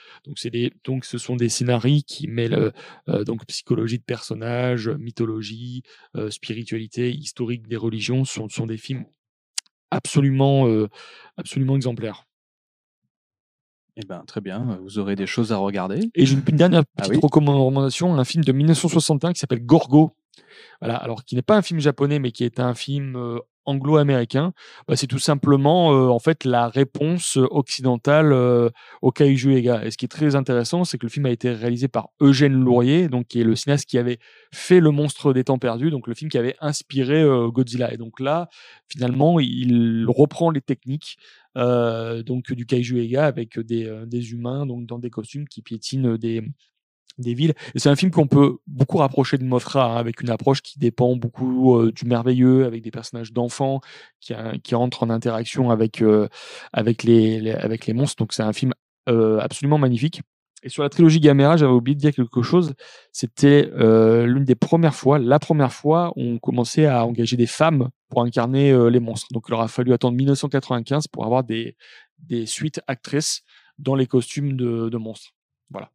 Donc, 0.85 1.05
ce 1.05 1.19
sont 1.19 1.37
des 1.37 1.49
scénarios 1.49 2.01
qui 2.07 2.27
mêlent 2.27 2.73
donc 3.07 3.45
psychologie 3.47 3.99
de 3.99 4.05
personnages, 4.05 4.89
mythologie, 4.89 5.83
spiritualité, 6.31 7.13
historique 7.13 7.69
des 7.69 7.77
religions. 7.77 8.25
Ce 8.25 8.35
sont, 8.35 8.49
sont 8.49 8.67
des 8.67 8.79
films 8.79 9.05
absolument, 9.91 10.67
absolument 11.37 11.77
exemplaires. 11.77 12.25
Eh 13.97 14.05
ben, 14.05 14.25
très 14.27 14.41
bien, 14.41 14.79
vous 14.83 14.99
aurez 14.99 15.15
des 15.15 15.27
choses 15.27 15.53
à 15.53 15.57
regarder. 15.57 16.11
Et 16.15 16.27
j'ai 16.27 16.35
une 16.35 16.43
dernière 16.43 16.83
ah 16.97 17.03
petite 17.03 17.23
recommandation, 17.23 18.15
un 18.15 18.25
film 18.25 18.43
de 18.43 18.51
1961 18.51 19.33
qui 19.33 19.39
s'appelle 19.39 19.65
Gorgo. 19.65 20.17
Voilà, 20.81 20.97
alors 20.97 21.25
qui 21.25 21.37
n'est 21.37 21.43
pas 21.43 21.57
un 21.57 21.63
film 21.63 21.79
japonais, 21.79 22.19
mais 22.19 22.33
qui 22.33 22.45
est 22.45 22.59
un 22.59 22.75
film 22.75 23.17
euh, 23.17 23.39
anglo-américain. 23.67 24.53
Bah, 24.89 24.97
c'est 24.97 25.07
tout 25.07 25.19
simplement 25.19 25.93
euh, 25.93 26.09
en 26.09 26.19
fait 26.19 26.45
la 26.45 26.69
réponse 26.69 27.39
occidentale 27.51 28.33
euh, 28.33 28.71
au 29.03 29.11
Kaiju 29.11 29.55
Ega. 29.57 29.85
Et 29.85 29.91
ce 29.91 29.97
qui 29.97 30.05
est 30.05 30.09
très 30.09 30.37
intéressant, 30.37 30.85
c'est 30.85 30.99
que 30.99 31.07
le 31.07 31.11
film 31.11 31.27
a 31.27 31.31
été 31.31 31.51
réalisé 31.51 31.89
par 31.89 32.09
Eugène 32.21 32.55
Lourier, 32.55 33.09
donc 33.09 33.27
qui 33.29 33.41
est 33.41 33.45
le 33.45 33.57
cinéaste 33.57 33.87
qui 33.87 33.99
avait 33.99 34.19
fait 34.53 34.81
Le 34.81 34.91
Monstre 34.91 35.33
des 35.33 35.45
Temps 35.45 35.59
Perdus, 35.59 35.91
donc 35.91 36.07
le 36.07 36.15
film 36.15 36.31
qui 36.31 36.39
avait 36.39 36.57
inspiré 36.61 37.25
Godzilla. 37.49 37.93
Et 37.93 37.97
donc 37.97 38.21
là, 38.21 38.49
finalement, 38.89 39.41
il 39.41 40.07
reprend 40.09 40.51
les 40.51 40.61
techniques 40.61 41.17
euh, 41.57 42.23
donc 42.25 42.53
du 42.53 42.67
kaiju 42.67 42.99
ega 42.99 43.27
avec 43.27 43.61
des, 43.61 43.85
euh, 43.87 44.07
des 44.07 44.33
humains 44.33 44.67
donc 44.67 44.87
dans 44.87 44.99
des 44.99 45.11
costumes 45.11 45.47
qui 45.47 45.63
piétinent 45.63 46.17
des 46.17 46.43
des 47.19 47.35
villes. 47.35 47.55
C'est 47.77 47.89
un 47.89 47.97
film 47.97 48.11
qu'on 48.11 48.27
peut 48.27 48.59
beaucoup 48.67 48.99
rapprocher 48.99 49.39
de 49.39 49.45
Mothra, 49.45 49.93
hein, 49.93 49.97
avec 49.97 50.21
une 50.21 50.31
approche 50.31 50.63
qui 50.63 50.79
dépend 50.79 51.17
beaucoup 51.17 51.79
euh, 51.79 51.93
du 51.93 52.07
merveilleux, 52.07 52.65
avec 52.65 52.83
des 52.83 52.91
personnages 52.91 53.33
d'enfants 53.33 53.81
qui, 54.21 54.35
qui 54.63 54.75
entrent 54.75 55.03
en 55.03 55.11
interaction 55.11 55.71
avec, 55.71 56.03
avec, 56.73 57.03
les, 57.03 57.51
avec 57.53 57.87
les 57.87 57.93
monstres. 57.93 58.17
Donc 58.23 58.33
c'est 58.33 58.43
un 58.43 58.53
film 58.53 58.73
absolument 59.07 59.79
magnifique. 59.79 60.23
Et 60.63 60.71
sur 60.71 60.83
la 60.83 60.89
trilogie 60.89 61.21
Gamera, 61.21 61.59
j'avais 61.59 61.73
oublié 61.73 61.95
de 61.95 62.01
dire 62.01 62.15
quelque 62.15 62.41
chose. 62.43 62.73
C'était 63.13 63.71
l'une 64.25 64.45
des 64.45 64.55
premières 64.55 64.95
fois, 64.95 65.19
la 65.19 65.39
première 65.39 65.73
fois, 65.73 66.13
où 66.17 66.23
on 66.23 66.39
commençait 66.39 66.87
à 66.87 67.05
engager 67.05 67.37
des 67.37 67.47
femmes 67.47 67.91
pour 68.09 68.23
incarner 68.23 68.73
les 68.91 69.01
monstres. 69.01 69.29
Donc 69.33 69.45
il 69.49 69.55
aura 69.55 69.69
fallu 69.69 69.93
attendre 69.93 70.17
1995 70.17 71.09
pour 71.09 71.27
avoir 71.27 71.45
des, 71.45 71.77
des 72.19 72.47
suites 72.47 72.81
actrices 72.87 73.43
dans 73.79 73.95
les 73.95 74.07
costumes 74.07 74.57
de, 74.57 74.89
de 74.89 74.97
monstres. 74.97 75.31
Voilà. 75.71 75.91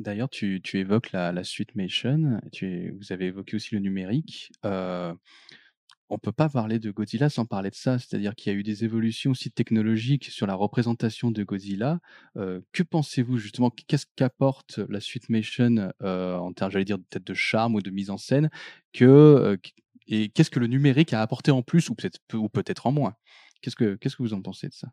D'ailleurs, 0.00 0.30
tu, 0.30 0.62
évoques 0.72 1.12
la, 1.12 1.44
suite 1.44 1.74
Mation, 1.74 2.40
tu, 2.52 2.96
vous 2.98 3.12
avez 3.12 3.26
évoqué 3.26 3.56
aussi 3.56 3.74
le 3.74 3.82
numérique. 3.82 4.50
Euh, 4.64 5.14
on 6.08 6.18
peut 6.18 6.32
pas 6.32 6.48
parler 6.48 6.78
de 6.78 6.90
Godzilla 6.90 7.28
sans 7.28 7.44
parler 7.44 7.68
de 7.68 7.74
ça, 7.74 7.98
c'est-à-dire 7.98 8.34
qu'il 8.34 8.50
y 8.50 8.56
a 8.56 8.58
eu 8.58 8.62
des 8.62 8.82
évolutions 8.82 9.32
aussi 9.32 9.50
technologiques 9.50 10.24
sur 10.24 10.46
la 10.46 10.54
représentation 10.54 11.30
de 11.30 11.44
Godzilla. 11.44 12.00
Euh, 12.38 12.62
que 12.72 12.82
pensez-vous 12.82 13.36
justement 13.36 13.70
Qu'est-ce 13.70 14.06
qu'apporte 14.16 14.78
la 14.88 15.00
suite 15.00 15.28
Mation 15.28 15.92
euh, 16.02 16.36
en 16.38 16.54
termes, 16.54 16.70
j'allais 16.70 16.86
dire, 16.86 16.98
peut-être 16.98 17.26
de 17.26 17.34
charme 17.34 17.74
ou 17.74 17.82
de 17.82 17.90
mise 17.90 18.08
en 18.08 18.16
scène 18.16 18.48
Et 18.94 20.30
qu'est-ce 20.30 20.50
que 20.50 20.60
le 20.60 20.66
numérique 20.66 21.12
a 21.12 21.20
apporté 21.20 21.50
en 21.50 21.60
plus 21.60 21.90
ou 21.90 21.94
peut-être 21.94 22.86
en 22.86 22.92
moins? 22.92 23.16
Qu'est-ce 23.60 23.76
que 23.76 24.22
vous 24.22 24.32
en 24.32 24.40
pensez 24.40 24.68
de 24.68 24.74
ça? 24.74 24.88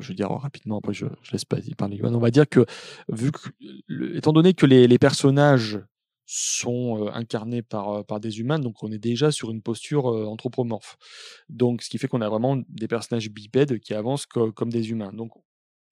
Je 0.00 0.08
veux 0.08 0.14
dire 0.14 0.30
rapidement, 0.30 0.78
après 0.78 0.94
je, 0.94 1.06
je 1.22 1.32
laisse 1.32 1.44
pas 1.44 1.58
parler. 1.76 2.00
On 2.02 2.18
va 2.18 2.30
dire 2.30 2.48
que, 2.48 2.66
vu 3.08 3.32
que, 3.32 3.48
étant 4.16 4.32
donné 4.32 4.54
que 4.54 4.66
les, 4.66 4.98
personnages 4.98 5.80
sont 6.26 7.06
euh, 7.06 7.10
incarnés 7.12 7.62
par, 7.62 7.88
euh, 7.90 8.02
par 8.02 8.20
des 8.20 8.40
humains, 8.40 8.58
donc 8.58 8.82
on 8.82 8.92
est 8.92 8.98
déjà 8.98 9.30
sur 9.30 9.50
une 9.50 9.62
posture 9.62 10.12
euh, 10.12 10.26
anthropomorphe. 10.26 10.98
Donc, 11.48 11.82
ce 11.82 11.88
qui 11.88 11.98
fait 11.98 12.08
qu'on 12.08 12.20
a 12.20 12.28
vraiment 12.28 12.60
des 12.68 12.88
personnages 12.88 13.30
bipèdes 13.30 13.78
qui 13.80 13.94
avancent 13.94 14.26
comme 14.26 14.70
des 14.70 14.90
humains. 14.90 15.12
Donc, 15.12 15.32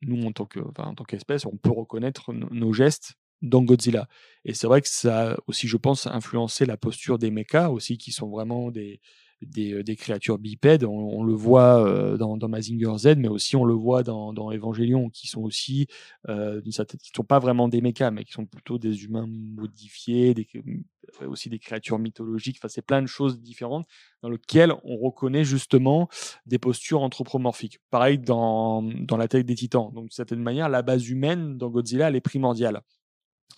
nous, 0.03 0.27
en 0.27 0.33
tant 0.33 0.45
que, 0.45 0.61
enfin, 0.61 0.95
qu'espèce, 1.09 1.47
on 1.47 1.57
peut 1.57 1.71
reconnaître 1.71 2.35
nos 2.35 2.73
gestes 2.75 3.15
dans 3.41 3.63
Godzilla. 3.63 4.09
Et 4.45 4.55
c'est 4.55 4.67
vrai 4.67 4.83
que 4.83 4.89
ça 4.89 5.33
a 5.33 5.37
aussi, 5.47 5.69
je 5.69 5.77
pense, 5.77 6.07
influencé 6.07 6.67
la 6.67 6.77
posture 6.77 7.19
des 7.19 7.31
mechas 7.31 7.71
aussi, 7.71 7.97
qui 7.97 8.13
sont 8.13 8.29
vraiment 8.29 8.71
des, 8.71 9.01
des, 9.43 9.83
des, 9.83 9.97
créatures 9.97 10.39
bipèdes. 10.39 10.85
On, 10.85 11.23
le 11.23 11.35
voit 11.35 11.85
euh, 11.87 12.17
dans, 12.17 12.49
Mazinger 12.49 12.97
Z, 12.99 13.17
mais 13.17 13.29
aussi 13.29 13.57
on 13.57 13.65
le 13.65 13.75
voit 13.75 14.03
dans, 14.03 14.33
dans 14.33 14.51
Evangelion, 14.53 15.11
qui 15.11 15.27
sont 15.27 15.43
aussi, 15.43 15.87
euh, 16.29 16.61
qui 16.63 16.73
sont 16.73 17.25
pas 17.25 17.39
vraiment 17.39 17.69
des 17.69 17.81
mechas, 17.81 18.11
mais 18.11 18.25
qui 18.25 18.33
sont 18.33 18.47
plutôt 18.47 18.79
des 18.79 19.05
humains 19.05 19.27
modifiés, 19.29 20.35
euh, 20.57 21.29
aussi 21.29 21.51
des 21.51 21.59
créatures 21.59 21.99
mythologiques. 21.99 22.59
Enfin, 22.59 22.69
c'est 22.69 22.85
plein 22.85 23.03
de 23.03 23.07
choses 23.07 23.41
différentes 23.41 23.87
dans 24.23 24.31
lesquelles 24.31 24.73
on 24.85 24.97
reconnaît 24.97 25.45
justement 25.45 26.09
des 26.47 26.59
postures 26.59 27.03
anthropomorphiques. 27.03 27.79
Pareil 27.91 28.19
dans, 28.19 28.83
dans 28.83 29.17
la 29.17 29.29
tête 29.29 29.47
des 29.47 29.55
titans. 29.55 29.93
Donc, 29.93 30.05
d'une 30.05 30.11
certaine 30.11 30.43
manière, 30.43 30.69
la 30.69 30.83
base 30.83 31.09
humaine 31.09 31.59
dans 31.59 31.69
Godzilla, 31.69 32.09
elle 32.09 32.17
est 32.17 32.21
primordiale 32.21 32.83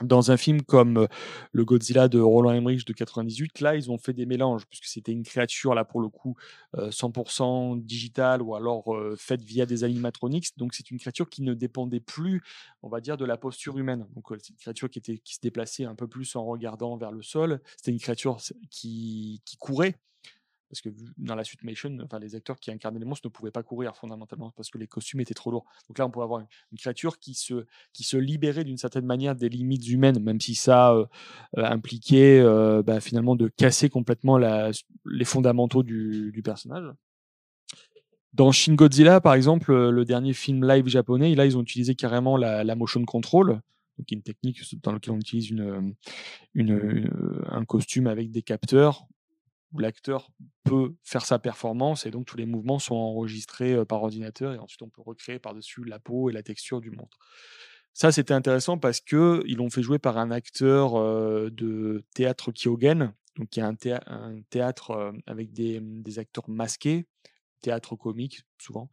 dans 0.03 0.31
un 0.31 0.37
film 0.37 0.63
comme 0.63 1.09
le 1.53 1.65
Godzilla 1.65 2.09
de 2.09 2.21
Roland 2.21 2.53
Emmerich 2.53 2.85
de 2.85 2.93
98, 2.93 3.61
là, 3.61 3.75
ils 3.75 3.91
ont 3.91 3.99
fait 3.99 4.13
des 4.13 4.27
mélanges, 4.27 4.65
puisque 4.67 4.85
c'était 4.85 5.13
une 5.13 5.25
créature, 5.25 5.75
là, 5.75 5.85
pour 5.85 6.01
le 6.01 6.09
coup, 6.09 6.37
100% 6.77 7.83
digitale 7.83 8.43
ou 8.43 8.55
alors 8.55 8.85
faite 9.17 9.43
via 9.43 9.67
des 9.67 9.83
animatronics. 9.83 10.57
Donc, 10.57 10.75
c'est 10.75 10.91
une 10.91 10.99
créature 10.99 11.29
qui 11.29 11.43
ne 11.43 11.53
dépendait 11.55 12.01
plus, 12.01 12.43
on 12.83 12.89
va 12.89 13.01
dire, 13.01 13.17
de 13.17 13.25
la 13.25 13.37
posture 13.37 13.77
humaine. 13.77 14.07
Donc, 14.15 14.27
c'est 14.39 14.51
une 14.51 14.57
créature 14.57 14.89
qui, 14.89 15.01
était, 15.01 15.19
qui 15.19 15.35
se 15.35 15.41
déplaçait 15.41 15.85
un 15.85 15.97
peu 15.97 16.07
plus 16.07 16.37
en 16.37 16.45
regardant 16.45 16.97
vers 16.97 17.11
le 17.11 17.23
sol. 17.23 17.61
C'était 17.77 17.91
une 17.91 18.01
créature 18.01 18.39
qui, 18.71 19.43
qui 19.45 19.57
courait 19.57 19.97
parce 20.69 20.81
que 20.83 20.91
dans 21.17 21.35
la 21.35 21.45
suite 21.45 21.63
Mation, 21.65 21.97
les 22.21 22.35
acteurs 22.35 22.59
qui 22.59 22.71
incarnaient 22.71 22.99
les 22.99 23.05
monstres 23.05 23.27
ne 23.27 23.33
pouvaient 23.33 23.51
pas 23.51 23.63
courir 23.63 23.97
fondamentalement 23.97 24.53
parce 24.57 24.71
que 24.71 24.79
les 24.79 24.87
costumes 24.87 25.21
étaient 25.21 25.35
trop 25.35 25.51
lourds. 25.51 25.65
Donc 25.89 25.99
là, 25.99 26.07
on 26.07 26.11
pouvait 26.11 26.25
avoir 26.25 26.41
une, 26.41 26.79
créature 26.79 27.19
qui 27.19 27.35
se, 27.35 28.17
libérait 28.17 28.65
d'une 28.65 28.77
certaine 28.77 29.07
manière 29.07 29.35
des 29.35 29.49
limites 29.49 29.89
humaines, 29.89 30.23
même 30.23 30.41
si 30.41 30.55
ça 30.55 30.93
euh, 30.93 31.07
euh, 31.57 31.65
impliquait 31.65 32.41
euh, 32.41 32.83
bah, 32.83 33.01
finalement 33.01 33.35
de 33.35 33.49
casser 33.49 33.89
complètement 33.89 34.39
les 34.39 35.25
fondamentaux 35.25 35.83
du, 35.83 36.41
personnage. 36.45 36.93
Dans 38.35 38.53
Shin 38.53 38.75
Godzilla, 38.75 39.21
par 39.21 39.35
exemple, 39.35 39.75
le 39.75 40.05
dernier 40.05 40.33
film 40.35 40.67
live 40.67 40.87
japonais, 40.87 41.35
là, 41.35 41.47
ils 41.47 41.57
ont 41.57 41.63
utilisé 41.63 41.95
carrément 41.95 42.37
la, 42.37 42.75
motion 42.75 43.05
control, 43.05 43.61
donc 43.99 44.11
une 44.11 44.23
technique 44.23 44.63
dans 44.83 44.93
laquelle 44.93 45.15
on 45.15 45.19
utilise 45.19 45.55
un 46.55 47.65
costume 47.65 48.07
avec 48.07 48.31
des 48.31 48.43
capteurs 48.43 49.09
où 49.73 49.79
l'acteur 49.79 50.31
peut 50.65 50.95
faire 51.05 51.25
sa 51.25 51.39
performance 51.39 52.07
et 52.07 52.11
donc 52.11 52.27
tous 52.27 52.37
les 52.37 52.47
mouvements 52.47 52.79
sont 52.79 52.95
enregistrés 52.95 53.85
par 53.85 54.03
ordinateur 54.03 54.55
et 54.55 54.59
ensuite 54.59 54.83
on 54.83 54.89
peut 54.89 55.03
recréer 55.03 55.39
par-dessus 55.39 55.85
la 55.85 55.99
peau 55.99 56.31
et 56.31 56.33
la 56.33 56.43
texture 56.43 56.81
du 56.81 56.91
monstre. 56.91 57.19
Ça, 57.93 58.13
c'était 58.13 58.35
intéressant 58.35 58.79
parce 58.79 59.01
que 59.01 59.43
ils 59.47 59.57
l'ont 59.57 59.71
fait 59.71 59.83
jouer 59.83 59.99
par 59.99 60.19
un 60.19 60.31
acteur 60.31 60.95
de 61.51 62.05
théâtre 62.15 62.53
Kyogen, 62.53 63.13
donc 63.37 63.49
qui 63.49 63.61
a 63.61 63.67
un, 63.67 64.41
théâtre, 64.51 65.13
avec 65.27 65.53
des, 65.53 65.81
des, 65.81 66.19
acteurs 66.21 66.49
masqués, 66.49 67.07
théâtre 67.61 67.97
comique 67.97 68.43
souvent. 68.59 68.89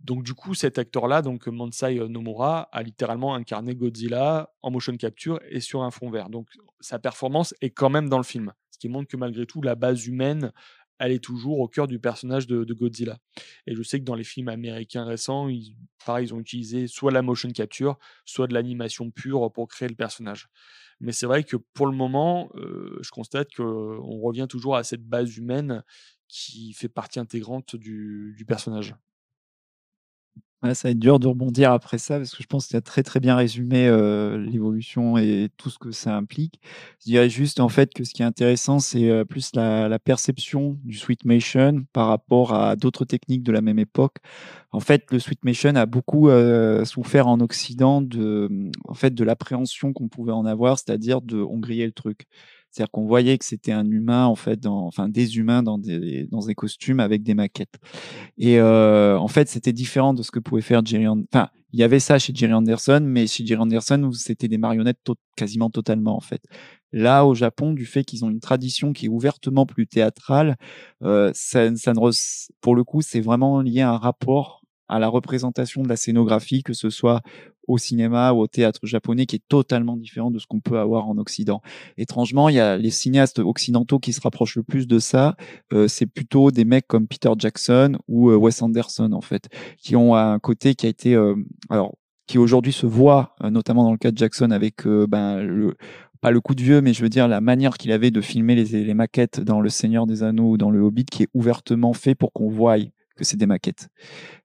Donc 0.00 0.22
du 0.22 0.34
coup, 0.34 0.54
cet 0.54 0.78
acteur-là, 0.78 1.22
donc 1.22 1.48
Mansai 1.48 1.98
Nomura, 2.08 2.68
a 2.70 2.82
littéralement 2.82 3.34
incarné 3.34 3.74
Godzilla 3.74 4.52
en 4.62 4.70
motion 4.70 4.96
capture 4.96 5.40
et 5.48 5.60
sur 5.60 5.82
un 5.82 5.90
fond 5.90 6.10
vert. 6.10 6.30
Donc 6.30 6.48
sa 6.80 6.98
performance 6.98 7.54
est 7.60 7.70
quand 7.70 7.90
même 7.90 8.08
dans 8.08 8.18
le 8.18 8.24
film 8.24 8.52
ce 8.78 8.86
qui 8.86 8.88
montre 8.88 9.08
que 9.08 9.16
malgré 9.16 9.44
tout, 9.44 9.60
la 9.60 9.74
base 9.74 10.06
humaine, 10.06 10.52
elle 11.00 11.10
est 11.10 11.22
toujours 11.22 11.58
au 11.58 11.66
cœur 11.66 11.88
du 11.88 11.98
personnage 11.98 12.46
de, 12.46 12.72
Godzilla. 12.72 13.18
Et 13.66 13.74
je 13.74 13.82
sais 13.82 13.98
que 13.98 14.04
dans 14.04 14.14
les 14.14 14.22
films 14.22 14.48
américains 14.48 15.04
récents, 15.04 15.48
ils, 15.48 15.74
pareil, 16.06 16.28
ils 16.28 16.34
ont 16.34 16.38
utilisé 16.38 16.86
soit 16.86 17.10
la 17.10 17.22
motion 17.22 17.50
capture, 17.50 17.98
soit 18.24 18.46
de 18.46 18.54
l'animation 18.54 19.10
pure 19.10 19.52
pour 19.52 19.66
créer 19.66 19.88
le 19.88 19.96
personnage. 19.96 20.48
Mais 21.00 21.10
c'est 21.10 21.26
vrai 21.26 21.42
que 21.42 21.56
pour 21.56 21.86
le 21.86 21.92
moment, 21.92 22.50
euh, 22.54 22.98
je 23.02 23.10
constate 23.10 23.52
qu'on 23.52 24.20
revient 24.20 24.46
toujours 24.48 24.76
à 24.76 24.84
cette 24.84 25.04
base 25.04 25.36
humaine 25.36 25.82
qui 26.28 26.72
fait 26.72 26.88
partie 26.88 27.18
intégrante 27.18 27.74
du 27.74 28.44
personnage 28.46 28.94
ça 30.62 30.88
va 30.88 30.90
être 30.90 30.98
dur 30.98 31.20
de 31.20 31.28
rebondir 31.28 31.72
après 31.72 31.98
ça 31.98 32.16
parce 32.16 32.34
que 32.34 32.42
je 32.42 32.48
pense 32.48 32.66
que 32.66 32.70
tu 32.70 32.76
as 32.76 32.80
très 32.80 33.02
très 33.02 33.20
bien 33.20 33.36
résumé 33.36 33.88
l'évolution 34.38 35.16
et 35.16 35.48
tout 35.56 35.70
ce 35.70 35.78
que 35.78 35.92
ça 35.92 36.16
implique. 36.16 36.60
Je 37.00 37.10
dirais 37.10 37.30
juste 37.30 37.60
en 37.60 37.68
fait 37.68 37.94
que 37.94 38.04
ce 38.04 38.12
qui 38.12 38.22
est 38.22 38.24
intéressant, 38.24 38.78
c'est 38.80 39.24
plus 39.26 39.54
la, 39.54 39.98
perception 39.98 40.78
du 40.84 40.96
Sweetmation 40.96 41.84
par 41.92 42.08
rapport 42.08 42.54
à 42.54 42.76
d'autres 42.76 43.04
techniques 43.04 43.42
de 43.42 43.52
la 43.52 43.60
même 43.60 43.78
époque. 43.78 44.16
En 44.70 44.80
fait, 44.80 45.04
le 45.10 45.18
Sweetmation 45.18 45.74
a 45.76 45.86
beaucoup 45.86 46.28
souffert 46.84 47.28
en 47.28 47.40
Occident 47.40 48.02
de, 48.02 48.48
en 48.84 48.94
fait, 48.94 49.14
de 49.14 49.24
l'appréhension 49.24 49.92
qu'on 49.92 50.08
pouvait 50.08 50.32
en 50.32 50.44
avoir, 50.44 50.78
c'est-à-dire 50.78 51.22
de 51.22 51.40
on 51.40 51.58
grillait 51.58 51.86
le 51.86 51.92
truc. 51.92 52.26
C'est-à-dire 52.78 52.92
qu'on 52.92 53.06
voyait 53.06 53.36
que 53.38 53.44
c'était 53.44 53.72
un 53.72 53.90
humain, 53.90 54.26
en 54.26 54.36
fait, 54.36 54.60
dans, 54.60 54.86
enfin 54.86 55.08
des 55.08 55.36
humains 55.36 55.64
dans 55.64 55.78
des, 55.78 56.28
dans 56.30 56.46
des 56.46 56.54
costumes 56.54 57.00
avec 57.00 57.24
des 57.24 57.34
maquettes. 57.34 57.74
Et 58.36 58.60
euh, 58.60 59.18
en 59.18 59.26
fait, 59.26 59.48
c'était 59.48 59.72
différent 59.72 60.14
de 60.14 60.22
ce 60.22 60.30
que 60.30 60.38
pouvait 60.38 60.62
faire 60.62 60.86
Jerry 60.86 61.08
Anderson. 61.08 61.26
Enfin, 61.32 61.48
il 61.72 61.80
y 61.80 61.82
avait 61.82 61.98
ça 61.98 62.20
chez 62.20 62.32
Jerry 62.32 62.52
Anderson, 62.52 63.00
mais 63.02 63.26
chez 63.26 63.44
Jerry 63.44 63.62
Anderson, 63.62 64.12
c'était 64.12 64.46
des 64.46 64.58
marionnettes 64.58 65.00
quasiment 65.34 65.70
totalement, 65.70 66.16
en 66.16 66.20
fait. 66.20 66.40
Là, 66.92 67.26
au 67.26 67.34
Japon, 67.34 67.72
du 67.72 67.84
fait 67.84 68.04
qu'ils 68.04 68.24
ont 68.24 68.30
une 68.30 68.38
tradition 68.38 68.92
qui 68.92 69.06
est 69.06 69.10
ouvertement 69.10 69.66
plus 69.66 69.88
théâtrale, 69.88 70.54
euh, 71.02 71.32
ça, 71.34 71.68
ne 71.70 72.10
pour 72.60 72.76
le 72.76 72.84
coup, 72.84 73.02
c'est 73.02 73.20
vraiment 73.20 73.60
lié 73.60 73.80
à 73.80 73.90
un 73.90 73.98
rapport 73.98 74.62
à 74.86 75.00
la 75.00 75.08
représentation 75.08 75.82
de 75.82 75.88
la 75.88 75.96
scénographie, 75.96 76.62
que 76.62 76.74
ce 76.74 76.90
soit 76.90 77.22
au 77.68 77.78
cinéma 77.78 78.32
ou 78.32 78.40
au 78.40 78.46
théâtre 78.46 78.80
japonais, 78.84 79.26
qui 79.26 79.36
est 79.36 79.48
totalement 79.48 79.96
différent 79.96 80.30
de 80.30 80.38
ce 80.38 80.46
qu'on 80.46 80.60
peut 80.60 80.78
avoir 80.78 81.08
en 81.08 81.18
Occident. 81.18 81.60
Étrangement, 81.96 82.48
il 82.48 82.56
y 82.56 82.60
a 82.60 82.76
les 82.76 82.90
cinéastes 82.90 83.38
occidentaux 83.38 83.98
qui 83.98 84.12
se 84.12 84.20
rapprochent 84.20 84.56
le 84.56 84.62
plus 84.62 84.88
de 84.88 84.98
ça. 84.98 85.36
Euh, 85.72 85.86
c'est 85.86 86.06
plutôt 86.06 86.50
des 86.50 86.64
mecs 86.64 86.88
comme 86.88 87.06
Peter 87.06 87.30
Jackson 87.38 87.98
ou 88.08 88.30
euh, 88.30 88.36
Wes 88.36 88.62
Anderson, 88.62 89.12
en 89.12 89.20
fait, 89.20 89.48
qui 89.76 89.94
ont 89.94 90.16
un 90.16 90.38
côté 90.38 90.74
qui 90.74 90.86
a 90.86 90.88
été, 90.88 91.14
euh, 91.14 91.34
alors, 91.68 91.96
qui 92.26 92.38
aujourd'hui 92.38 92.72
se 92.72 92.86
voit, 92.86 93.34
notamment 93.42 93.84
dans 93.84 93.92
le 93.92 93.96
cas 93.96 94.10
de 94.10 94.18
Jackson, 94.18 94.50
avec 94.50 94.86
ben, 94.86 95.72
pas 96.20 96.30
le 96.30 96.40
coup 96.42 96.54
de 96.54 96.62
vieux, 96.62 96.82
mais 96.82 96.92
je 96.92 97.02
veux 97.02 97.08
dire 97.08 97.26
la 97.26 97.40
manière 97.40 97.78
qu'il 97.78 97.90
avait 97.90 98.10
de 98.10 98.20
filmer 98.20 98.54
les, 98.54 98.84
les, 98.84 98.92
maquettes 98.92 99.40
dans 99.40 99.62
Le 99.62 99.70
Seigneur 99.70 100.06
des 100.06 100.22
Anneaux 100.22 100.50
ou 100.50 100.56
dans 100.58 100.70
Le 100.70 100.80
Hobbit, 100.80 101.06
qui 101.06 101.22
est 101.22 101.28
ouvertement 101.32 101.94
fait 101.94 102.14
pour 102.14 102.34
qu'on 102.34 102.50
voie 102.50 102.76
que 103.18 103.24
c'est 103.24 103.36
des 103.36 103.46
maquettes. 103.46 103.88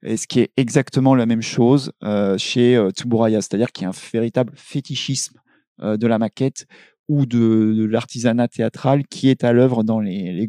Et 0.03 0.17
ce 0.17 0.27
qui 0.27 0.41
est 0.41 0.51
exactement 0.57 1.15
la 1.15 1.25
même 1.25 1.41
chose 1.41 1.93
euh, 2.03 2.37
chez 2.37 2.75
euh, 2.75 2.89
Tsuburaya, 2.89 3.41
c'est-à-dire 3.41 3.71
qu'il 3.71 3.83
y 3.83 3.85
a 3.85 3.89
un 3.89 4.09
véritable 4.11 4.51
fétichisme 4.55 5.39
euh, 5.81 5.95
de 5.95 6.07
la 6.07 6.19
maquette 6.19 6.65
ou 7.09 7.25
de, 7.25 7.85
l'artisanat 7.85 8.47
théâtral 8.47 9.05
qui 9.05 9.29
est 9.29 9.43
à 9.43 9.51
l'œuvre 9.51 9.83
dans, 9.83 9.99
les, 9.99 10.47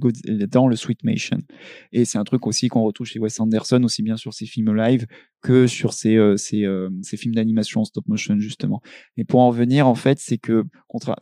dans 0.49 0.69
le 0.69 0.77
Sweetmation. 0.77 1.39
Et 1.93 2.05
c'est 2.05 2.17
un 2.17 2.25
truc 2.25 2.47
aussi 2.47 2.69
qu'on 2.69 2.83
retrouve 2.83 3.09
chez 3.09 3.19
Wes 3.19 3.41
Anderson, 3.41 3.83
aussi 3.83 4.03
bien 4.03 4.17
sur 4.17 4.33
ses 4.33 4.47
films 4.47 4.73
live 4.75 5.05
que 5.43 5.67
sur 5.67 5.93
ses, 5.93 6.17
ses, 6.37 7.17
films 7.17 7.35
d'animation 7.35 7.81
en 7.81 7.85
stop 7.85 8.07
motion, 8.07 8.39
justement. 8.39 8.81
Et 9.17 9.25
pour 9.25 9.41
en 9.41 9.49
revenir, 9.49 9.89
en 9.89 9.97
fait, 9.97 10.21
c'est 10.21 10.39
que 10.39 10.63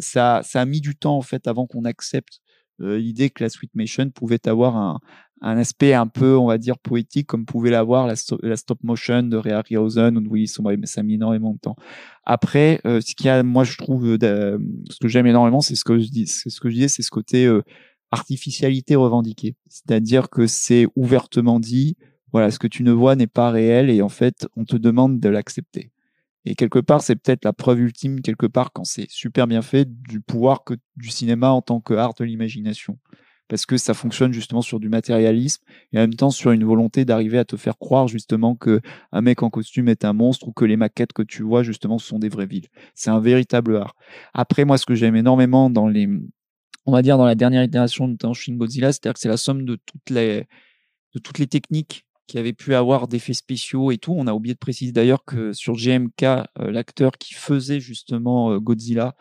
ça, 0.01 0.43
ça 0.45 0.61
a 0.61 0.67
mis 0.67 0.83
du 0.83 0.95
temps, 0.97 1.17
en 1.17 1.23
fait, 1.23 1.49
avant 1.49 1.67
qu'on 1.67 1.87
accepte 1.87 2.43
l'idée 2.79 3.31
que 3.31 3.43
la 3.43 3.49
Sweetmation 3.49 4.11
pouvait 4.11 4.47
avoir 4.47 4.77
un, 4.77 5.01
un 5.43 5.59
aspect 5.59 5.93
un 5.93 6.07
peu, 6.07 6.37
on 6.37 6.47
va 6.47 6.57
dire, 6.57 6.79
poétique, 6.79 7.27
comme 7.27 7.45
pouvait 7.45 7.71
l'avoir 7.71 8.07
la, 8.07 8.15
stop 8.57 8.79
motion 8.85 9.25
de 9.25 9.37
Ray 9.37 9.53
Harryhausen 9.53 10.17
Willy 10.31 10.47
Sombre, 10.47 10.73
mais 10.79 10.87
ça 10.87 11.01
a 11.01 11.05
mis 11.05 11.15
énormément 11.15 11.53
de 11.53 11.59
temps. 11.59 11.77
Après, 12.25 12.81
euh, 12.87 13.01
ce 13.01 13.15
qu'il 13.17 13.27
y 13.27 13.29
a, 13.29 13.43
moi, 13.43 13.65
je 13.65 13.77
trouve, 13.77 14.07
euh, 14.07 14.59
ce 14.89 14.99
que 15.01 15.09
j'aime 15.09 15.27
énormément, 15.27 15.61
c'est 15.61 15.75
ce 15.75 15.85
que 15.85 15.99
je 15.99 16.09
dis, 16.09 16.29
c'est 16.29 16.49
ce 16.49 16.61
que 16.61 16.71
je 16.71 16.75
disais, 16.75 16.89
c'est 16.89 17.03
ce 17.03 17.11
côté 17.11 17.47
euh, 17.47 17.63
artificialité 18.13 18.95
revendiquée. 18.95 19.57
C'est-à-dire 19.69 20.31
que 20.31 20.47
c'est 20.47 20.87
ouvertement 20.95 21.59
dit, 21.59 21.97
voilà, 22.31 22.53
ce 22.53 22.61
que 22.61 22.69
tu 22.69 22.85
ne 22.85 22.93
vois 22.93 23.17
n'est 23.17 23.27
pas 23.27 23.51
réel 23.51 23.91
et 23.91 24.01
en 24.01 24.09
fait, 24.09 24.47
on 24.57 24.65
te 24.65 24.77
demande 24.77 25.19
de 25.19 25.29
l'accepter. 25.29 25.91
Et 26.45 26.55
quelque 26.55 26.79
part, 26.79 27.03
c'est 27.03 27.17
peut-être 27.17 27.45
la 27.45 27.53
preuve 27.53 27.81
ultime, 27.81 28.21
quelque 28.21 28.47
part, 28.47 28.73
quand 28.73 28.85
c'est 28.85 29.07
super 29.09 29.49
bien 29.49 29.63
fait, 29.63 29.89
du 30.09 30.21
pouvoir 30.21 30.63
que, 30.65 30.75
du 30.97 31.09
cinéma 31.09 31.51
en 31.51 31.63
tant 31.63 31.81
que 31.81 31.95
art 31.95 32.15
de 32.15 32.25
l'imagination. 32.25 32.99
Parce 33.53 33.67
que 33.67 33.77
ça 33.77 33.93
fonctionne 33.93 34.33
justement 34.33 34.63
sur 34.63 34.81
du 34.81 34.89
matérialisme 34.89 35.63
et 35.93 35.99
en 35.99 36.01
même 36.01 36.15
temps 36.15 36.31
sur 36.31 36.53
une 36.53 36.65
volonté 36.65 37.05
d'arriver 37.05 37.37
à 37.37 37.45
te 37.45 37.59
faire 37.59 37.77
croire 37.77 38.09
justement 38.09 38.57
que 38.57 38.81
un 39.13 39.21
mec 39.21 39.43
en 39.43 39.51
costume 39.51 39.91
est 39.91 40.07
un 40.07 40.15
monstre 40.15 40.49
ou 40.49 40.53
que 40.53 40.65
les 40.65 40.79
maquettes 40.79 41.13
que 41.13 41.21
tu 41.21 41.43
vois 41.43 41.63
justement 41.63 41.99
sont 41.99 42.19
des 42.19 42.31
vraies 42.31 42.47
villes. 42.47 42.69
C'est 42.95 43.11
un 43.11 43.21
véritable 43.21 43.77
art. 43.77 43.95
Après, 44.33 44.65
moi, 44.65 44.79
ce 44.79 44.87
que 44.87 44.95
j'aime 44.95 45.17
énormément 45.17 45.69
dans 45.69 45.87
les, 45.87 46.09
on 46.87 46.93
va 46.93 47.03
dire 47.03 47.19
dans 47.19 47.27
la 47.27 47.35
dernière 47.35 47.63
itération 47.63 48.09
de 48.09 48.17
Shin 48.33 48.55
Godzilla, 48.55 48.91
c'est-à-dire 48.91 49.13
que 49.13 49.21
c'est 49.21 49.29
la 49.29 49.37
somme 49.37 49.67
de 49.67 49.79
toutes 49.85 50.09
les, 50.09 51.47
techniques 51.47 52.07
qui 52.27 52.39
avait 52.39 52.55
pu 52.55 52.75
avoir 52.75 53.07
d'effets 53.07 53.35
spéciaux 53.35 53.91
et 53.91 53.99
tout. 53.99 54.15
On 54.17 54.29
a 54.29 54.33
oublié 54.33 54.55
de 54.55 54.61
préciser 54.61 54.93
d'ailleurs 54.93 55.27
que 55.27 55.53
sur 55.53 55.75
GMK, 55.75 56.23
euh, 56.23 56.47
l'acteur 56.59 57.19
qui 57.19 57.35
faisait 57.35 57.81
justement 57.81 58.53
euh, 58.53 58.61
Godzilla, 58.61 59.15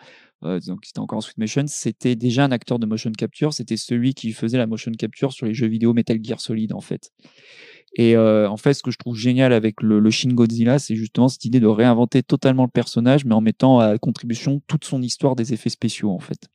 euh, 0.43 0.59
donc 0.65 0.85
c'était 0.85 0.99
encore 0.99 1.17
en 1.17 1.21
Sweet 1.21 1.37
Motion, 1.37 1.65
c'était 1.67 2.15
déjà 2.15 2.45
un 2.45 2.51
acteur 2.51 2.79
de 2.79 2.85
motion 2.85 3.11
capture. 3.11 3.53
C'était 3.53 3.77
celui 3.77 4.13
qui 4.13 4.31
faisait 4.33 4.57
la 4.57 4.67
motion 4.67 4.91
capture 4.91 5.31
sur 5.33 5.45
les 5.45 5.53
jeux 5.53 5.67
vidéo 5.67 5.93
Metal 5.93 6.17
Gear 6.21 6.39
Solid 6.39 6.73
en 6.73 6.81
fait. 6.81 7.11
Et 7.95 8.15
en 8.17 8.55
fait, 8.55 8.73
ce 8.73 8.83
que 8.83 8.89
je 8.89 8.97
trouve 8.97 9.17
génial 9.17 9.51
avec 9.51 9.81
le, 9.81 9.99
le 9.99 10.09
Shin 10.09 10.29
Godzilla, 10.33 10.79
c'est 10.79 10.95
justement 10.95 11.27
cette 11.27 11.43
idée 11.43 11.59
de 11.59 11.67
réinventer 11.67 12.23
totalement 12.23 12.63
le 12.63 12.69
personnage, 12.69 13.25
mais 13.25 13.35
en 13.35 13.41
mettant 13.41 13.79
à 13.79 13.97
contribution 13.97 14.61
toute 14.67 14.85
son 14.85 15.01
histoire 15.01 15.35
des 15.35 15.51
effets 15.51 15.69
spéciaux 15.69 16.09
en 16.09 16.19
fait 16.19 16.47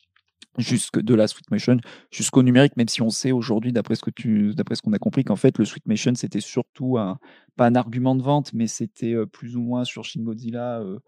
jusque 0.59 1.01
de 1.01 1.15
la 1.15 1.27
Sweet 1.27 1.51
Motion 1.51 1.79
jusqu'au 2.11 2.43
numérique, 2.43 2.77
même 2.77 2.89
si 2.89 3.03
on 3.03 3.11
sait 3.11 3.33
aujourd'hui, 3.33 3.73
d'après 3.73 3.95
ce 3.95 4.03
que 4.03 4.11
tu, 4.11 4.55
d'après 4.55 4.75
ce 4.75 4.83
qu'on 4.83 4.93
a 4.93 4.99
compris, 4.99 5.25
qu'en 5.25 5.37
fait 5.37 5.59
le 5.59 5.65
Sweet 5.65 5.87
Motion 5.87 6.15
c'était 6.15 6.41
surtout 6.41 6.99
un, 6.99 7.19
pas 7.57 7.67
un 7.67 7.75
argument 7.75 8.15
de 8.15 8.23
vente, 8.23 8.53
mais 8.53 8.67
c'était 8.67 9.15
euh, 9.15 9.27
plus 9.27 9.57
ou 9.57 9.61
moins 9.61 9.85
sur 9.85 10.05
Shin 10.05 10.23
Godzilla 10.23 10.81
euh, 10.81 10.99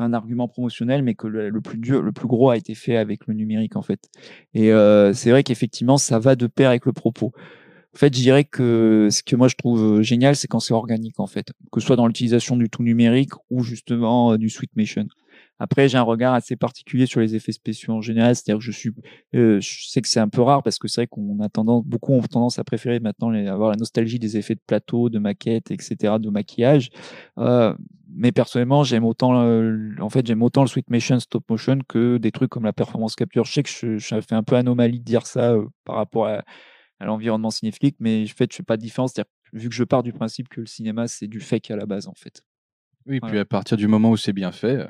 un 0.00 0.12
argument 0.12 0.48
promotionnel, 0.48 1.02
mais 1.02 1.14
que 1.14 1.26
le, 1.26 1.60
plus 1.60 1.78
dur, 1.78 2.02
le 2.02 2.12
plus 2.12 2.26
gros 2.26 2.50
a 2.50 2.56
été 2.56 2.74
fait 2.74 2.96
avec 2.96 3.26
le 3.26 3.34
numérique 3.34 3.76
en 3.76 3.82
fait. 3.82 4.08
Et 4.54 4.72
euh, 4.72 5.12
c'est 5.12 5.30
vrai 5.30 5.42
qu'effectivement 5.42 5.98
ça 5.98 6.18
va 6.18 6.36
de 6.36 6.46
pair 6.46 6.70
avec 6.70 6.86
le 6.86 6.92
propos. 6.92 7.32
En 7.92 7.98
fait, 7.98 8.14
je 8.14 8.20
dirais 8.20 8.44
que 8.44 9.08
ce 9.10 9.22
que 9.22 9.34
moi 9.34 9.48
je 9.48 9.56
trouve 9.56 10.00
génial, 10.02 10.36
c'est 10.36 10.46
quand 10.46 10.60
c'est 10.60 10.74
organique 10.74 11.18
en 11.18 11.26
fait, 11.26 11.52
que 11.72 11.80
ce 11.80 11.86
soit 11.86 11.96
dans 11.96 12.06
l'utilisation 12.06 12.56
du 12.56 12.70
tout 12.70 12.82
numérique 12.82 13.32
ou 13.50 13.62
justement 13.62 14.36
du 14.36 14.48
Sweet 14.48 14.76
Motion. 14.76 15.06
Après, 15.60 15.90
j'ai 15.90 15.98
un 15.98 16.02
regard 16.02 16.32
assez 16.32 16.56
particulier 16.56 17.04
sur 17.04 17.20
les 17.20 17.36
effets 17.36 17.52
spéciaux 17.52 17.92
en 17.92 18.00
général, 18.00 18.34
c'est-à-dire 18.34 18.58
que 18.58 18.64
je 18.64 18.72
suis, 18.72 18.90
euh, 19.34 19.60
je 19.60 19.90
sais 19.90 20.00
que 20.00 20.08
c'est 20.08 20.18
un 20.18 20.28
peu 20.28 20.40
rare 20.40 20.62
parce 20.62 20.78
que 20.78 20.88
c'est 20.88 21.02
vrai 21.02 21.06
qu'on 21.06 21.38
a 21.40 21.50
tendance, 21.50 21.84
beaucoup 21.84 22.14
ont 22.14 22.22
tendance 22.22 22.58
à 22.58 22.64
préférer 22.64 22.98
maintenant 22.98 23.30
avoir 23.46 23.70
la 23.70 23.76
nostalgie 23.76 24.18
des 24.18 24.38
effets 24.38 24.54
de 24.54 24.62
plateau, 24.66 25.10
de 25.10 25.18
maquette, 25.18 25.70
etc., 25.70 26.14
de 26.18 26.30
maquillage. 26.30 26.88
Euh, 27.36 27.74
mais 28.12 28.32
personnellement, 28.32 28.84
j'aime 28.84 29.04
autant, 29.04 29.32
en 30.00 30.10
fait, 30.10 30.26
j'aime 30.26 30.42
autant 30.42 30.62
le 30.62 30.68
sweet 30.68 30.90
motion, 30.90 31.20
stop 31.20 31.48
motion 31.48 31.78
que 31.88 32.18
des 32.18 32.32
trucs 32.32 32.50
comme 32.50 32.64
la 32.64 32.72
performance 32.72 33.14
capture. 33.16 33.44
Je 33.44 33.52
sais 33.52 33.62
que 33.62 33.70
je, 33.70 33.98
je 33.98 34.20
fais 34.20 34.34
un 34.34 34.42
peu 34.42 34.56
anomalie 34.56 35.00
de 35.00 35.04
dire 35.04 35.26
ça 35.26 35.52
euh, 35.52 35.66
par 35.84 35.96
rapport 35.96 36.26
à, 36.26 36.42
l'environnement 37.00 37.50
cinéphilique, 37.50 37.96
mais 37.98 38.24
en 38.24 38.36
fait, 38.36 38.52
je 38.52 38.56
fais 38.58 38.62
pas 38.62 38.76
de 38.76 38.82
différence. 38.82 39.14
Vu 39.54 39.70
que 39.70 39.74
je 39.74 39.84
pars 39.84 40.02
du 40.02 40.12
principe 40.12 40.50
que 40.50 40.60
le 40.60 40.66
cinéma, 40.66 41.08
c'est 41.08 41.28
du 41.28 41.40
fake 41.40 41.70
à 41.70 41.76
la 41.76 41.86
base, 41.86 42.06
en 42.06 42.14
fait. 42.14 42.42
Oui, 43.06 43.20
puis 43.20 43.38
à 43.38 43.46
partir 43.46 43.78
du 43.78 43.88
moment 43.88 44.10
où 44.10 44.18
c'est 44.18 44.34
bien 44.34 44.52
fait, 44.52 44.86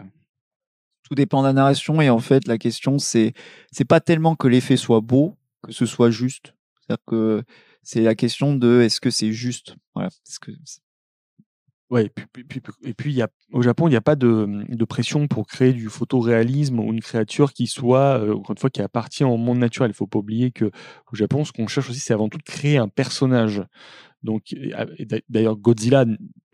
tout 1.04 1.14
dépend 1.14 1.42
de 1.42 1.46
la 1.46 1.52
narration 1.52 2.00
et 2.00 2.10
en 2.10 2.18
fait 2.18 2.48
la 2.48 2.58
question 2.58 2.98
c'est 2.98 3.32
c'est 3.70 3.84
pas 3.84 4.00
tellement 4.00 4.34
que 4.34 4.48
l'effet 4.48 4.76
soit 4.76 5.00
beau 5.00 5.36
que 5.62 5.72
ce 5.72 5.86
soit 5.86 6.10
juste 6.10 6.52
c'est-à-dire 6.90 7.04
que 7.06 7.44
c'est 7.82 8.02
la 8.02 8.14
question 8.14 8.54
de 8.54 8.82
est-ce 8.82 9.00
que 9.00 9.10
c'est 9.10 9.32
juste? 9.32 9.76
Voilà 9.94 10.10
que 10.40 10.52
Ouais, 11.91 12.09
et 12.84 12.95
puis, 12.95 13.12
y 13.12 13.20
a, 13.20 13.28
au 13.53 13.62
Japon, 13.62 13.88
il 13.88 13.91
n'y 13.91 13.97
a 13.97 14.01
pas 14.01 14.14
de, 14.14 14.64
de, 14.68 14.84
pression 14.84 15.26
pour 15.26 15.49
créer 15.49 15.72
du 15.72 15.88
photoréalisme 15.88 16.78
ou 16.78 16.93
une 16.93 17.01
créature 17.01 17.53
qui 17.53 17.66
soit, 17.66 18.20
euh, 18.20 18.34
encore 18.34 18.53
une 18.53 18.59
fois, 18.59 18.70
qui 18.70 18.80
appartient 18.80 19.24
au 19.24 19.36
monde 19.36 19.59
naturel. 19.59 19.88
Il 19.88 19.95
ne 19.95 19.97
faut 19.97 20.07
pas 20.07 20.20
oublier 20.20 20.53
que 20.53 20.66
au 20.66 21.16
Japon, 21.16 21.45
ce 21.45 21.51
qu'on 21.51 21.66
cherche 21.66 21.91
aussi, 21.91 21.99
c'est 21.99 22.14
avant 22.14 22.28
tout 22.28 22.38
de 22.38 22.45
créer 22.45 22.78
un 22.78 22.86
personnage. 22.86 23.64
Donc, 24.22 24.55
d'ailleurs, 25.28 25.57
Godzilla 25.57 26.05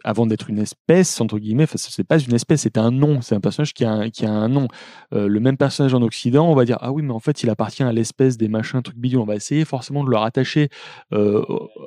avant 0.05 0.27
d'être 0.27 0.51
une 0.51 0.59
espèce, 0.59 1.21
entre 1.21 1.39
guillemets, 1.39 1.67
ce 1.67 1.91
c'est 1.91 2.05
pas 2.05 2.19
une 2.19 2.35
espèce, 2.35 2.63
c'est 2.63 2.79
un 2.79 2.91
nom, 2.91 3.21
c'est 3.23 3.35
un 3.35 3.41
personnage 3.41 3.75
qui 3.75 3.85
a 3.85 3.91
un, 3.91 4.49
nom. 4.49 4.69
Euh, 5.13 5.27
le 5.27 5.41
même 5.41 5.57
personnage 5.57 5.95
en 5.95 6.03
Occident, 6.03 6.49
on 6.49 6.55
va 6.55 6.65
dire, 6.65 6.79
ah 6.81 6.93
oui, 6.93 7.03
mais 7.03 7.13
en 7.13 7.21
fait, 7.21 7.43
il 7.43 7.51
appartient 7.51 7.83
à 7.83 7.93
l'espèce 7.93 8.37
des 8.37 8.49
machins, 8.49 8.83
trucs 8.83 8.99
bidons. 8.99 9.23
On 9.23 9.25
va 9.25 9.35
essayer 9.35 9.65
forcément 9.65 10.05
de 10.05 10.11
le 10.11 10.17
rattacher 10.17 10.69
euh, 11.13 11.43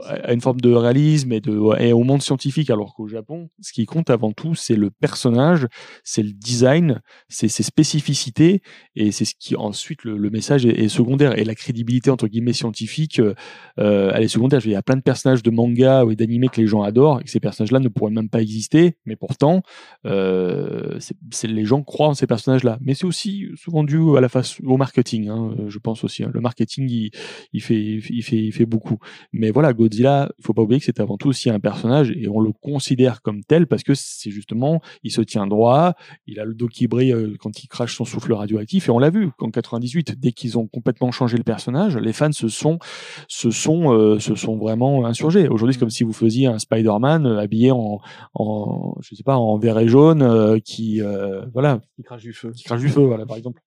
à 0.05 0.33
une 0.33 0.41
forme 0.41 0.59
de 0.59 0.73
réalisme 0.73 1.31
et, 1.31 1.41
et 1.79 1.93
au 1.93 2.03
monde 2.03 2.21
scientifique, 2.21 2.69
alors 2.69 2.95
qu'au 2.95 3.07
Japon, 3.07 3.49
ce 3.61 3.71
qui 3.73 3.85
compte 3.85 4.09
avant 4.09 4.31
tout, 4.31 4.55
c'est 4.55 4.75
le 4.75 4.89
personnage, 4.89 5.67
c'est 6.03 6.23
le 6.23 6.31
design, 6.31 7.01
c'est 7.27 7.47
ses 7.47 7.63
spécificités, 7.63 8.61
et 8.95 9.11
c'est 9.11 9.25
ce 9.25 9.35
qui, 9.37 9.55
ensuite, 9.55 10.03
le, 10.03 10.29
message 10.29 10.65
est, 10.65 10.87
secondaire. 10.89 11.37
Et 11.37 11.43
la 11.43 11.55
crédibilité, 11.55 12.09
entre 12.09 12.27
guillemets, 12.27 12.53
scientifique, 12.53 13.19
euh, 13.19 14.11
elle 14.13 14.23
est 14.23 14.27
secondaire. 14.27 14.61
Il 14.65 14.71
y 14.71 14.75
a 14.75 14.81
plein 14.81 14.97
de 14.97 15.01
personnages 15.01 15.43
de 15.43 15.51
manga 15.51 16.05
ou 16.05 16.15
d'animés 16.15 16.49
que 16.49 16.59
les 16.59 16.67
gens 16.67 16.81
adorent, 16.81 17.21
et 17.21 17.23
que 17.23 17.29
ces 17.29 17.39
personnages-là 17.39 17.79
ne 17.79 17.89
pourraient 17.99 18.11
même 18.11 18.29
pas 18.29 18.41
exister, 18.41 18.97
mais 19.05 19.15
pourtant, 19.15 19.61
euh, 20.05 20.97
c'est, 20.99 21.47
les 21.47 21.65
gens 21.65 21.83
croient 21.83 22.07
en 22.07 22.13
ces 22.13 22.27
personnages-là. 22.27 22.77
Mais 22.81 22.93
c'est 22.93 23.05
aussi 23.05 23.47
souvent 23.55 23.83
dû 23.83 23.99
à 24.17 24.21
la 24.21 24.29
face, 24.29 24.59
au 24.63 24.77
marketing, 24.77 25.27
hein, 25.27 25.55
je 25.67 25.77
pense 25.79 26.03
aussi. 26.03 26.23
Hein. 26.23 26.31
Le 26.33 26.39
marketing, 26.39 26.89
il, 26.89 27.11
il, 27.51 27.61
fait, 27.61 27.79
il, 27.79 28.23
fait, 28.23 28.37
il 28.37 28.51
fait 28.53 28.65
beaucoup. 28.65 28.99
Mais 29.33 29.51
voilà, 29.51 29.73
Godzilla, 29.73 30.31
il 30.39 30.45
faut 30.45 30.53
pas 30.53 30.61
oublier 30.61 30.79
que 30.79 30.85
c'est 30.85 30.99
avant 30.99 31.17
tout 31.17 31.27
aussi 31.27 31.49
un 31.49 31.59
personnage 31.59 32.11
et 32.11 32.27
on 32.29 32.39
le 32.39 32.53
considère 32.53 33.21
comme 33.21 33.43
tel 33.43 33.67
parce 33.67 33.83
que 33.83 33.93
c'est 33.95 34.31
justement, 34.31 34.81
il 35.03 35.11
se 35.11 35.21
tient 35.21 35.45
droit, 35.45 35.93
il 36.25 36.39
a 36.39 36.45
le 36.45 36.53
dos 36.53 36.67
qui 36.67 36.87
brille 36.87 37.11
euh, 37.11 37.35
quand 37.39 37.61
il 37.61 37.67
crache 37.67 37.95
son 37.95 38.05
souffle 38.05 38.31
radioactif 38.31 38.87
et 38.87 38.91
on 38.91 38.99
l'a 38.99 39.09
vu 39.09 39.29
qu'en 39.37 39.49
98, 39.49 40.17
dès 40.17 40.31
qu'ils 40.31 40.57
ont 40.57 40.67
complètement 40.67 41.11
changé 41.11 41.37
le 41.37 41.43
personnage, 41.43 41.97
les 41.97 42.13
fans 42.13 42.31
se 42.31 42.47
sont, 42.47 42.79
se 43.27 43.51
sont, 43.51 43.91
euh, 43.91 44.19
se 44.19 44.35
sont 44.35 44.57
vraiment 44.57 45.05
insurgés. 45.05 45.49
Aujourd'hui, 45.49 45.73
c'est 45.73 45.79
comme 45.79 45.89
si 45.89 46.03
vous 46.03 46.13
faisiez 46.13 46.47
un 46.47 46.59
Spider-Man 46.59 47.25
habillé 47.25 47.71
en, 47.71 47.88
en, 48.33 48.95
je 49.01 49.15
sais 49.15 49.23
pas, 49.23 49.37
en 49.37 49.57
vert 49.57 49.79
et 49.79 49.87
jaune, 49.87 50.21
euh, 50.21 50.59
qui, 50.59 51.01
euh, 51.01 51.45
voilà, 51.53 51.81
qui 51.95 52.03
crache 52.03 52.21
du 52.21 52.33
feu, 52.33 52.51
qui 52.51 52.63
crache 52.63 52.81
du 52.81 52.89
feu, 52.89 53.01
voilà, 53.01 53.25
par 53.25 53.37
exemple. 53.37 53.61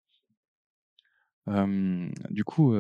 du 2.31 2.45
coup, 2.45 2.75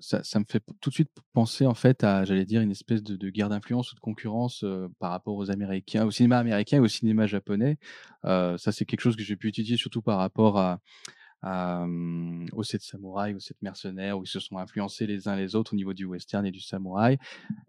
ça, 0.00 0.22
ça, 0.22 0.38
me 0.38 0.44
fait 0.48 0.62
tout 0.80 0.90
de 0.90 0.94
suite 0.94 1.10
penser 1.32 1.66
en 1.66 1.74
fait 1.74 2.04
à, 2.04 2.24
j'allais 2.24 2.46
dire, 2.46 2.60
une 2.60 2.70
espèce 2.70 3.02
de, 3.02 3.16
de 3.16 3.30
guerre 3.30 3.48
d'influence 3.48 3.92
ou 3.92 3.94
de 3.94 4.00
concurrence 4.00 4.64
par 4.98 5.10
rapport 5.10 5.36
aux 5.36 5.50
Américains, 5.50 6.06
au 6.06 6.10
cinéma 6.10 6.38
américain 6.38 6.78
et 6.78 6.80
au 6.80 6.88
cinéma 6.88 7.26
japonais. 7.26 7.78
ça, 8.24 8.72
c'est 8.72 8.84
quelque 8.84 9.00
chose 9.00 9.16
que 9.16 9.22
j'ai 9.22 9.36
pu 9.36 9.48
étudier 9.48 9.76
surtout 9.76 10.02
par 10.02 10.18
rapport 10.18 10.58
à, 10.58 10.80
euh, 11.44 12.46
aux 12.52 12.62
sept 12.62 12.82
samouraïs, 12.82 13.36
aux 13.36 13.40
sept 13.40 13.56
mercenaires, 13.62 14.18
où 14.18 14.24
ils 14.24 14.28
se 14.28 14.40
sont 14.40 14.58
influencés 14.58 15.06
les 15.06 15.28
uns 15.28 15.36
les 15.36 15.54
autres 15.54 15.72
au 15.72 15.76
niveau 15.76 15.94
du 15.94 16.04
western 16.04 16.44
et 16.46 16.50
du 16.50 16.60
samouraï. 16.60 17.18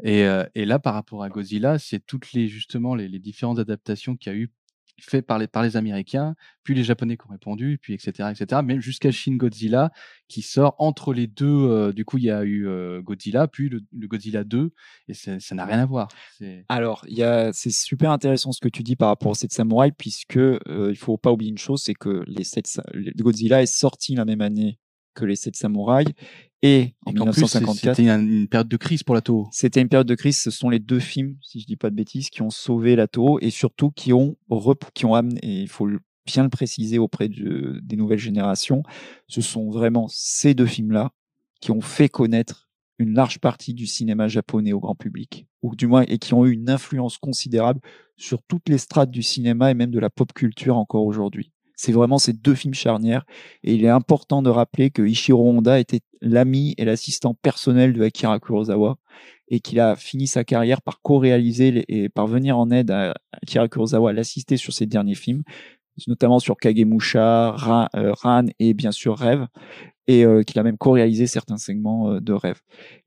Et, 0.04 0.26
euh, 0.26 0.46
là, 0.56 0.80
par 0.80 0.94
rapport 0.94 1.24
à 1.24 1.30
Godzilla, 1.30 1.80
c'est 1.80 2.00
toutes 2.00 2.34
les 2.34 2.48
justement 2.48 2.96
les, 2.96 3.08
les 3.08 3.20
différentes 3.20 3.60
adaptations 3.60 4.16
qu'il 4.16 4.34
y 4.34 4.36
a 4.36 4.38
eu 4.38 4.52
fait 5.00 5.22
par 5.22 5.40
les, 5.40 5.48
par 5.48 5.64
les 5.64 5.78
Américains, 5.78 6.36
puis 6.64 6.76
les 6.76 6.84
Japonais 6.84 7.18
qui 7.18 7.26
ont 7.28 7.32
répondu, 7.32 7.80
puis 7.82 7.94
etc. 7.94 8.30
etc. 8.32 8.62
même 8.64 8.82
jusqu'à 8.82 9.12
Shin 9.12 9.36
Godzilla 9.36 9.92
qui 10.28 10.42
sort 10.42 10.76
entre 10.78 11.14
les 11.14 11.28
deux. 11.28 11.46
Euh, 11.46 11.92
du 11.92 12.06
coup, 12.06 12.18
il 12.18 12.26
y 12.26 12.32
a 12.32 12.44
eu 12.44 12.68
euh, 12.68 13.02
Godzilla, 13.02 13.48
puis 13.48 13.70
le, 13.70 14.08
Godzilla 14.08 14.44
2, 14.44 14.72
et 15.08 15.14
ça 15.14 15.56
n'a 15.56 15.66
rien 15.66 15.80
à 15.80 15.86
voir. 15.86 16.08
Alors, 16.70 17.06
c'est 17.54 17.72
super 17.72 18.12
intéressant 18.12 18.52
ce 18.52 18.62
que 18.62 18.70
tu 18.70 18.84
dis 18.84 18.96
par 18.96 19.10
rapport 19.10 19.32
aux 19.32 19.36
7 19.36 19.52
samouraïs, 19.52 19.94
puisque 19.98 20.38
euh, 20.38 20.60
il 20.68 20.98
faut 20.98 21.18
pas 21.18 21.32
oublier 21.32 21.52
une 21.52 21.58
chose, 21.58 21.82
c'est 21.84 21.94
que 21.94 22.24
les 22.28 22.44
7, 22.44 22.82
Godzilla 23.18 23.62
est 23.62 23.66
sorti 23.66 24.16
la 24.16 24.26
même 24.26 24.42
année 24.42 24.80
que 25.14 25.26
les 25.26 25.36
7 25.36 25.56
samouraïs 25.56 26.08
et 26.62 26.94
en 27.06 27.12
1954. 27.12 27.96
C'était 27.96 28.10
une 28.10 28.48
période 28.48 28.68
de 28.68 28.78
crise 28.78 29.04
pour 29.04 29.16
la 29.16 29.22
Toho. 29.22 29.48
C'était 29.52 29.82
une 29.82 29.90
période 29.90 30.08
de 30.08 30.16
crise. 30.16 30.38
Ce 30.38 30.52
sont 30.52 30.70
les 30.70 30.80
deux 30.80 31.00
films, 31.00 31.38
si 31.42 31.60
je 31.60 31.66
dis 31.66 31.76
pas 31.76 31.90
de 31.90 31.96
bêtises, 31.96 32.30
qui 32.30 32.42
ont 32.42 32.50
sauvé 32.50 32.96
la 32.96 33.08
Toho 33.08 33.40
et 33.42 33.50
surtout 33.50 33.92
qui 33.92 34.14
ont, 34.14 34.38
qui 34.94 35.06
ont 35.06 35.16
amené, 35.16 35.40
et 35.42 35.62
il 35.62 35.68
faut 35.68 35.88
bien 36.26 36.44
le 36.44 36.50
préciser 36.50 37.00
auprès 37.00 37.30
de, 37.30 37.80
des 37.84 37.96
nouvelles 37.96 38.20
générations, 38.20 38.84
ce 39.28 39.42
sont 39.42 39.70
vraiment 39.70 40.08
ces 40.10 40.54
deux 40.54 40.68
films-là 40.68 41.12
qui 41.62 41.72
ont 41.72 41.82
fait 41.82 42.10
connaître 42.10 42.70
une 43.00 43.14
large 43.14 43.40
partie 43.40 43.74
du 43.74 43.88
cinéma 43.88 44.28
japonais 44.28 44.74
au 44.74 44.80
grand 44.80 44.96
public, 44.96 45.48
ou 45.64 45.76
du 45.76 45.88
moins, 45.88 46.04
et 46.08 46.20
qui 46.20 46.36
ont 46.36 46.46
eu 46.46 46.52
une 46.52 46.70
influence 46.70 47.18
considérable 47.18 47.82
sur 48.16 48.44
toutes 48.44 48.70
les 48.70 48.78
strates 48.78 49.10
du 49.10 49.24
cinéma 49.24 49.72
et 49.72 49.74
même 49.74 49.90
de 49.90 50.00
la 50.00 50.12
pop 50.12 50.32
culture 50.34 50.78
encore 50.78 51.06
aujourd'hui. 51.06 51.52
C'est 51.82 51.94
vraiment 51.94 52.20
ces 52.20 52.34
deux 52.34 52.54
films 52.54 52.76
charnières. 52.76 53.26
Et 53.64 53.74
il 53.74 53.84
est 53.84 53.90
important 53.90 54.44
de 54.44 54.52
rappeler 54.52 54.92
que 54.92 55.02
Ishiro 55.02 55.50
Honda 55.50 55.80
était 55.80 56.02
l'ami 56.22 56.76
et 56.78 56.86
l'assistant 56.86 57.34
personnel 57.34 57.94
de 57.94 58.04
Akira 58.04 58.40
Kurosawa 58.40 58.98
et 59.48 59.62
qu'il 59.62 59.80
a 59.80 59.96
fini 59.96 60.28
sa 60.28 60.44
carrière 60.44 60.84
par 60.84 61.02
co-réaliser 61.02 61.84
et 61.88 62.08
par 62.08 62.28
venir 62.28 62.60
en 62.60 62.70
aide 62.70 62.92
à 62.92 63.16
Akira 63.32 63.68
Kurosawa, 63.68 64.14
l'assister 64.14 64.58
sur 64.58 64.74
ses 64.74 64.86
derniers 64.86 65.16
films. 65.16 65.42
Notamment 66.08 66.40
sur 66.40 66.58
Kagemusha, 66.58 67.52
Ran, 67.52 67.88
Ran 67.94 68.46
et 68.60 68.74
bien 68.74 68.92
sûr 68.92 69.18
Rêve 69.18 69.48
et 70.08 70.26
euh, 70.26 70.44
qu'il 70.44 70.60
a 70.60 70.64
même 70.64 70.78
co-réalisé 70.78 71.28
certains 71.28 71.58
segments 71.58 72.12
euh, 72.12 72.20
de 72.20 72.34
Rêve. 72.34 72.60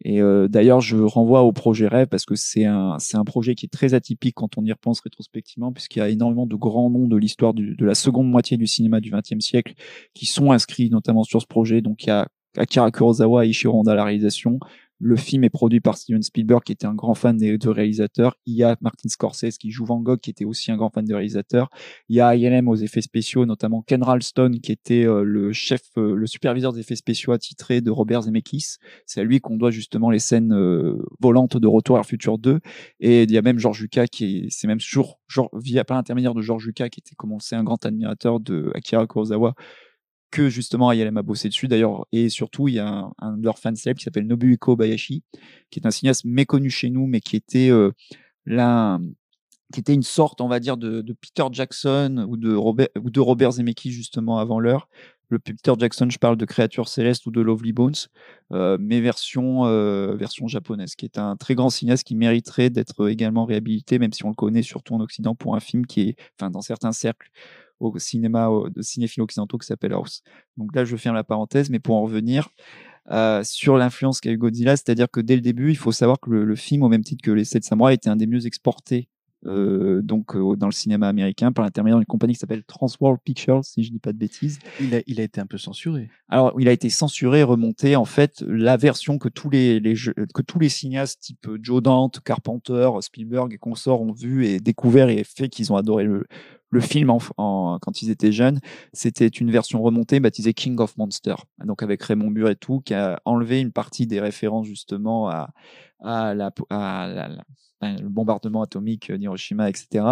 Et 0.04 0.22
euh, 0.22 0.48
d'ailleurs, 0.48 0.80
je 0.80 0.96
renvoie 0.96 1.42
au 1.42 1.52
projet 1.52 1.86
Rêve 1.86 2.08
parce 2.08 2.24
que 2.24 2.34
c'est 2.34 2.64
un, 2.64 2.96
c'est 2.98 3.16
un 3.16 3.24
projet 3.24 3.54
qui 3.54 3.66
est 3.66 3.68
très 3.68 3.94
atypique 3.94 4.34
quand 4.36 4.56
on 4.56 4.64
y 4.64 4.72
repense 4.72 5.00
rétrospectivement, 5.00 5.72
puisqu'il 5.72 5.98
y 5.98 6.02
a 6.02 6.08
énormément 6.08 6.46
de 6.46 6.56
grands 6.56 6.90
noms 6.90 7.06
de 7.06 7.16
l'histoire 7.16 7.52
de 7.52 7.84
la 7.84 7.94
seconde 7.94 8.30
moitié 8.30 8.56
du 8.56 8.66
cinéma 8.66 9.00
du 9.00 9.10
XXe 9.10 9.44
siècle 9.44 9.74
qui 10.14 10.26
sont 10.26 10.52
inscrits 10.52 10.90
notamment 10.90 11.24
sur 11.24 11.42
ce 11.42 11.46
projet. 11.46 11.82
Donc 11.82 12.04
il 12.04 12.08
y 12.08 12.12
a 12.12 12.28
Akira 12.56 12.90
Kurosawa 12.90 13.44
et 13.44 13.48
Ishiro 13.48 13.78
Honda 13.78 13.92
à 13.92 13.94
la 13.96 14.04
réalisation, 14.04 14.60
le 15.04 15.16
film 15.16 15.44
est 15.44 15.50
produit 15.50 15.80
par 15.80 15.98
Steven 15.98 16.22
Spielberg, 16.22 16.62
qui 16.64 16.72
était 16.72 16.86
un 16.86 16.94
grand 16.94 17.14
fan 17.14 17.36
deux 17.36 17.70
réalisateurs. 17.70 18.38
Il 18.46 18.54
y 18.54 18.64
a 18.64 18.74
Martin 18.80 19.10
Scorsese 19.10 19.58
qui 19.58 19.70
joue 19.70 19.84
Van 19.84 20.00
Gogh, 20.00 20.18
qui 20.18 20.30
était 20.30 20.46
aussi 20.46 20.72
un 20.72 20.78
grand 20.78 20.88
fan 20.88 21.04
des 21.04 21.12
réalisateurs. 21.12 21.68
Il 22.08 22.16
y 22.16 22.22
a 22.22 22.34
ILM 22.34 22.68
aux 22.68 22.76
effets 22.76 23.02
spéciaux, 23.02 23.44
notamment 23.44 23.82
Ken 23.82 24.02
Ralston, 24.02 24.52
qui 24.62 24.72
était 24.72 25.06
euh, 25.06 25.22
le 25.22 25.52
chef, 25.52 25.82
euh, 25.98 26.14
le 26.14 26.26
superviseur 26.26 26.72
des 26.72 26.80
effets 26.80 26.96
spéciaux 26.96 27.32
attitré 27.32 27.82
de 27.82 27.90
Robert 27.90 28.22
Zemeckis. 28.22 28.76
C'est 29.04 29.20
à 29.20 29.24
lui 29.24 29.40
qu'on 29.40 29.58
doit 29.58 29.70
justement 29.70 30.08
les 30.08 30.20
scènes 30.20 30.54
euh, 30.54 30.96
volantes 31.20 31.58
de 31.58 31.66
Retour 31.66 31.98
la 31.98 32.02
futur 32.02 32.38
2. 32.38 32.60
Et 33.00 33.24
il 33.24 33.30
y 33.30 33.36
a 33.36 33.42
même 33.42 33.58
George 33.58 33.82
Lucas, 33.82 34.06
qui 34.06 34.46
c'est 34.48 34.66
même 34.66 34.80
toujours, 34.80 35.20
genre, 35.28 35.50
via 35.52 35.84
par 35.84 35.98
l'intermédiaire 35.98 36.32
de 36.32 36.40
George 36.40 36.64
Lucas, 36.64 36.88
qui 36.88 37.00
était, 37.00 37.14
comme 37.14 37.32
on 37.32 37.36
le 37.36 37.42
sait, 37.42 37.56
un 37.56 37.64
grand 37.64 37.84
admirateur 37.84 38.40
de 38.40 38.72
Akira 38.74 39.06
Kurosawa, 39.06 39.54
que 40.34 40.48
justement 40.48 40.90
ILM 40.90 41.16
a 41.16 41.22
bossé 41.22 41.48
dessus 41.48 41.68
d'ailleurs. 41.68 42.06
Et 42.10 42.28
surtout, 42.28 42.66
il 42.66 42.74
y 42.74 42.78
a 42.80 43.08
un, 43.18 43.36
de 43.36 43.44
leurs 43.44 43.60
fans 43.60 43.72
qui 43.72 44.02
s'appelle 44.02 44.26
Nobuhiko 44.26 44.74
Bayashi, 44.74 45.22
qui 45.70 45.78
est 45.78 45.86
un 45.86 45.92
cinéaste 45.92 46.24
méconnu 46.24 46.70
chez 46.70 46.90
nous, 46.90 47.06
mais 47.06 47.20
qui 47.20 47.36
était 47.36 47.70
euh, 47.70 47.92
là, 48.44 48.98
qui 49.72 49.78
était 49.78 49.94
une 49.94 50.02
sorte, 50.02 50.40
on 50.40 50.48
va 50.48 50.58
dire, 50.58 50.76
de, 50.76 51.04
Peter 51.20 51.44
Jackson 51.52 52.26
ou 52.28 52.36
de 52.36 52.52
Robert, 52.52 52.88
ou 53.00 53.10
de 53.10 53.20
Robert 53.20 53.52
Zemeckis 53.52 53.92
justement 53.92 54.38
avant 54.38 54.58
l'heure. 54.58 54.88
Le 55.28 55.38
Peter 55.38 55.72
Jackson, 55.78 56.08
je 56.10 56.18
parle 56.18 56.36
de 56.36 56.44
Créature 56.44 56.88
Céleste 56.88 57.26
ou 57.26 57.30
de 57.30 57.40
Lovely 57.40 57.72
Bones, 57.72 57.94
euh, 58.52 58.76
mais 58.80 59.00
version, 59.00 59.66
euh, 59.66 60.16
version 60.16 60.48
japonaise, 60.48 60.96
qui 60.96 61.06
est 61.06 61.16
un 61.16 61.36
très 61.36 61.54
grand 61.54 61.70
cinéaste 61.70 62.04
qui 62.04 62.16
mériterait 62.16 62.70
d'être 62.70 63.08
également 63.08 63.44
réhabilité, 63.44 64.00
même 64.00 64.12
si 64.12 64.24
on 64.24 64.30
le 64.30 64.34
connaît 64.34 64.62
surtout 64.62 64.94
en 64.94 65.00
Occident 65.00 65.36
pour 65.36 65.54
un 65.54 65.60
film 65.60 65.86
qui 65.86 66.08
est, 66.08 66.16
enfin, 66.38 66.50
dans 66.50 66.60
certains 66.60 66.92
cercles, 66.92 67.30
au 67.84 67.98
cinéma 67.98 68.48
de 68.74 68.82
cinéphiles 68.82 69.22
occidentaux 69.22 69.58
qui 69.58 69.66
s'appelle 69.66 69.92
House. 69.92 70.22
Donc 70.56 70.74
là, 70.74 70.84
je 70.84 70.96
ferme 70.96 71.16
la 71.16 71.24
parenthèse, 71.24 71.70
mais 71.70 71.78
pour 71.78 71.96
en 71.96 72.02
revenir 72.02 72.48
euh, 73.10 73.42
sur 73.44 73.76
l'influence 73.76 74.20
qu'a 74.20 74.30
eu 74.30 74.38
Godzilla, 74.38 74.76
c'est-à-dire 74.76 75.10
que 75.10 75.20
dès 75.20 75.34
le 75.34 75.42
début, 75.42 75.70
il 75.70 75.76
faut 75.76 75.92
savoir 75.92 76.18
que 76.20 76.30
le, 76.30 76.56
film, 76.56 76.82
au 76.82 76.88
même 76.88 77.04
titre 77.04 77.22
que 77.22 77.30
Les 77.30 77.44
Sept 77.44 77.64
Samouraïs, 77.64 77.96
était 77.96 78.08
un 78.08 78.16
des 78.16 78.26
mieux 78.26 78.46
exportés 78.46 79.08
euh, 79.46 80.00
donc 80.00 80.34
euh, 80.34 80.56
dans 80.56 80.68
le 80.68 80.72
cinéma 80.72 81.06
américain 81.06 81.52
par 81.52 81.66
l'intermédiaire 81.66 81.98
d'une 81.98 82.06
compagnie 82.06 82.32
qui 82.32 82.38
s'appelle 82.38 82.64
Transworld 82.64 83.20
Pictures, 83.22 83.62
si 83.62 83.82
je 83.82 83.90
dis 83.90 83.98
pas 83.98 84.14
de 84.14 84.18
bêtises. 84.18 84.58
Il 84.80 84.94
a, 84.94 85.02
il 85.06 85.20
a 85.20 85.22
été 85.22 85.38
un 85.38 85.46
peu 85.46 85.58
censuré. 85.58 86.08
Alors, 86.28 86.58
il 86.58 86.66
a 86.66 86.72
été 86.72 86.88
censuré, 86.88 87.42
remonté. 87.42 87.94
En 87.94 88.06
fait, 88.06 88.42
la 88.48 88.78
version 88.78 89.18
que 89.18 89.28
tous 89.28 89.50
les, 89.50 89.80
les 89.80 89.94
que 89.94 90.40
tous 90.40 90.58
les 90.58 90.70
cinéastes 90.70 91.20
type 91.20 91.46
Joe 91.60 91.82
Dante, 91.82 92.20
Carpenter, 92.20 92.88
Spielberg 93.02 93.52
et 93.52 93.58
consorts 93.58 94.00
ont 94.00 94.12
vu 94.12 94.46
et 94.46 94.60
découvert 94.60 95.10
et 95.10 95.24
fait 95.24 95.50
qu'ils 95.50 95.72
ont 95.74 95.76
adoré 95.76 96.04
le, 96.04 96.24
le 96.74 96.80
film 96.80 97.10
quand 97.36 98.02
ils 98.02 98.10
étaient 98.10 98.32
jeunes, 98.32 98.60
c'était 98.92 99.28
une 99.28 99.50
version 99.50 99.82
remontée 99.82 100.20
baptisée 100.20 100.52
King 100.52 100.78
of 100.80 100.96
Monsters, 100.96 101.44
donc 101.64 101.82
avec 101.82 102.02
Raymond 102.02 102.30
Burr 102.30 102.50
et 102.50 102.56
tout, 102.56 102.80
qui 102.80 102.94
a 102.94 103.20
enlevé 103.24 103.60
une 103.60 103.72
partie 103.72 104.06
des 104.06 104.20
références 104.20 104.66
justement 104.66 105.28
à, 105.28 105.54
la, 106.34 106.52
le 107.80 108.08
bombardement 108.08 108.62
atomique 108.62 109.12
d'Hiroshima, 109.12 109.68
etc. 109.68 110.04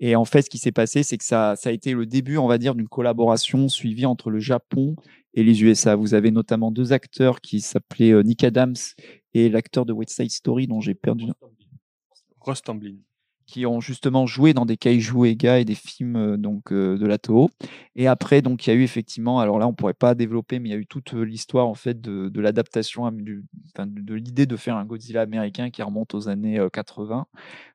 Et 0.00 0.16
en 0.16 0.24
fait, 0.24 0.42
ce 0.42 0.50
qui 0.50 0.58
s'est 0.58 0.72
passé, 0.72 1.02
c'est 1.02 1.18
que 1.18 1.24
ça, 1.24 1.54
ça 1.56 1.70
a 1.70 1.72
été 1.72 1.92
le 1.92 2.04
début, 2.04 2.36
on 2.36 2.48
va 2.48 2.58
dire, 2.58 2.74
d'une 2.74 2.88
collaboration 2.88 3.68
suivie 3.68 4.06
entre 4.06 4.30
le 4.30 4.40
Japon 4.40 4.96
et 5.34 5.44
les 5.44 5.62
USA. 5.62 5.94
Vous 5.94 6.14
avez 6.14 6.30
notamment 6.30 6.70
deux 6.70 6.92
acteurs 6.92 7.40
qui 7.40 7.60
s'appelaient 7.60 8.12
euh, 8.12 8.22
Nick 8.22 8.44
Adams 8.44 8.76
et 9.34 9.48
l'acteur 9.48 9.86
de 9.86 9.92
West 9.92 10.16
Side 10.16 10.30
Story 10.30 10.66
dont 10.66 10.80
j'ai 10.80 10.94
perdu. 10.94 11.26
Ross 12.40 12.62
Tamblyn 12.62 12.96
qui 13.46 13.66
ont 13.66 13.80
justement 13.80 14.26
joué 14.26 14.54
dans 14.54 14.66
des 14.66 14.76
kaiju 14.76 15.26
Ega 15.26 15.58
et 15.58 15.64
des 15.64 15.74
films 15.74 16.16
euh, 16.16 16.36
donc 16.36 16.72
euh, 16.72 16.96
de 16.96 17.06
la 17.06 17.18
Toho. 17.18 17.50
Et 17.96 18.06
après, 18.06 18.42
donc 18.42 18.66
il 18.66 18.70
y 18.70 18.72
a 18.72 18.76
eu 18.76 18.82
effectivement, 18.82 19.40
alors 19.40 19.58
là 19.58 19.66
on 19.66 19.74
pourrait 19.74 19.94
pas 19.94 20.14
développer, 20.14 20.58
mais 20.58 20.70
il 20.70 20.72
y 20.72 20.74
a 20.74 20.78
eu 20.78 20.86
toute 20.86 21.14
euh, 21.14 21.22
l'histoire 21.22 21.66
en 21.66 21.74
fait 21.74 22.00
de, 22.00 22.40
l'adaptation, 22.40 23.10
de, 23.10 24.14
l'idée 24.14 24.46
de 24.46 24.56
faire 24.56 24.76
un 24.76 24.84
Godzilla 24.84 25.22
américain 25.22 25.70
qui 25.70 25.82
remonte 25.82 26.14
aux 26.14 26.28
années 26.28 26.60
80. 26.72 27.26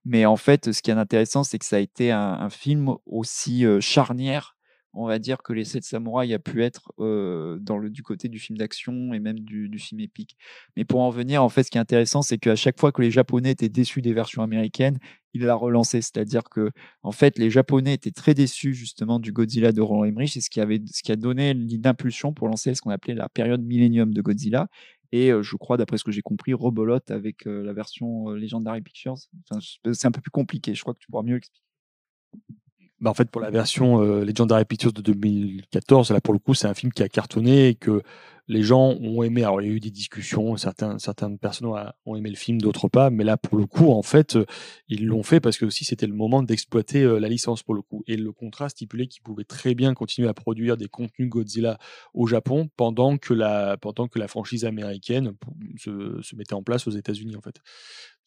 Mais 0.05 0.25
en 0.25 0.37
fait, 0.37 0.71
ce 0.71 0.81
qui 0.81 0.91
est 0.91 0.95
intéressant, 0.95 1.43
c'est 1.43 1.59
que 1.59 1.65
ça 1.65 1.77
a 1.77 1.79
été 1.79 2.11
un 2.11 2.49
film 2.49 2.95
aussi 3.05 3.65
charnière 3.79 4.56
on 4.97 5.05
va 5.05 5.19
dire 5.19 5.43
que 5.43 5.53
les 5.53 5.63
sept 5.63 5.83
samouraïs 5.83 6.33
a 6.33 6.39
pu 6.39 6.63
être 6.63 6.91
dans 6.97 7.77
le, 7.77 7.89
du 7.89 8.01
côté 8.01 8.29
du 8.29 8.39
film 8.39 8.57
d'action 8.57 9.13
et 9.13 9.19
même 9.19 9.39
du, 9.39 9.69
film 9.77 10.01
épique. 10.01 10.37
Mais 10.75 10.85
pour 10.85 11.01
en 11.01 11.11
venir, 11.11 11.43
en 11.43 11.49
fait, 11.49 11.63
ce 11.63 11.71
qui 11.71 11.77
est 11.77 11.81
intéressant, 11.81 12.23
c'est 12.23 12.39
qu'à 12.39 12.55
chaque 12.55 12.79
fois 12.79 12.91
que 12.91 13.01
les 13.01 13.11
Japonais 13.11 13.51
étaient 13.51 13.69
déçus 13.69 14.01
des 14.01 14.13
versions 14.13 14.41
américaines, 14.41 14.97
il 15.33 15.43
l'a 15.43 15.53
relancé. 15.53 16.01
C'est-à-dire 16.01 16.43
que, 16.45 16.71
en 17.03 17.11
fait, 17.11 17.37
les 17.37 17.51
Japonais 17.51 17.93
étaient 17.93 18.11
très 18.11 18.33
déçus 18.33 18.73
justement 18.73 19.19
du 19.19 19.31
Godzilla 19.31 19.71
de 19.71 19.81
Roland 19.81 20.05
Emmerich, 20.05 20.31
c'est 20.33 20.41
ce 20.41 20.49
qui 20.49 20.61
avait, 20.61 20.81
ce 20.87 21.03
qui 21.03 21.11
a 21.11 21.15
donné 21.15 21.53
l'impulsion 21.53 22.33
pour 22.33 22.47
lancer 22.47 22.73
ce 22.73 22.81
qu'on 22.81 22.89
appelait 22.89 23.13
la 23.13 23.29
période 23.29 23.61
Millennium 23.63 24.13
de 24.13 24.21
Godzilla. 24.21 24.67
Et 25.11 25.29
je 25.29 25.55
crois, 25.55 25.77
d'après 25.77 25.97
ce 25.97 26.03
que 26.03 26.11
j'ai 26.11 26.21
compris, 26.21 26.53
rebolote 26.53 27.11
avec 27.11 27.45
la 27.45 27.71
version 27.73 28.29
Legendary 28.31 28.81
Pictures. 28.81 29.15
c'est 29.93 30.07
un 30.07 30.11
peu 30.11 30.21
plus 30.21 30.31
compliqué. 30.31 30.73
Je 30.73 30.81
crois 30.81 30.93
que 30.93 30.99
tu 30.99 31.07
pourras 31.07 31.23
mieux 31.23 31.35
l'expliquer. 31.35 31.63
Bah 32.99 33.11
en 33.11 33.13
fait, 33.13 33.29
pour 33.29 33.41
la 33.41 33.51
version 33.51 34.01
euh, 34.01 34.25
Legendary 34.25 34.65
Pictures 34.65 34.91
de 34.91 35.01
2014, 35.01 36.11
là 36.11 36.19
pour 36.19 36.33
le 36.33 36.39
coup, 36.39 36.55
c'est 36.55 36.67
un 36.67 36.73
film 36.73 36.91
qui 36.91 37.03
a 37.03 37.09
cartonné 37.09 37.67
et 37.69 37.75
que 37.75 38.01
les 38.47 38.63
gens 38.63 38.95
ont 39.01 39.23
aimé. 39.23 39.43
Alors, 39.43 39.61
il 39.61 39.67
y 39.67 39.71
a 39.71 39.73
eu 39.73 39.79
des 39.79 39.91
discussions, 39.91 40.55
certains, 40.57 40.97
certaines 40.99 41.37
personnes 41.37 41.73
ont 42.05 42.15
aimé 42.15 42.29
le 42.29 42.35
film, 42.35 42.59
d'autres 42.59 42.87
pas, 42.87 43.09
mais 43.09 43.23
là, 43.23 43.37
pour 43.37 43.57
le 43.57 43.65
coup, 43.65 43.91
en 43.91 44.01
fait, 44.01 44.35
euh, 44.35 44.45
ils 44.87 45.05
l'ont 45.05 45.23
fait 45.23 45.39
parce 45.39 45.57
que 45.57 45.65
aussi 45.65 45.83
c'était 45.83 46.07
le 46.07 46.13
moment 46.13 46.41
d'exploiter 46.43 47.03
euh, 47.03 47.19
la 47.19 47.27
licence 47.27 47.63
pour 47.63 47.73
le 47.73 47.81
coup. 47.81 48.03
Et 48.07 48.15
le 48.15 48.31
contrat 48.31 48.69
stipulait 48.69 49.07
qu'ils 49.07 49.21
pouvaient 49.21 49.43
très 49.43 49.75
bien 49.75 49.93
continuer 49.93 50.29
à 50.29 50.33
produire 50.33 50.77
des 50.77 50.87
contenus 50.87 51.29
Godzilla 51.29 51.77
au 52.13 52.27
Japon 52.27 52.69
pendant 52.77 53.17
que 53.17 53.33
la, 53.33 53.77
pendant 53.77 54.07
que 54.07 54.19
la 54.19 54.27
franchise 54.27 54.65
américaine 54.65 55.33
se, 55.77 56.35
mettait 56.35 56.53
en 56.53 56.63
place 56.63 56.87
aux 56.87 56.91
États-Unis, 56.91 57.35
en 57.35 57.41
fait. 57.41 57.61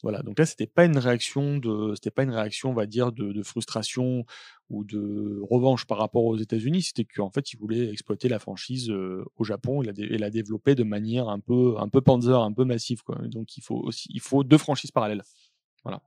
Voilà, 0.03 0.23
donc 0.23 0.39
là, 0.39 0.47
c'était 0.47 0.67
pas 0.67 0.87
une 0.87 0.97
réaction 0.97 1.61
c'était 1.95 2.11
pas 2.11 2.23
une 2.23 2.31
réaction, 2.31 2.71
on 2.71 2.75
va 2.75 2.87
dire, 2.87 3.13
de, 3.13 3.43
frustration 3.43 4.25
ou 4.71 4.85
de 4.85 5.41
revanche 5.51 5.85
par 5.85 5.99
rapport 5.99 6.25
aux 6.25 6.39
États-Unis. 6.39 6.83
C'était 6.83 7.05
qu'en 7.05 7.31
fait, 7.31 7.53
ils 7.53 7.59
voulaient 7.59 7.91
exploiter 7.91 8.29
la 8.29 8.39
franchise 8.39 8.91
au 8.91 9.45
Japon 9.45 9.83
et 10.11 10.19
la, 10.19 10.31
développer 10.31 10.75
de 10.75 10.83
manière 10.83 11.29
un 11.29 11.41
peu, 11.41 11.77
un 11.79 11.89
peu 11.89 12.01
Panzer, 12.01 12.41
un 12.41 12.53
peu 12.53 12.65
massive. 12.65 13.03
Quoi. 13.03 13.17
Donc, 13.29 13.57
il 13.57 13.63
faut 13.63 13.77
aussi, 13.77 14.09
il 14.13 14.21
faut 14.21 14.45
deux 14.45 14.59
franchises 14.59 14.91
parallèles. 14.91 15.23
Voilà. 15.85 16.03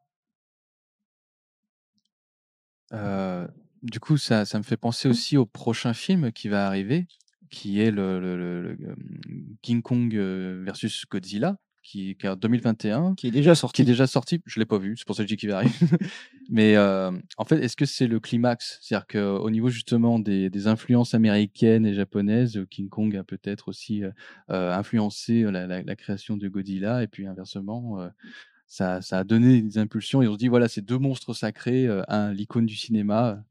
Euh, 2.93 3.47
du 3.81 3.99
coup, 3.99 4.17
ça, 4.17 4.45
ça 4.45 4.57
me 4.57 4.63
fait 4.63 4.77
penser 4.77 5.07
mmh. 5.07 5.11
aussi 5.11 5.37
au 5.37 5.45
prochain 5.45 5.93
film 5.93 6.31
qui 6.31 6.47
va 6.47 6.67
arriver, 6.67 7.07
qui 7.49 7.81
est 7.81 7.91
le, 7.91 8.19
le, 8.19 8.75
le 8.75 8.95
King 9.61 9.81
Kong 9.81 10.13
versus 10.15 11.05
Godzilla 11.09 11.57
qui, 11.83 12.11
est 12.11 12.27
en 12.27 12.35
2021. 12.35 13.15
Qui 13.15 13.27
est 13.27 13.31
déjà 13.31 13.53
sorti. 13.55 13.75
Qui 13.75 13.81
est 13.83 13.91
déjà 13.91 14.07
sorti. 14.07 14.41
Je 14.45 14.59
l'ai 14.59 14.65
pas 14.65 14.77
vu, 14.77 14.95
c'est 14.97 15.05
pour 15.05 15.15
ça 15.15 15.23
que 15.23 15.29
je 15.29 15.33
dis 15.33 15.37
qu'il 15.37 15.49
va 15.49 15.57
arriver. 15.57 15.73
Mais 16.49 16.75
euh, 16.75 17.11
en 17.37 17.45
fait, 17.45 17.59
est-ce 17.59 17.75
que 17.75 17.85
c'est 17.85 18.07
le 18.07 18.19
climax? 18.19 18.79
C'est-à-dire 18.81 19.07
qu'au 19.07 19.49
niveau 19.49 19.69
justement 19.69 20.19
des, 20.19 20.49
des, 20.49 20.67
influences 20.67 21.13
américaines 21.13 21.85
et 21.85 21.93
japonaises, 21.93 22.59
King 22.69 22.89
Kong 22.89 23.15
a 23.15 23.23
peut-être 23.23 23.67
aussi 23.67 24.03
euh, 24.03 24.11
euh 24.49 24.73
influencé 24.73 25.43
la, 25.43 25.67
la, 25.67 25.83
la, 25.83 25.95
création 25.95 26.37
de 26.37 26.47
Godzilla, 26.47 27.03
et 27.03 27.07
puis 27.07 27.27
inversement, 27.27 28.01
euh, 28.01 28.09
ça, 28.67 29.01
ça, 29.01 29.19
a 29.19 29.23
donné 29.23 29.61
des 29.61 29.77
impulsions. 29.77 30.21
Et 30.21 30.27
on 30.27 30.33
se 30.33 30.37
dit, 30.37 30.47
voilà, 30.47 30.67
ces 30.67 30.81
deux 30.81 30.97
monstres 30.97 31.33
sacrés, 31.33 31.87
un 32.07 32.33
l'icône 32.33 32.65
du 32.65 32.75
cinéma, 32.75 33.43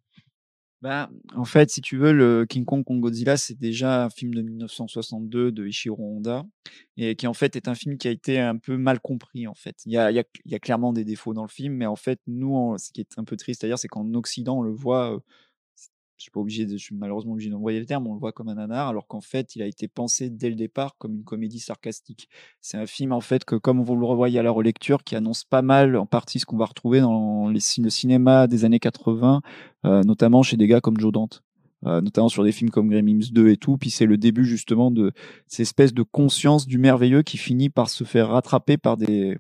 bah, 0.83 1.09
en 1.37 1.45
fait, 1.45 1.71
si 1.71 1.81
tu 1.81 1.97
veux, 1.97 2.13
le 2.13 2.45
King 2.45 2.65
Kong 2.65 2.85
Kong 2.85 3.01
Godzilla, 3.01 3.37
c'est 3.37 3.57
déjà 3.57 4.05
un 4.05 4.11
film 4.11 4.35
de 4.35 4.43
1962 4.43 5.53
de 5.53 5.65
Ishiro 5.69 6.03
Honda, 6.03 6.45
et 6.97 7.15
qui 7.15 7.29
en 7.29 7.35
fait 7.35 7.55
est 7.55 7.69
un 7.69 7.77
film 7.77 7.97
qui 7.97 8.09
a 8.09 8.11
été 8.11 8.41
un 8.41 8.57
peu 8.57 8.77
mal 8.77 8.99
compris. 8.99 9.47
En 9.47 9.55
fait, 9.55 9.77
il 9.87 9.93
y 9.93 9.99
a, 9.99 10.59
clairement 10.59 10.93
des 10.93 11.05
défauts 11.05 11.35
dans 11.35 11.45
le 11.45 11.49
film, 11.49 11.75
mais 11.75 11.87
en 11.87 11.95
fait, 11.95 12.19
nous, 12.27 12.77
ce 12.79 12.91
qui 12.91 13.01
est 13.01 13.17
un 13.17 13.23
peu 13.23 13.37
triste 13.37 13.63
à 13.63 13.69
dire, 13.69 13.79
c'est 13.79 13.87
qu'en 13.87 14.13
Occident, 14.15 14.59
on 14.59 14.63
le 14.63 14.73
voit 14.73 15.23
je 16.23 16.27
suis 16.27 16.31
pas 16.31 16.41
obligé 16.41 16.67
de, 16.67 16.77
je 16.77 16.85
suis 16.85 16.95
malheureusement 16.95 17.33
obligé 17.33 17.51
d'envoyer 17.51 17.81
le 17.81 17.87
terme, 17.87 18.07
on 18.07 18.15
le 18.15 18.21
voit 18.21 18.31
comme 18.31 18.49
un 18.49 18.55
nanar, 18.55 18.87
alors 18.87 19.09
qu'en 19.09 19.21
fait, 19.21 19.57
il 19.57 19.63
a 19.63 19.67
été 19.67 19.89
pensé 19.89 20.31
dès 20.31 20.49
le 20.49 20.55
départ 20.55 20.95
comme 20.97 21.17
une 21.17 21.25
comédie 21.25 21.59
sarcastique. 21.59 22.29
C'est 22.61 22.77
un 22.77 22.87
film, 22.87 23.11
en 23.11 23.21
fait, 23.21 23.45
que 23.45 23.57
comme 23.57 23.83
vous 23.83 23.97
le 23.97 24.07
revoyez 24.07 24.39
à 24.39 24.45
la 24.45 24.53
relecture, 24.53 25.03
qui 25.03 25.17
annonce 25.17 25.43
pas 25.43 25.63
mal, 25.63 25.97
en 25.97 26.07
partie, 26.07 26.39
ce 26.39 26.47
qu'on 26.47 26.57
va 26.57 26.67
retrouver 26.67 27.01
dans 27.01 27.49
les, 27.49 27.59
le 27.79 27.91
cinéma 27.91 28.47
des 28.47 28.65
années 28.65 28.79
80, 28.79 29.43
euh, 29.85 30.03
notamment 30.05 30.45
chez 30.45 30.57
des 30.57 30.69
gars 30.69 30.81
comme 30.81 30.99
Joe 30.99 31.13
Dante. 31.13 31.43
Euh, 31.85 32.01
notamment 32.01 32.29
sur 32.29 32.45
des 32.45 32.53
films 32.53 32.71
comme 32.71 32.89
Gremlins 32.89 33.27
2 33.33 33.49
et 33.49 33.57
tout, 33.57 33.77
puis 33.77 33.91
c'est 33.91 34.07
le 34.07 34.17
début 34.17 34.45
justement 34.45 34.93
de 34.93 35.11
cette 35.49 35.59
espèce 35.59 35.93
de 35.93 36.05
conscience 36.05 36.65
du 36.65 36.79
merveilleux 36.79 37.23
qui 37.23 37.39
finit 37.39 37.71
par 37.71 37.91
se 37.91 38.05
faire 38.05 38.29
rattraper 38.29 38.77
par 38.77 38.97
des, 38.97 39.37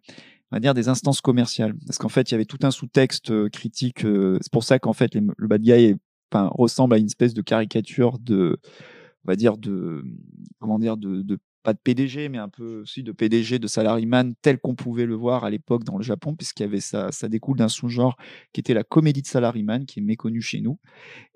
on 0.51 0.57
va 0.57 0.59
dire 0.59 0.74
des 0.74 0.89
instances 0.89 1.20
commerciales. 1.20 1.74
Parce 1.87 1.99
qu'en 1.99 2.09
fait, 2.09 2.28
il 2.28 2.33
y 2.33 2.35
avait 2.35 2.45
tout 2.45 2.59
un 2.62 2.72
sous-texte 2.72 3.30
euh, 3.30 3.49
critique. 3.49 4.01
c'est 4.01 4.51
pour 4.51 4.64
ça 4.64 4.80
qu'en 4.80 4.93
fait, 4.93 5.14
le 5.14 5.47
bad 5.47 5.62
guy 5.62 5.70
est 5.70 5.97
ressemble 6.35 6.95
à 6.95 6.99
une 6.99 7.07
espèce 7.07 7.35
de 7.35 7.43
caricature 7.43 8.18
de, 8.18 8.59
on 9.24 9.30
va 9.30 9.37
dire 9.37 9.57
de, 9.57 10.05
comment 10.59 10.78
dire, 10.78 10.97
de, 10.97 11.39
pas 11.62 11.72
de 11.72 11.78
PDG, 11.78 12.28
mais 12.28 12.38
un 12.38 12.48
peu 12.48 12.80
aussi 12.80 13.02
de 13.02 13.12
PDG, 13.12 13.58
de 13.58 13.66
salaryman, 13.66 14.34
tel 14.42 14.58
qu'on 14.58 14.74
pouvait 14.74 15.06
le 15.06 15.14
voir 15.14 15.44
à 15.44 15.50
l'époque 15.50 15.84
dans 15.84 15.96
le 15.96 16.02
Japon, 16.02 16.34
puisqu'il 16.34 16.62
y 16.62 16.66
avait 16.66 16.80
ça, 16.80 17.12
ça 17.12 17.28
découle 17.28 17.58
d'un 17.58 17.68
sous-genre 17.68 18.16
qui 18.52 18.60
était 18.60 18.74
la 18.74 18.84
comédie 18.84 19.22
de 19.22 19.26
salaryman, 19.26 19.86
qui 19.86 20.00
est 20.00 20.02
méconnu 20.02 20.40
chez 20.40 20.60
nous. 20.60 20.78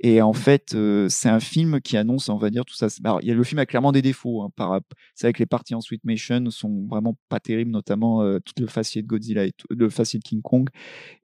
Et 0.01 0.21
en 0.23 0.33
fait, 0.33 0.75
euh, 0.75 1.09
c'est 1.09 1.29
un 1.29 1.41
film 1.41 1.81
qui 1.81 1.97
annonce, 1.97 2.29
on 2.29 2.37
va 2.37 2.51
dire, 2.51 2.65
tout 2.65 2.75
ça. 2.75 2.89
Alors, 3.05 3.21
il 3.23 3.29
y 3.29 3.31
a, 3.31 3.35
le 3.35 3.45
film 3.45 3.59
a 3.59 3.67
clairement 3.67 3.93
des 3.93 4.03
défauts. 4.03 4.43
Hein, 4.43 4.51
par, 4.55 4.81
c'est 5.15 5.27
vrai 5.27 5.33
que 5.33 5.39
les 5.39 5.47
parties 5.47 5.75
en 5.75 5.81
Sweet 5.81 6.05
Mation 6.05 6.51
sont 6.51 6.87
vraiment 6.89 7.17
pas 7.29 7.41
terribles, 7.41 7.71
notamment 7.71 8.23
euh, 8.23 8.39
tout 8.41 8.55
le 8.59 8.67
faciès 8.67 9.03
de 9.03 9.09
Godzilla 9.09 9.45
et 9.45 9.53
le 9.71 9.89
faciès 9.89 10.23
de 10.23 10.29
King 10.29 10.43
Kong. 10.43 10.69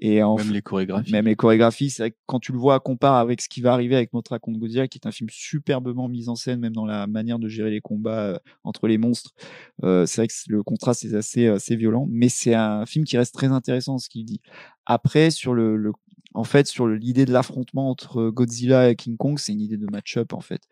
Et 0.00 0.22
en, 0.22 0.36
même 0.36 0.52
les 0.52 0.62
chorégraphies. 0.62 1.12
Même 1.12 1.26
les 1.26 1.36
chorégraphies, 1.36 1.90
c'est 1.90 2.02
vrai 2.02 2.10
que 2.12 2.16
quand 2.26 2.40
tu 2.40 2.52
le 2.52 2.58
vois, 2.58 2.80
compare 2.80 3.16
avec 3.16 3.40
ce 3.40 3.48
qui 3.48 3.60
va 3.60 3.72
arriver 3.72 3.96
avec 3.96 4.12
notre 4.12 4.32
raconte 4.32 4.58
Godzilla, 4.58 4.88
qui 4.88 4.98
est 4.98 5.06
un 5.06 5.12
film 5.12 5.28
superbement 5.30 6.08
mis 6.08 6.28
en 6.28 6.34
scène, 6.34 6.60
même 6.60 6.72
dans 6.72 6.86
la 6.86 7.06
manière 7.06 7.38
de 7.38 7.48
gérer 7.48 7.70
les 7.70 7.80
combats 7.80 8.22
euh, 8.22 8.38
entre 8.64 8.88
les 8.88 8.91
monstres. 8.98 9.32
Euh, 9.84 10.06
c'est 10.06 10.20
vrai 10.20 10.28
que 10.28 10.34
le 10.48 10.62
contraste 10.62 11.04
est 11.04 11.14
assez, 11.14 11.76
violent, 11.76 12.06
mais 12.10 12.28
c'est 12.28 12.54
un 12.54 12.86
film 12.86 13.04
qui 13.04 13.16
reste 13.16 13.34
très 13.34 13.48
intéressant 13.48 13.98
ce 13.98 14.08
qu'il 14.08 14.24
dit. 14.24 14.40
Après, 14.86 15.30
sur 15.30 15.54
le 15.54 15.92
en 16.34 16.44
fait, 16.44 16.66
sur 16.66 16.86
l'idée 16.86 17.24
de 17.24 17.32
l'affrontement 17.32 17.90
entre 17.90 18.30
Godzilla 18.30 18.90
et 18.90 18.96
King 18.96 19.16
Kong, 19.16 19.38
c'est 19.38 19.52
une 19.52 19.60
idée 19.60 19.76
de 19.76 19.86
match-up 19.90 20.32
en 20.32 20.40
fait, 20.40 20.62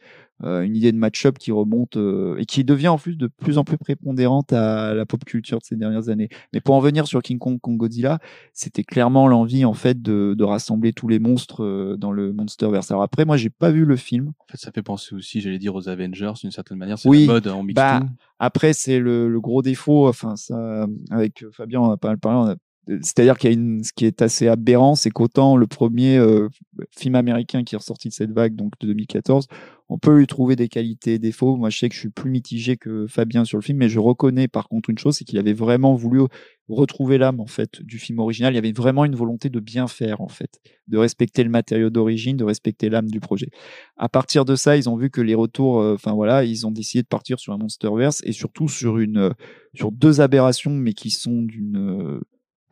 euh, 0.42 0.62
une 0.62 0.74
idée 0.74 0.90
de 0.90 0.96
match-up 0.96 1.38
qui 1.38 1.52
remonte 1.52 1.96
euh, 1.96 2.36
et 2.38 2.46
qui 2.46 2.64
devient 2.64 2.88
en 2.88 2.98
plus 2.98 3.16
de 3.16 3.26
plus 3.26 3.58
en 3.58 3.64
plus 3.64 3.76
prépondérante 3.76 4.52
à 4.52 4.94
la 4.94 5.04
pop 5.04 5.22
culture 5.24 5.58
de 5.58 5.64
ces 5.64 5.76
dernières 5.76 6.08
années. 6.08 6.30
Mais 6.52 6.61
pour 6.61 6.74
en 6.74 6.80
venir 6.80 7.06
sur 7.06 7.22
King 7.22 7.38
Kong 7.38 7.61
contre 7.61 7.76
Godzilla, 7.76 8.20
c'était 8.54 8.84
clairement 8.84 9.28
l'envie 9.28 9.64
en 9.64 9.74
fait 9.74 10.00
de, 10.00 10.34
de, 10.36 10.44
rassembler 10.44 10.92
tous 10.92 11.08
les 11.08 11.18
monstres 11.18 11.62
euh, 11.62 11.96
dans 11.98 12.12
le 12.12 12.32
Monsterverse. 12.32 12.90
Alors 12.90 13.02
après, 13.02 13.24
moi, 13.26 13.36
j'ai 13.36 13.50
pas 13.50 13.70
vu 13.70 13.84
le 13.84 13.96
film. 13.96 14.32
En 14.38 14.46
fait, 14.50 14.58
ça 14.58 14.72
fait 14.72 14.82
penser 14.82 15.14
aussi, 15.14 15.42
j'allais 15.42 15.58
dire 15.58 15.74
aux 15.74 15.88
Avengers 15.88 16.32
d'une 16.40 16.50
certaine 16.50 16.78
manière. 16.78 16.98
C'est 16.98 17.08
oui, 17.08 17.26
mode 17.26 17.46
en 17.48 17.62
mix 17.62 17.74
bah, 17.74 18.00
Après, 18.38 18.72
c'est 18.72 18.98
le, 18.98 19.28
le, 19.28 19.40
gros 19.40 19.61
défaut. 19.61 20.08
Enfin, 20.08 20.36
ça, 20.36 20.86
avec 21.11 21.44
Fabien, 21.52 21.80
on 21.80 21.90
a 21.90 21.96
pas 21.98 22.08
mal 22.08 22.18
parlé. 22.18 22.38
On 22.38 22.52
a 22.52 22.56
c'est-à-dire 23.03 23.38
qu'il 23.38 23.51
y 23.51 23.53
a 23.53 23.55
une, 23.55 23.84
ce 23.84 23.93
qui 23.93 24.05
est 24.05 24.22
assez 24.22 24.49
aberrant, 24.49 24.95
c'est 24.95 25.11
qu'autant 25.11 25.57
le 25.57 25.66
premier 25.66 26.18
euh, 26.18 26.49
film 26.91 27.14
américain 27.14 27.62
qui 27.62 27.74
est 27.74 27.78
ressorti 27.78 28.09
de 28.09 28.14
cette 28.14 28.32
vague, 28.32 28.57
donc 28.57 28.72
de 28.80 28.88
2014, 28.88 29.47
on 29.88 29.99
peut 29.99 30.16
lui 30.16 30.26
trouver 30.26 30.57
des 30.57 30.68
qualités 30.68 31.14
et 31.14 31.18
défauts. 31.18 31.57
Moi, 31.57 31.70
je 31.70 31.78
sais 31.78 31.88
que 31.88 31.95
je 31.95 32.01
suis 32.01 32.11
plus 32.11 32.30
mitigé 32.30 32.76
que 32.76 33.07
Fabien 33.09 33.45
sur 33.45 33.59
le 33.59 33.62
film, 33.62 33.78
mais 33.78 33.88
je 33.88 33.99
reconnais 33.99 34.49
par 34.49 34.68
contre 34.68 34.91
une 34.91 34.99
chose, 34.99 35.16
c'est 35.16 35.24
qu'il 35.24 35.38
avait 35.38 35.53
vraiment 35.53 35.95
voulu 35.95 36.20
retrouver 36.68 37.18
l'âme 37.18 37.41
en 37.41 37.47
fait 37.47 37.82
du 37.82 37.99
film 37.99 38.18
original. 38.20 38.53
Il 38.53 38.57
y 38.57 38.59
avait 38.59 38.72
vraiment 38.72 39.05
une 39.05 39.16
volonté 39.16 39.51
de 39.51 39.61
bien 39.61 39.86
faire 39.86 40.20
en 40.20 40.28
fait, 40.28 40.61
de 40.88 40.99
respecter 40.99 41.43
le 41.43 41.51
matériau 41.51 41.91
d'origine, 41.91 42.36
de 42.36 42.45
respecter 42.45 42.88
l'âme 42.88 43.09
du 43.09 43.20
projet. 43.20 43.51
À 43.97 44.09
partir 44.09 44.45
de 44.45 44.55
ça, 44.55 44.76
ils 44.76 44.88
ont 44.88 44.97
vu 44.97 45.11
que 45.11 45.20
les 45.20 45.34
retours, 45.34 45.80
euh, 45.80 45.95
enfin 45.95 46.12
voilà, 46.12 46.45
ils 46.45 46.66
ont 46.66 46.70
décidé 46.70 47.03
de 47.03 47.09
partir 47.09 47.38
sur 47.41 47.53
un 47.53 47.59
MonsterVerse 47.59 48.22
et 48.24 48.32
surtout 48.32 48.68
sur 48.68 48.99
une, 48.99 49.32
sur 49.74 49.93
deux 49.93 50.20
aberrations, 50.20 50.72
mais 50.72 50.93
qui 50.93 51.11
sont 51.11 51.43
d'une 51.43 52.20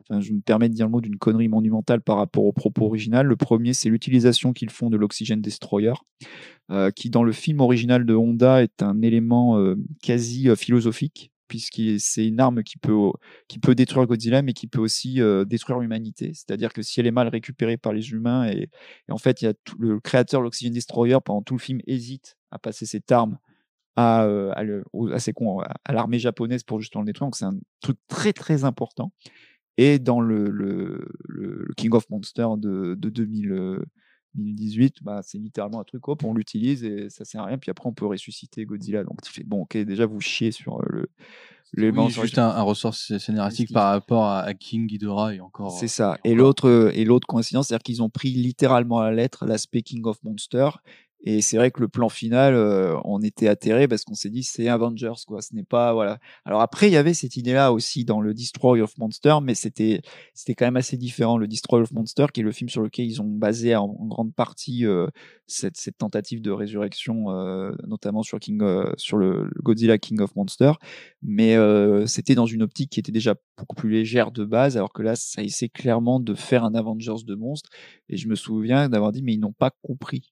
je 0.09 0.33
me 0.33 0.41
permets 0.41 0.69
de 0.69 0.73
dire 0.73 0.85
le 0.85 0.91
mot 0.91 1.01
d'une 1.01 1.17
connerie 1.17 1.47
monumentale 1.47 2.01
par 2.01 2.17
rapport 2.17 2.45
au 2.45 2.51
propos 2.51 2.85
original. 2.85 3.27
Le 3.27 3.35
premier, 3.35 3.73
c'est 3.73 3.89
l'utilisation 3.89 4.53
qu'ils 4.53 4.71
font 4.71 4.89
de 4.89 4.97
l'Oxygen 4.97 5.37
Destroyer, 5.37 5.93
euh, 6.71 6.89
qui 6.91 7.09
dans 7.09 7.23
le 7.23 7.31
film 7.31 7.59
original 7.59 8.05
de 8.05 8.15
Honda 8.15 8.63
est 8.63 8.81
un 8.81 9.01
élément 9.01 9.59
euh, 9.59 9.75
quasi 10.01 10.49
euh, 10.49 10.55
philosophique, 10.55 11.31
puisque 11.47 11.81
c'est 11.99 12.27
une 12.27 12.39
arme 12.39 12.63
qui 12.63 12.77
peut, 12.77 13.11
qui 13.47 13.59
peut 13.59 13.75
détruire 13.75 14.07
Godzilla, 14.07 14.41
mais 14.41 14.53
qui 14.53 14.67
peut 14.67 14.81
aussi 14.81 15.19
détruire 15.47 15.79
l'humanité. 15.79 16.31
C'est-à-dire 16.33 16.71
que 16.73 16.83
si 16.83 16.99
elle 16.99 17.07
est 17.07 17.11
mal 17.11 17.27
récupérée 17.27 17.77
par 17.77 17.91
les 17.91 18.11
humains, 18.11 18.47
et, 18.47 18.69
en 19.09 19.17
fait, 19.17 19.41
y 19.41 19.47
a 19.47 19.53
le 19.79 19.99
créateur 19.99 20.41
de 20.41 20.43
l'Oxygen 20.43 20.71
Destroyer, 20.71 21.17
pendant 21.25 21.41
tout 21.41 21.55
le 21.55 21.59
film, 21.59 21.79
hésite 21.87 22.37
à 22.51 22.59
passer 22.59 22.85
cette 22.85 23.11
arme 23.11 23.39
à, 23.95 24.21
à, 24.21 24.63
à 25.85 25.93
l'armée 25.93 26.19
japonaise 26.19 26.63
pour 26.63 26.79
justement 26.79 27.01
le 27.01 27.07
détruire. 27.07 27.27
Donc 27.27 27.35
c'est 27.35 27.45
un 27.45 27.57
truc 27.81 27.97
très 28.07 28.31
très 28.31 28.63
important. 28.63 29.11
Et 29.77 29.99
dans 29.99 30.19
le, 30.19 30.49
le, 30.49 31.07
le 31.27 31.67
King 31.77 31.93
of 31.93 32.09
Monsters 32.09 32.57
de, 32.57 32.95
de 32.95 33.09
2018, 33.09 35.03
bah, 35.03 35.21
c'est 35.23 35.37
littéralement 35.37 35.79
un 35.79 35.85
truc, 35.85 36.07
hop, 36.07 36.23
on 36.23 36.33
l'utilise 36.33 36.83
et 36.83 37.09
ça 37.09 37.23
sert 37.23 37.41
à 37.41 37.45
rien. 37.45 37.57
Puis 37.57 37.71
après, 37.71 37.87
on 37.87 37.93
peut 37.93 38.05
ressusciter 38.05 38.65
Godzilla. 38.65 39.03
Donc 39.03 39.21
tu 39.21 39.31
fais, 39.31 39.43
bon, 39.43 39.61
ok, 39.61 39.77
déjà 39.77 40.05
vous 40.05 40.19
chiez 40.21 40.51
sur 40.51 40.81
le. 40.81 41.07
Les 41.73 41.91
oui, 41.91 42.09
juste 42.09 42.39
un, 42.39 42.49
un, 42.49 42.63
ressort 42.63 42.95
scénaristique 42.95 43.71
par 43.71 43.91
rapport 43.91 44.25
à, 44.25 44.55
King 44.55 44.87
Ghidorah 44.87 45.35
et 45.35 45.39
encore. 45.39 45.71
C'est 45.71 45.87
ça. 45.87 46.17
Et, 46.23 46.33
l'autre 46.33 46.91
et 46.95 47.05
l'autre 47.05 47.27
coïncidence, 47.27 47.67
c'est-à-dire 47.67 47.83
qu'ils 47.83 48.01
ont 48.01 48.09
pris 48.09 48.31
littéralement 48.31 48.97
à 48.97 49.11
la 49.11 49.15
lettre 49.15 49.45
l'aspect 49.45 49.83
King 49.83 50.03
of 50.05 50.17
Monsters 50.23 50.81
et 51.21 51.41
c'est 51.41 51.57
vrai 51.57 51.69
que 51.69 51.81
le 51.81 51.89
plan 51.89 52.07
final, 52.07 52.53
euh, 52.53 52.95
on 53.03 53.21
était 53.21 53.49
atterré 53.49 53.89
parce 53.89 54.05
qu'on 54.05 54.13
s'est 54.13 54.29
dit 54.29 54.43
c'est 54.43 54.69
Avengers 54.69 55.25
quoi. 55.27 55.41
Ce 55.41 55.53
n'est 55.53 55.63
pas 55.63 55.93
voilà. 55.93 56.17
Alors 56.45 56.61
après 56.61 56.87
il 56.87 56.93
y 56.93 56.97
avait 56.97 57.13
cette 57.13 57.35
idée-là 57.35 57.73
aussi 57.73 58.05
dans 58.05 58.21
le 58.21 58.33
Destroy 58.33 58.81
of 58.81 58.97
Monster, 58.97 59.35
mais 59.43 59.53
c'était 59.53 60.01
c'était 60.33 60.55
quand 60.55 60.65
même 60.65 60.77
assez 60.77 60.95
différent. 60.95 61.37
Le 61.37 61.47
Destroy 61.47 61.81
of 61.81 61.91
Monster, 61.91 62.27
qui 62.33 62.39
est 62.39 62.43
le 62.43 62.53
film 62.53 62.69
sur 62.69 62.81
lequel 62.81 63.05
ils 63.05 63.21
ont 63.21 63.27
basé 63.27 63.75
en, 63.75 63.87
grande 64.07 64.33
partie 64.33 64.85
euh, 64.85 65.07
cette, 65.45 65.75
tentative 65.97 66.41
de 66.41 66.51
résurrection, 66.51 67.31
euh, 67.31 67.71
notamment 67.85 68.23
sur 68.23 68.39
King 68.39 68.61
sur 68.95 69.17
le, 69.17 69.49
Godzilla 69.61 69.97
King 69.97 70.21
of 70.21 70.33
Monster, 70.37 70.71
mais 71.21 71.57
c'était 72.07 72.35
dans 72.35 72.45
une 72.45 72.63
optique 72.63 72.91
qui 72.91 72.99
était 72.99 73.11
déjà 73.11 73.35
beaucoup 73.57 73.75
plus 73.75 73.89
légère 73.89 74.31
de 74.31 74.45
base, 74.45 74.77
alors 74.77 74.93
que 74.93 75.01
là 75.01 75.15
ça 75.17 75.43
essaie 75.43 75.69
clairement 75.69 76.21
de 76.21 76.33
faire 76.33 76.63
un 76.63 76.73
Avengers 76.75 77.23
de 77.25 77.35
monstres. 77.35 77.69
Et 78.07 78.15
je 78.15 78.29
me 78.29 78.35
souviens 78.35 78.87
d'avoir 78.87 79.11
dit 79.11 79.21
mais 79.21 79.33
ils 79.33 79.39
n'ont 79.39 79.51
pas 79.51 79.71
compris 79.81 80.31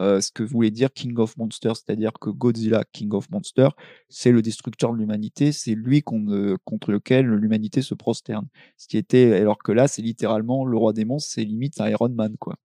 euh, 0.00 0.20
ce 0.20 0.30
que 0.30 0.42
voulait 0.42 0.70
dire 0.70 0.92
King 0.92 1.16
of 1.18 1.36
Monsters, 1.36 1.76
c'est-à-dire 1.76 2.12
que 2.14 2.30
Godzilla, 2.30 2.84
King 2.92 3.12
of 3.12 3.30
Monsters, 3.30 3.74
c'est 4.08 4.32
le 4.32 4.42
destructeur 4.42 4.92
de 4.92 4.98
l'humanité, 4.98 5.52
c'est 5.52 5.74
lui 5.74 6.02
contre 6.02 6.90
lequel 6.90 7.26
l'humanité 7.26 7.82
se 7.82 7.94
prosterne. 7.94 8.46
Ce 8.76 8.88
qui 8.88 8.98
était, 8.98 9.34
alors 9.34 9.58
que 9.58 9.72
là, 9.72 9.88
c'est 9.88 10.02
littéralement 10.02 10.64
le 10.64 10.76
roi 10.76 10.92
des 10.92 11.04
monstres, 11.04 11.32
c'est 11.32 11.44
limite 11.44 11.78
Iron 11.78 12.10
Man, 12.10 12.36
quoi. 12.38 12.56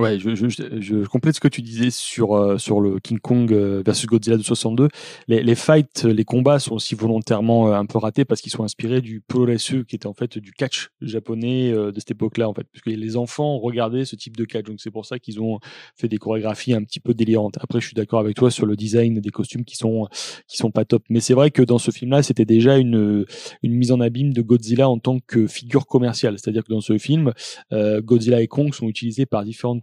Ouais, 0.00 0.18
je, 0.18 0.34
je, 0.34 0.48
je, 0.48 1.06
complète 1.06 1.34
ce 1.34 1.40
que 1.40 1.48
tu 1.48 1.60
disais 1.60 1.90
sur, 1.90 2.34
euh, 2.34 2.56
sur 2.56 2.80
le 2.80 2.98
King 3.00 3.18
Kong 3.18 3.52
euh, 3.52 3.82
versus 3.84 4.06
Godzilla 4.06 4.38
de 4.38 4.42
62. 4.42 4.88
Les, 5.28 5.42
les 5.42 5.54
fights, 5.54 6.04
les 6.04 6.24
combats 6.24 6.58
sont 6.58 6.72
aussi 6.72 6.94
volontairement 6.94 7.68
euh, 7.68 7.74
un 7.74 7.84
peu 7.84 7.98
ratés 7.98 8.24
parce 8.24 8.40
qu'ils 8.40 8.50
sont 8.50 8.64
inspirés 8.64 9.02
du 9.02 9.20
polo 9.20 9.54
qui 9.54 9.96
était 9.96 10.06
en 10.06 10.14
fait 10.14 10.38
du 10.38 10.52
catch 10.52 10.88
japonais 11.02 11.72
de 11.72 11.92
cette 11.96 12.12
époque-là, 12.12 12.48
en 12.48 12.54
fait. 12.54 12.64
Parce 12.72 12.82
que 12.82 12.88
les 12.88 13.16
enfants 13.18 13.58
regardaient 13.58 14.06
ce 14.06 14.16
type 14.16 14.38
de 14.38 14.46
catch. 14.46 14.64
Donc 14.64 14.80
c'est 14.80 14.90
pour 14.90 15.04
ça 15.04 15.18
qu'ils 15.18 15.38
ont 15.38 15.58
fait 15.96 16.08
des 16.08 16.16
chorégraphies 16.16 16.72
un 16.72 16.82
petit 16.82 17.00
peu 17.00 17.12
délirantes. 17.12 17.58
Après, 17.60 17.80
je 17.80 17.86
suis 17.86 17.94
d'accord 17.94 18.20
avec 18.20 18.36
toi 18.36 18.50
sur 18.50 18.64
le 18.64 18.76
design 18.76 19.20
des 19.20 19.30
costumes 19.30 19.66
qui 19.66 19.76
sont, 19.76 20.08
qui 20.46 20.56
sont 20.56 20.70
pas 20.70 20.86
top. 20.86 21.04
Mais 21.10 21.20
c'est 21.20 21.34
vrai 21.34 21.50
que 21.50 21.62
dans 21.62 21.78
ce 21.78 21.90
film-là, 21.90 22.22
c'était 22.22 22.46
déjà 22.46 22.78
une, 22.78 23.26
une 23.62 23.74
mise 23.74 23.92
en 23.92 24.00
abîme 24.00 24.32
de 24.32 24.40
Godzilla 24.40 24.88
en 24.88 24.98
tant 24.98 25.18
que 25.20 25.46
figure 25.46 25.86
commerciale. 25.86 26.38
C'est-à-dire 26.38 26.64
que 26.64 26.72
dans 26.72 26.80
ce 26.80 26.96
film, 26.96 27.34
Godzilla 27.72 28.40
et 28.40 28.48
Kong 28.48 28.72
sont 28.72 28.88
utilisés 28.88 29.26
par 29.26 29.44
différentes 29.44 29.82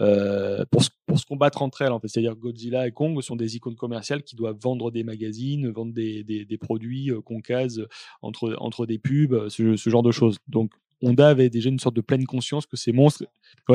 euh, 0.00 0.64
pour, 0.70 0.82
se, 0.82 0.90
pour 1.06 1.18
se 1.18 1.26
combattre 1.26 1.62
entre 1.62 1.82
elles. 1.82 1.92
En 1.92 2.00
fait. 2.00 2.08
C'est-à-dire 2.08 2.36
Godzilla 2.36 2.86
et 2.86 2.92
Kong 2.92 3.20
sont 3.22 3.36
des 3.36 3.56
icônes 3.56 3.76
commerciales 3.76 4.22
qui 4.22 4.36
doivent 4.36 4.58
vendre 4.60 4.90
des 4.90 5.04
magazines, 5.04 5.70
vendre 5.70 5.92
des, 5.92 6.58
produits 6.60 7.10
euh, 7.10 7.20
qu'on 7.20 7.40
case 7.40 7.86
entre, 8.22 8.56
entre 8.58 8.86
des 8.86 8.98
pubs, 8.98 9.48
ce, 9.48 9.76
genre 9.76 10.02
de 10.02 10.10
choses. 10.10 10.38
Donc 10.48 10.72
Honda 11.02 11.28
avait 11.28 11.50
déjà 11.50 11.68
une 11.68 11.78
sorte 11.78 11.94
de 11.94 12.00
pleine 12.00 12.24
conscience 12.24 12.66
que 12.66 12.76
ces 12.76 12.92
monstres, 12.92 13.24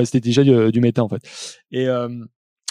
c'était 0.04 0.20
déjà 0.20 0.44
du, 0.44 0.72
du, 0.72 0.82
méta 0.82 1.04
en 1.04 1.10
fait. 1.10 1.22
Euh, 1.74 2.26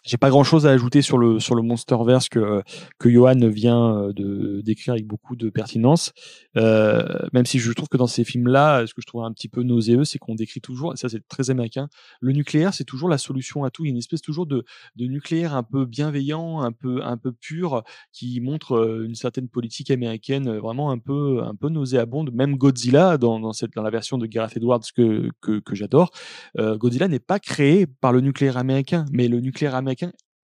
j'ai 0.04 0.16
pas 0.16 0.30
grand 0.30 0.42
chose 0.42 0.66
à 0.66 0.70
ajouter 0.70 1.00
sur 1.00 1.16
le 1.16 1.38
sur 1.38 1.54
le 1.54 1.62
Monsterverse 1.62 2.28
que 2.28 2.62
que 2.98 3.08
Johan 3.08 3.48
vient 3.48 3.96
euh, 3.96 4.12
de 4.12 4.60
décrire 4.62 4.94
avec 4.94 5.06
beaucoup 5.06 5.36
de 5.36 5.48
pertinence. 5.48 6.12
Euh, 6.56 7.04
même 7.32 7.46
si 7.46 7.58
je 7.58 7.72
trouve 7.72 7.88
que 7.88 7.96
dans 7.96 8.08
ces 8.08 8.24
films-là, 8.24 8.86
ce 8.86 8.94
que 8.94 9.00
je 9.00 9.06
trouve 9.06 9.22
un 9.22 9.32
petit 9.32 9.48
peu 9.48 9.62
nauséeux, 9.62 10.04
c'est 10.04 10.18
qu'on 10.18 10.34
décrit 10.34 10.60
toujours, 10.60 10.92
et 10.92 10.96
ça 10.96 11.08
c'est 11.08 11.26
très 11.28 11.50
américain, 11.50 11.88
le 12.20 12.32
nucléaire 12.32 12.74
c'est 12.74 12.84
toujours 12.84 13.08
la 13.08 13.18
solution 13.18 13.64
à 13.64 13.70
tout. 13.70 13.84
Il 13.84 13.88
y 13.88 13.90
a 13.90 13.92
une 13.92 13.98
espèce 13.98 14.22
toujours 14.22 14.46
de 14.46 14.64
de 14.96 15.06
nucléaire 15.06 15.54
un 15.54 15.62
peu 15.62 15.86
bienveillant, 15.86 16.60
un 16.60 16.72
peu 16.72 17.02
un 17.04 17.16
peu 17.16 17.32
pur, 17.32 17.82
qui 18.12 18.40
montre 18.40 18.72
euh, 18.72 19.04
une 19.04 19.14
certaine 19.14 19.48
politique 19.48 19.90
américaine 19.90 20.48
euh, 20.48 20.60
vraiment 20.60 20.90
un 20.90 20.98
peu 20.98 21.42
un 21.44 21.54
peu 21.54 21.68
nauséabonde. 21.68 22.32
Même 22.32 22.56
Godzilla 22.56 23.18
dans 23.18 23.38
dans 23.38 23.52
cette 23.52 23.72
dans 23.74 23.82
la 23.82 23.90
version 23.90 24.18
de 24.18 24.26
Gareth 24.26 24.56
Edwards 24.56 24.80
que 24.96 25.30
que, 25.40 25.60
que 25.60 25.74
j'adore, 25.76 26.10
euh, 26.58 26.76
Godzilla 26.76 27.06
n'est 27.06 27.20
pas 27.20 27.38
créé 27.38 27.86
par 27.86 28.12
le 28.12 28.20
nucléaire 28.20 28.56
américain, 28.56 29.04
mais 29.12 29.28
le 29.28 29.40
nucléaire 29.40 29.76
américain 29.76 29.91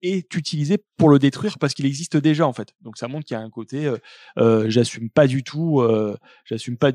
est 0.03 0.35
utilisé 0.35 0.79
pour 0.97 1.09
le 1.09 1.19
détruire 1.19 1.59
parce 1.59 1.75
qu'il 1.75 1.87
existe 1.87 2.17
déjà 2.17 2.47
en 2.47 2.53
fait. 2.53 2.75
Donc 2.81 2.97
ça 2.99 3.09
montre 3.09 3.27
qu'il 3.27 3.37
y 3.37 3.41
a 3.41 3.43
un 3.43 3.51
côté 3.51 3.87
euh, 3.87 3.99
euh 4.39 4.71
j'assume 4.71 5.11
pas 5.11 5.27
du 5.27 5.43
tout, 5.43 5.81
euh, 5.81 6.17
j'assume 6.45 6.77
pas. 6.77 6.93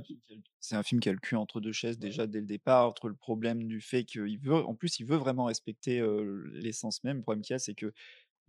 C'est 0.60 0.76
un 0.76 0.84
film 0.84 1.02
qui 1.02 1.10
a 1.10 1.12
le 1.12 1.20
cul 1.20 1.36
entre 1.36 1.60
deux 1.60 1.74
chaises 1.74 2.00
déjà 2.00 2.26
dès 2.26 2.40
le 2.40 2.46
départ, 2.46 2.88
entre 2.88 3.10
le 3.10 3.16
problème 3.16 3.68
du 3.68 3.82
fait 3.82 4.06
qu'il 4.06 4.40
veut, 4.40 4.54
en 4.54 4.76
plus 4.76 5.00
il 5.00 5.06
veut 5.06 5.18
vraiment 5.18 5.46
respecter 5.46 6.02
l'essence 6.54 7.04
même. 7.04 7.18
Le 7.18 7.24
problème 7.24 7.42
qu'il 7.42 7.54
y 7.54 7.56
a, 7.56 7.60
c'est 7.60 7.74
que 7.74 7.92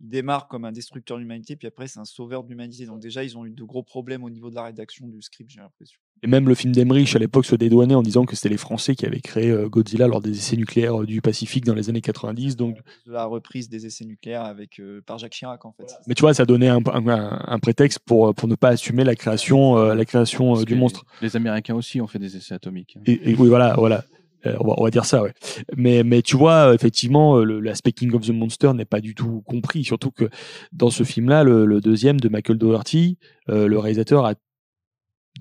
il 0.01 0.09
démarre 0.09 0.47
comme 0.47 0.65
un 0.65 0.71
destructeur 0.71 1.17
de 1.17 1.21
l'humanité, 1.21 1.55
puis 1.55 1.67
après 1.67 1.87
c'est 1.87 1.99
un 1.99 2.05
sauveur 2.05 2.43
de 2.43 2.49
l'humanité. 2.49 2.85
Donc 2.85 2.99
déjà 2.99 3.23
ils 3.23 3.37
ont 3.37 3.45
eu 3.45 3.51
de 3.51 3.63
gros 3.63 3.83
problèmes 3.83 4.23
au 4.23 4.29
niveau 4.29 4.49
de 4.49 4.55
la 4.55 4.63
rédaction 4.63 5.07
du 5.07 5.21
script, 5.21 5.49
j'ai 5.51 5.59
l'impression. 5.61 5.99
Et 6.23 6.27
même 6.27 6.47
le 6.47 6.55
film 6.55 6.73
d'Emmerich 6.73 7.13
à 7.15 7.19
l'époque 7.19 7.45
se 7.45 7.55
dédouanait 7.55 7.93
en 7.93 8.01
disant 8.01 8.25
que 8.25 8.35
c'était 8.35 8.49
les 8.49 8.57
Français 8.57 8.95
qui 8.95 9.05
avaient 9.05 9.19
créé 9.19 9.51
euh, 9.51 9.67
Godzilla 9.69 10.07
lors 10.07 10.21
des 10.21 10.31
essais 10.31 10.55
nucléaires 10.55 11.01
euh, 11.01 11.05
du 11.05 11.21
Pacifique 11.21 11.65
dans 11.65 11.75
les 11.75 11.89
années 11.89 12.01
90. 12.01 12.55
Donc, 12.55 12.77
De 13.05 13.11
la 13.11 13.25
reprise 13.25 13.67
des 13.69 13.85
essais 13.85 14.05
nucléaires 14.05 14.43
avec, 14.43 14.79
euh, 14.79 15.01
par 15.05 15.17
Jacques 15.17 15.33
Chirac, 15.33 15.65
en 15.65 15.73
fait. 15.73 15.85
mais 16.07 16.13
tu 16.15 16.21
vois, 16.21 16.33
ça 16.33 16.45
donnait 16.45 16.69
un, 16.69 16.79
un- 16.87 17.39
un 17.47 17.59
prétexte 17.59 17.99
pour, 17.99 18.33
pour 18.33 18.47
ne 18.47 18.55
pas 18.55 18.69
assumer 18.69 19.03
la 19.03 19.15
création, 19.15 19.77
euh, 19.77 19.93
la 19.93 20.05
création 20.05 20.57
euh, 20.57 20.63
du 20.63 20.75
monstre. 20.75 21.05
Les 21.21 21.35
Américains 21.35 21.75
aussi 21.75 21.99
ont 22.01 22.07
fait 22.07 22.17
des 22.19 22.35
essais 22.37 22.55
atomiques. 22.55 22.95
hein. 22.97 23.03
Et, 23.05 23.31
et 23.31 23.35
oui, 23.35 23.49
voilà, 23.49 23.75
voilà. 23.77 24.05
Euh, 24.45 24.55
on, 24.59 24.83
va, 24.83 24.91
dire 24.91 25.05
ça, 25.05 25.21
ouais. 25.21 25.33
Mais, 25.75 26.21
tu 26.21 26.37
vois, 26.37 26.73
effectivement, 26.73 27.37
euh, 27.37 27.59
l'aspect 27.59 27.91
King 27.91 28.13
of 28.13 28.25
the 28.25 28.31
Monster 28.31 28.73
n'est 28.73 28.85
pas 28.85 29.01
du 29.01 29.15
tout 29.15 29.41
compris. 29.45 29.83
Surtout 29.83 30.11
que 30.11 30.29
dans 30.71 30.89
ce 30.89 31.03
film-là, 31.03 31.43
le, 31.43 31.81
deuxième 31.81 32.19
de 32.19 32.29
Michael 32.29 32.57
Dougherty, 32.57 33.17
euh, 33.49 33.67
le 33.67 33.79
réalisateur 33.79 34.25
a 34.25 34.33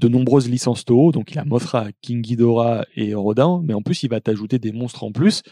de 0.01 0.09
nombreuses 0.09 0.49
licences 0.49 0.85
Toho. 0.85 1.13
Donc, 1.13 1.33
il 1.33 1.39
a 1.39 1.45
Mothra, 1.45 1.87
King 2.01 2.21
Ghidorah 2.21 2.85
et 2.97 3.15
Rodin. 3.15 3.63
Mais 3.65 3.75
en 3.75 3.83
plus, 3.83 4.03
il 4.03 4.11
va 4.11 4.21
t'ajouter 4.21 4.59
des 4.59 4.73
monstres 4.73 5.05
en 5.05 5.13
plus 5.13 5.43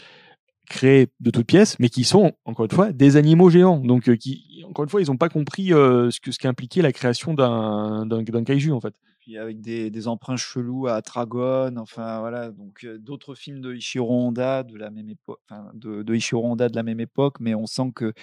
créés 0.69 1.09
de 1.21 1.31
toutes 1.31 1.47
pièces, 1.47 1.79
mais 1.81 1.89
qui 1.89 2.05
sont, 2.05 2.33
encore 2.45 2.65
une 2.65 2.71
fois, 2.71 2.93
des 2.93 3.17
animaux 3.17 3.51
géants. 3.51 3.79
Donc, 3.79 4.09
encore 4.69 4.85
une 4.85 4.89
fois, 4.89 5.03
ils 5.03 5.09
n'ont 5.09 5.17
pas 5.17 5.29
compris 5.29 5.69
ce 5.69 6.11
ce 6.11 6.39
qu'impliquait 6.39 6.83
la 6.83 6.93
création 6.93 7.35
d'un 7.35 8.25
kaiju, 8.45 8.73
en 8.73 8.81
fait. 8.81 8.95
Puis 9.23 9.39
avec 9.39 9.61
des, 9.61 9.89
des 9.89 10.09
emprunts 10.09 10.37
chelous 10.37 10.89
à 10.89 11.01
Tragon, 11.01 11.77
enfin 11.77 12.19
voilà, 12.19 12.51
donc 12.51 12.85
d'autres 12.99 13.37
films 13.37 13.61
de 13.61 13.73
Ishiro 13.73 14.13
Honda 14.13 14.65
de 14.65 14.77
la 14.77 14.91
même 14.91 15.09
époque, 15.09 15.39
de, 15.75 16.03
de 16.03 16.15
Ishiro 16.17 16.45
Honda 16.45 16.69
de 16.69 16.75
la 16.75 16.83
même 16.83 16.99
époque, 16.99 17.39
mais 17.39 17.55
on 17.55 17.67
sent 17.67 17.93
que, 17.95 18.15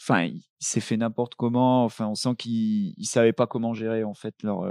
enfin, 0.00 0.24
il, 0.24 0.42
s'est 0.58 0.80
fait 0.80 0.96
n'importe 0.96 1.36
comment, 1.36 1.84
enfin, 1.84 2.08
on 2.08 2.16
sent 2.16 2.34
qu'il 2.36 2.92
il 2.96 3.06
savait 3.06 3.32
pas 3.32 3.46
comment 3.46 3.72
gérer 3.72 4.02
en 4.02 4.14
fait 4.14 4.34
leur 4.42 4.66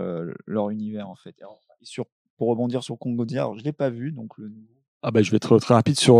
leur 0.46 0.72
univers 0.72 1.08
en 1.08 1.16
fait. 1.16 1.38
Sur, 1.84 2.06
pour 2.36 2.50
rebondir 2.50 2.84
sur 2.84 3.00
Kong 3.00 3.16
Godzilla, 3.16 3.50
je 3.56 3.64
l'ai 3.64 3.72
pas 3.72 3.90
vu, 3.90 4.12
donc. 4.12 4.34
Ah 5.04 5.12
bah, 5.12 5.22
je 5.22 5.32
vais 5.32 5.38
être 5.38 5.58
très 5.58 5.74
rapide 5.74 5.98
sur, 5.98 6.16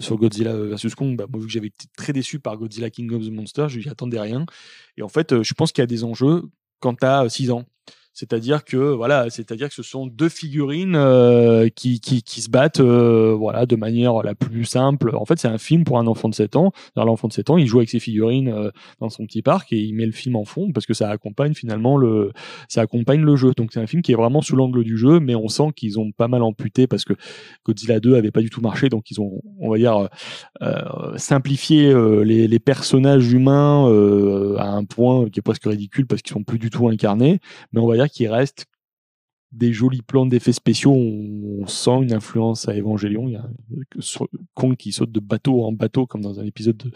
sur 0.00 0.16
Godzilla 0.16 0.56
vs 0.56 0.94
Kong. 0.96 1.16
Bah, 1.16 1.26
moi, 1.30 1.38
vu 1.38 1.46
que 1.46 1.52
j'avais 1.52 1.68
été 1.68 1.86
très 1.96 2.12
déçu 2.12 2.40
par 2.40 2.56
Godzilla 2.56 2.90
King 2.90 3.12
of 3.12 3.24
the 3.24 3.30
Monster, 3.30 3.66
je 3.68 3.78
n'y 3.78 3.88
attendais 3.88 4.18
rien. 4.18 4.44
Et 4.96 5.02
en 5.02 5.08
fait, 5.08 5.40
je 5.40 5.54
pense 5.54 5.70
qu'il 5.70 5.82
y 5.82 5.84
a 5.84 5.86
des 5.86 6.02
enjeux 6.02 6.42
quand 6.80 6.96
tu 6.96 7.06
as 7.06 7.28
6 7.28 7.52
ans. 7.52 7.64
C'est-à-dire 8.14 8.64
que 8.64 8.76
voilà, 8.76 9.30
c'est-à-dire 9.30 9.68
que 9.68 9.74
ce 9.74 9.82
sont 9.82 10.06
deux 10.06 10.28
figurines 10.28 10.96
euh, 10.96 11.68
qui, 11.74 11.98
qui, 11.98 12.22
qui 12.22 12.42
se 12.42 12.50
battent 12.50 12.80
euh, 12.80 13.34
voilà 13.34 13.64
de 13.64 13.74
manière 13.74 14.22
la 14.22 14.34
plus 14.34 14.66
simple. 14.66 15.16
En 15.16 15.24
fait, 15.24 15.38
c'est 15.38 15.48
un 15.48 15.56
film 15.56 15.84
pour 15.84 15.98
un 15.98 16.06
enfant 16.06 16.28
de 16.28 16.34
7 16.34 16.56
ans. 16.56 16.72
L'enfant 16.94 17.28
de 17.28 17.32
7 17.32 17.48
ans, 17.48 17.56
il 17.56 17.66
joue 17.66 17.78
avec 17.78 17.88
ses 17.88 18.00
figurines 18.00 18.48
euh, 18.48 18.70
dans 19.00 19.08
son 19.08 19.24
petit 19.24 19.40
parc 19.40 19.72
et 19.72 19.78
il 19.78 19.94
met 19.94 20.04
le 20.04 20.12
film 20.12 20.36
en 20.36 20.44
fond 20.44 20.72
parce 20.72 20.84
que 20.84 20.92
ça 20.92 21.08
accompagne 21.08 21.54
finalement 21.54 21.96
le 21.96 22.32
ça 22.68 22.82
accompagne 22.82 23.22
le 23.22 23.34
jeu. 23.34 23.52
Donc 23.56 23.70
c'est 23.72 23.80
un 23.80 23.86
film 23.86 24.02
qui 24.02 24.12
est 24.12 24.16
vraiment 24.16 24.42
sous 24.42 24.56
l'angle 24.56 24.84
du 24.84 24.98
jeu, 24.98 25.18
mais 25.18 25.34
on 25.34 25.48
sent 25.48 25.70
qu'ils 25.74 25.98
ont 25.98 26.12
pas 26.12 26.28
mal 26.28 26.42
amputé 26.42 26.86
parce 26.86 27.06
que 27.06 27.14
Godzilla 27.64 27.98
2 27.98 28.14
avait 28.14 28.30
pas 28.30 28.42
du 28.42 28.50
tout 28.50 28.60
marché, 28.60 28.90
donc 28.90 29.10
ils 29.10 29.20
ont 29.20 29.40
on 29.58 29.70
va 29.70 29.78
dire 29.78 30.08
simplifié 31.16 31.94
les, 32.24 32.58
personnages 32.58 33.32
humains 33.32 33.86
à 34.58 34.68
un 34.68 34.84
point 34.84 35.28
qui 35.30 35.40
est 35.40 35.42
presque 35.42 35.64
ridicule 35.64 36.06
parce 36.06 36.22
qu'ils 36.22 36.32
sont 36.32 36.44
plus 36.44 36.58
du 36.58 36.70
tout 36.70 36.88
incarnés 36.88 37.40
mais 37.72 37.80
on 37.80 37.86
va 37.86 37.96
qu'il 38.08 38.28
reste 38.28 38.66
des 39.52 39.72
jolis 39.72 40.02
plans 40.02 40.26
d'effets 40.26 40.52
spéciaux. 40.52 40.92
On, 40.92 41.66
sent 41.66 42.02
une 42.02 42.12
influence 42.12 42.68
à 42.68 42.74
Evangelion. 42.74 43.28
Il 43.28 43.32
y 43.32 43.36
a 43.36 43.44
euh, 43.44 44.26
Kong 44.54 44.76
qui 44.76 44.90
saute 44.90 45.12
de 45.12 45.20
bateau 45.20 45.62
en 45.64 45.72
bateau, 45.72 46.06
comme 46.06 46.20
dans 46.20 46.40
un 46.40 46.44
épisode 46.44 46.76
de- 46.76 46.90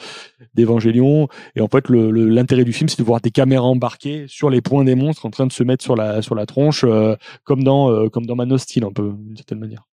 d'Evangelion. 0.54 1.28
Et 1.54 1.61
en 1.61 1.68
fait, 1.68 1.88
l'intérêt 1.88 2.64
du 2.64 2.72
film, 2.72 2.88
c'est 2.88 2.98
de 2.98 3.04
voir 3.04 3.20
des 3.20 3.30
caméras 3.30 3.66
embarquées 3.66 4.26
sur 4.26 4.50
les 4.50 4.61
points 4.61 4.84
des 4.84 4.96
monstres 4.96 5.24
en 5.24 5.30
train 5.30 5.46
de 5.46 5.52
se 5.52 5.62
mettre 5.62 5.84
sur 5.84 5.94
la, 5.94 6.46
tronche, 6.46 6.84
euh, 6.84 7.14
comme 7.44 7.62
dans, 7.62 7.90
euh, 7.90 8.59
Steel, 8.59 8.84
d'une 8.96 9.36
certaine 9.36 9.61
manière. 9.61 9.86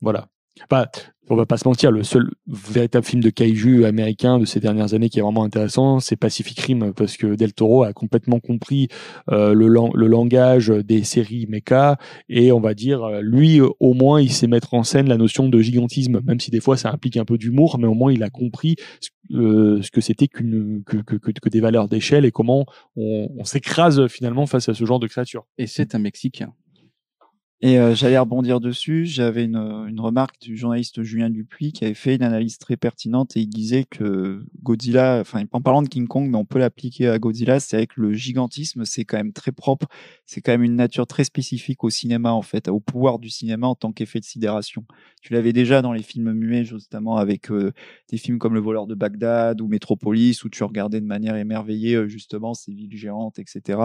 Voilà. 0.00 0.28
Bah, 0.70 0.90
on 1.30 1.36
va 1.36 1.44
pas 1.44 1.58
se 1.58 1.68
mentir, 1.68 1.90
le 1.90 2.02
seul 2.02 2.30
véritable 2.46 3.04
film 3.04 3.22
de 3.22 3.28
kaiju 3.28 3.84
américain 3.84 4.38
de 4.38 4.46
ces 4.46 4.60
dernières 4.60 4.94
années 4.94 5.10
qui 5.10 5.18
est 5.18 5.22
vraiment 5.22 5.44
intéressant, 5.44 6.00
c'est 6.00 6.16
Pacific 6.16 6.58
Rim, 6.58 6.92
parce 6.94 7.18
que 7.18 7.34
Del 7.34 7.52
Toro 7.52 7.82
a 7.82 7.92
complètement 7.92 8.40
compris 8.40 8.88
euh, 9.30 9.52
le, 9.52 9.66
lang- 9.68 9.92
le 9.94 10.06
langage 10.06 10.68
des 10.68 11.04
séries 11.04 11.46
mecha, 11.46 11.98
et 12.30 12.50
on 12.50 12.60
va 12.60 12.72
dire, 12.72 13.04
euh, 13.04 13.20
lui, 13.20 13.60
euh, 13.60 13.68
au 13.78 13.92
moins, 13.92 14.22
il 14.22 14.32
sait 14.32 14.46
mettre 14.46 14.72
en 14.72 14.84
scène 14.84 15.08
la 15.08 15.18
notion 15.18 15.48
de 15.48 15.60
gigantisme, 15.60 16.20
même 16.24 16.40
si 16.40 16.50
des 16.50 16.60
fois 16.60 16.78
ça 16.78 16.90
implique 16.90 17.18
un 17.18 17.26
peu 17.26 17.36
d'humour, 17.36 17.78
mais 17.78 17.86
au 17.86 17.94
moins 17.94 18.10
il 18.10 18.22
a 18.22 18.30
compris 18.30 18.76
ce, 19.00 19.10
euh, 19.34 19.82
ce 19.82 19.90
que 19.90 20.00
c'était 20.00 20.28
que, 20.28 20.42
que, 20.86 21.16
que, 21.16 21.48
des 21.50 21.60
valeurs 21.60 21.88
d'échelle 21.88 22.24
et 22.24 22.30
comment 22.30 22.64
on, 22.96 23.28
on 23.36 23.44
s'écrase 23.44 24.06
finalement 24.06 24.46
face 24.46 24.70
à 24.70 24.74
ce 24.74 24.84
genre 24.86 24.98
de 24.98 25.06
créatures. 25.06 25.46
Et 25.58 25.66
c'est 25.66 25.94
un 25.94 25.98
Mexicain. 25.98 26.54
Et 27.60 27.80
euh, 27.80 27.92
j'allais 27.92 28.18
rebondir 28.18 28.60
dessus. 28.60 29.04
J'avais 29.04 29.44
une, 29.44 29.56
une 29.56 29.98
remarque 29.98 30.40
du 30.40 30.56
journaliste 30.56 31.02
Julien 31.02 31.28
Dupuis 31.28 31.72
qui 31.72 31.84
avait 31.84 31.94
fait 31.94 32.14
une 32.14 32.22
analyse 32.22 32.58
très 32.58 32.76
pertinente 32.76 33.36
et 33.36 33.40
il 33.40 33.48
disait 33.48 33.82
que 33.82 34.44
Godzilla, 34.62 35.18
enfin 35.20 35.42
en 35.50 35.60
parlant 35.60 35.82
de 35.82 35.88
King 35.88 36.06
Kong, 36.06 36.28
mais 36.30 36.36
on 36.36 36.44
peut 36.44 36.60
l'appliquer 36.60 37.08
à 37.08 37.18
Godzilla, 37.18 37.58
c'est 37.58 37.76
avec 37.76 37.96
le 37.96 38.12
gigantisme, 38.12 38.84
c'est 38.84 39.04
quand 39.04 39.16
même 39.16 39.32
très 39.32 39.50
propre, 39.50 39.88
c'est 40.24 40.40
quand 40.40 40.52
même 40.52 40.62
une 40.62 40.76
nature 40.76 41.08
très 41.08 41.24
spécifique 41.24 41.82
au 41.82 41.90
cinéma 41.90 42.30
en 42.32 42.42
fait, 42.42 42.68
au 42.68 42.78
pouvoir 42.78 43.18
du 43.18 43.28
cinéma 43.28 43.66
en 43.66 43.74
tant 43.74 43.90
qu'effet 43.90 44.20
de 44.20 44.24
sidération. 44.24 44.84
Tu 45.20 45.32
l'avais 45.32 45.52
déjà 45.52 45.82
dans 45.82 45.92
les 45.92 46.02
films 46.04 46.32
muets, 46.32 46.64
justement 46.64 47.16
avec 47.16 47.50
euh, 47.50 47.72
des 48.08 48.18
films 48.18 48.38
comme 48.38 48.54
Le 48.54 48.60
voleur 48.60 48.86
de 48.86 48.94
Bagdad 48.94 49.60
ou 49.60 49.66
Metropolis 49.66 50.44
où 50.44 50.48
tu 50.48 50.62
regardais 50.62 51.00
de 51.00 51.06
manière 51.06 51.34
émerveillée 51.34 51.96
euh, 51.96 52.06
justement 52.06 52.54
ces 52.54 52.72
villes 52.72 52.96
géantes, 52.96 53.40
etc. 53.40 53.80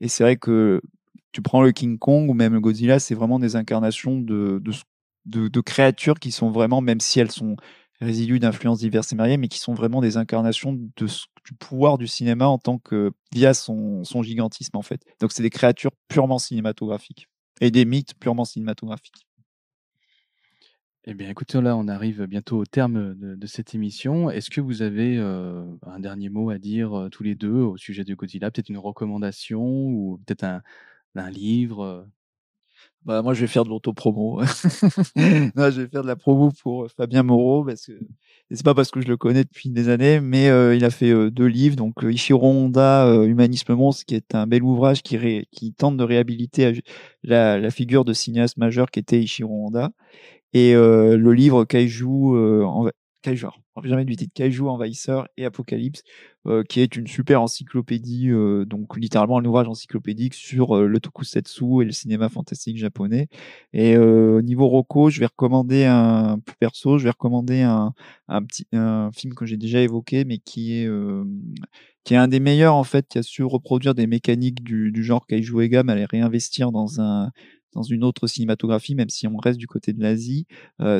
Et 0.00 0.06
c'est 0.06 0.22
vrai 0.22 0.36
que 0.36 0.80
tu 1.32 1.42
prends 1.42 1.62
le 1.62 1.72
King 1.72 1.98
Kong 1.98 2.28
ou 2.30 2.34
même 2.34 2.54
le 2.54 2.60
Godzilla, 2.60 2.98
c'est 2.98 3.14
vraiment 3.14 3.38
des 3.38 3.56
incarnations 3.56 4.18
de, 4.18 4.62
de, 5.26 5.60
créatures 5.60 6.18
qui 6.18 6.32
sont 6.32 6.50
vraiment, 6.50 6.80
même 6.80 7.00
si 7.00 7.20
elles 7.20 7.30
sont 7.30 7.56
résidus 8.00 8.38
d'influences 8.38 8.78
diverses 8.78 9.12
et 9.12 9.16
variées, 9.16 9.36
mais 9.36 9.48
qui 9.48 9.58
sont 9.58 9.74
vraiment 9.74 10.00
des 10.00 10.16
incarnations 10.16 10.72
du 10.72 11.54
pouvoir 11.58 11.98
du 11.98 12.06
cinéma 12.06 12.46
en 12.46 12.58
tant 12.58 12.78
que 12.78 13.12
via 13.32 13.54
son, 13.54 14.02
gigantisme 14.22 14.76
en 14.76 14.82
fait. 14.82 15.02
Donc 15.20 15.32
c'est 15.32 15.42
des 15.42 15.50
créatures 15.50 15.92
purement 16.08 16.38
cinématographiques 16.38 17.28
et 17.60 17.70
des 17.70 17.84
mythes 17.84 18.14
purement 18.14 18.44
cinématographiques. 18.44 19.26
Eh 21.10 21.14
bien, 21.14 21.30
écoutez, 21.30 21.58
là, 21.62 21.74
on 21.74 21.88
arrive 21.88 22.26
bientôt 22.26 22.58
au 22.58 22.66
terme 22.66 23.14
de, 23.14 23.34
de 23.34 23.46
cette 23.46 23.74
émission. 23.74 24.28
Est-ce 24.28 24.50
que 24.50 24.60
vous 24.60 24.82
avez 24.82 25.16
euh, 25.16 25.64
un 25.86 26.00
dernier 26.00 26.28
mot 26.28 26.50
à 26.50 26.58
dire 26.58 26.92
euh, 26.92 27.08
tous 27.08 27.22
les 27.22 27.34
deux 27.34 27.62
au 27.62 27.78
sujet 27.78 28.04
de 28.04 28.14
Godzilla? 28.14 28.50
Peut-être 28.50 28.68
une 28.68 28.76
recommandation 28.76 29.62
ou 29.62 30.20
peut-être 30.26 30.44
un, 30.44 30.60
un 31.16 31.30
livre 31.30 32.06
Bah, 33.04 33.22
moi, 33.22 33.32
je 33.32 33.40
vais 33.40 33.46
faire 33.46 33.64
de 33.64 33.70
l'autopromo. 33.70 34.40
non, 35.16 35.70
je 35.70 35.82
vais 35.82 35.88
faire 35.88 36.02
de 36.02 36.06
la 36.08 36.16
promo 36.16 36.50
pour 36.62 36.88
Fabien 36.90 37.22
Moreau 37.22 37.64
parce 37.64 37.86
que 37.86 37.92
c'est 38.50 38.64
pas 38.64 38.74
parce 38.74 38.90
que 38.90 39.00
je 39.00 39.08
le 39.08 39.16
connais 39.16 39.44
depuis 39.44 39.70
des 39.70 39.88
années, 39.88 40.20
mais 40.20 40.48
euh, 40.48 40.74
il 40.74 40.84
a 40.84 40.90
fait 40.90 41.10
euh, 41.10 41.30
deux 41.30 41.46
livres, 41.46 41.76
donc 41.76 41.94
Ichiro 42.02 42.46
Honda, 42.46 43.06
euh, 43.06 43.24
Humanisme 43.26 43.74
monstre, 43.74 44.04
qui 44.04 44.14
est 44.14 44.34
un 44.34 44.46
bel 44.46 44.62
ouvrage 44.62 45.02
qui, 45.02 45.16
ré- 45.16 45.46
qui 45.52 45.72
tente 45.72 45.96
de 45.96 46.04
réhabiliter 46.04 46.82
la, 47.22 47.58
la 47.58 47.70
figure 47.70 48.04
de 48.04 48.12
cinéaste 48.12 48.56
majeur 48.58 48.90
qui 48.90 49.00
était 49.00 49.20
Ichiro 49.20 49.66
Honda, 49.66 49.90
et 50.54 50.74
le 50.74 51.32
livre 51.32 51.64
Kaiju, 51.64 52.06
enva- 52.64 52.92
Kaiju, 53.22 53.46
jamais 53.84 54.04
du 54.04 54.16
titre 54.16 54.32
Kaiju 54.34 54.68
envahisseur 54.68 55.28
et 55.36 55.44
Apocalypse, 55.44 56.02
euh, 56.48 56.62
qui 56.62 56.80
est 56.80 56.96
une 56.96 57.06
super 57.06 57.42
encyclopédie, 57.42 58.30
euh, 58.30 58.64
donc 58.64 58.96
littéralement 58.96 59.38
un 59.38 59.44
ouvrage 59.44 59.68
encyclopédique 59.68 60.32
sur 60.32 60.76
euh, 60.76 60.86
le 60.86 60.98
tokusatsu 60.98 61.82
et 61.82 61.84
le 61.84 61.92
cinéma 61.92 62.30
fantastique 62.30 62.78
japonais. 62.78 63.28
Et 63.74 63.98
au 63.98 64.40
niveau 64.40 64.66
Rocco, 64.66 65.10
je 65.10 65.20
vais 65.20 65.26
recommander 65.26 65.84
un 65.84 66.40
perso, 66.58 66.98
je 66.98 67.04
vais 67.04 67.10
recommander 67.10 67.60
un, 67.62 67.92
un 68.28 68.42
petit 68.42 68.66
un 68.72 69.10
film 69.12 69.34
que 69.34 69.44
j'ai 69.44 69.58
déjà 69.58 69.82
évoqué, 69.82 70.24
mais 70.24 70.38
qui 70.38 70.74
est 70.74 70.88
qui 72.04 72.14
est 72.14 72.16
un 72.16 72.28
des 72.28 72.40
meilleurs 72.40 72.74
en 72.74 72.84
fait, 72.84 73.06
qui 73.08 73.18
a 73.18 73.22
su 73.22 73.44
reproduire 73.44 73.94
des 73.94 74.06
mécaniques 74.06 74.62
du, 74.62 75.02
genre 75.04 75.26
Kaiju 75.26 75.60
Ega, 75.60 75.82
mais 75.82 75.92
à 75.92 75.96
les 75.96 76.06
réinvestir 76.06 76.72
dans 76.72 77.00
un 77.00 77.30
dans 77.74 77.82
une 77.82 78.04
autre 78.04 78.26
cinématographie, 78.26 78.94
même 78.94 79.10
si 79.10 79.26
on 79.26 79.36
reste 79.36 79.58
du 79.58 79.66
côté 79.66 79.92
de 79.92 80.02
l'Asie, 80.02 80.46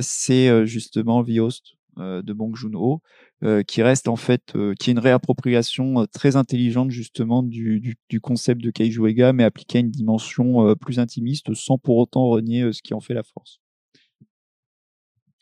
c'est 0.00 0.66
justement 0.66 1.24
The 1.24 1.38
Host 1.38 1.77
de 1.98 2.32
Bong 2.32 2.54
Joon-ho, 2.54 3.00
euh, 3.44 3.62
qui 3.62 3.82
reste 3.82 4.08
en 4.08 4.16
fait, 4.16 4.56
euh, 4.56 4.74
qui 4.74 4.90
est 4.90 4.92
une 4.92 4.98
réappropriation 4.98 6.00
euh, 6.00 6.06
très 6.06 6.36
intelligente 6.36 6.90
justement 6.90 7.42
du, 7.42 7.96
concept 8.20 8.62
de 8.62 8.70
Kaiju 8.70 9.06
Ega, 9.06 9.32
mais 9.32 9.44
appliqué 9.44 9.78
à 9.78 9.80
une 9.80 9.90
dimension 9.90 10.68
euh, 10.68 10.74
plus 10.74 10.98
intimiste, 10.98 11.54
sans 11.54 11.78
pour 11.78 11.98
autant 11.98 12.28
renier 12.28 12.62
euh, 12.62 12.72
ce 12.72 12.82
qui 12.82 12.94
en 12.94 13.00
fait 13.00 13.14
la 13.14 13.22
force. 13.22 13.60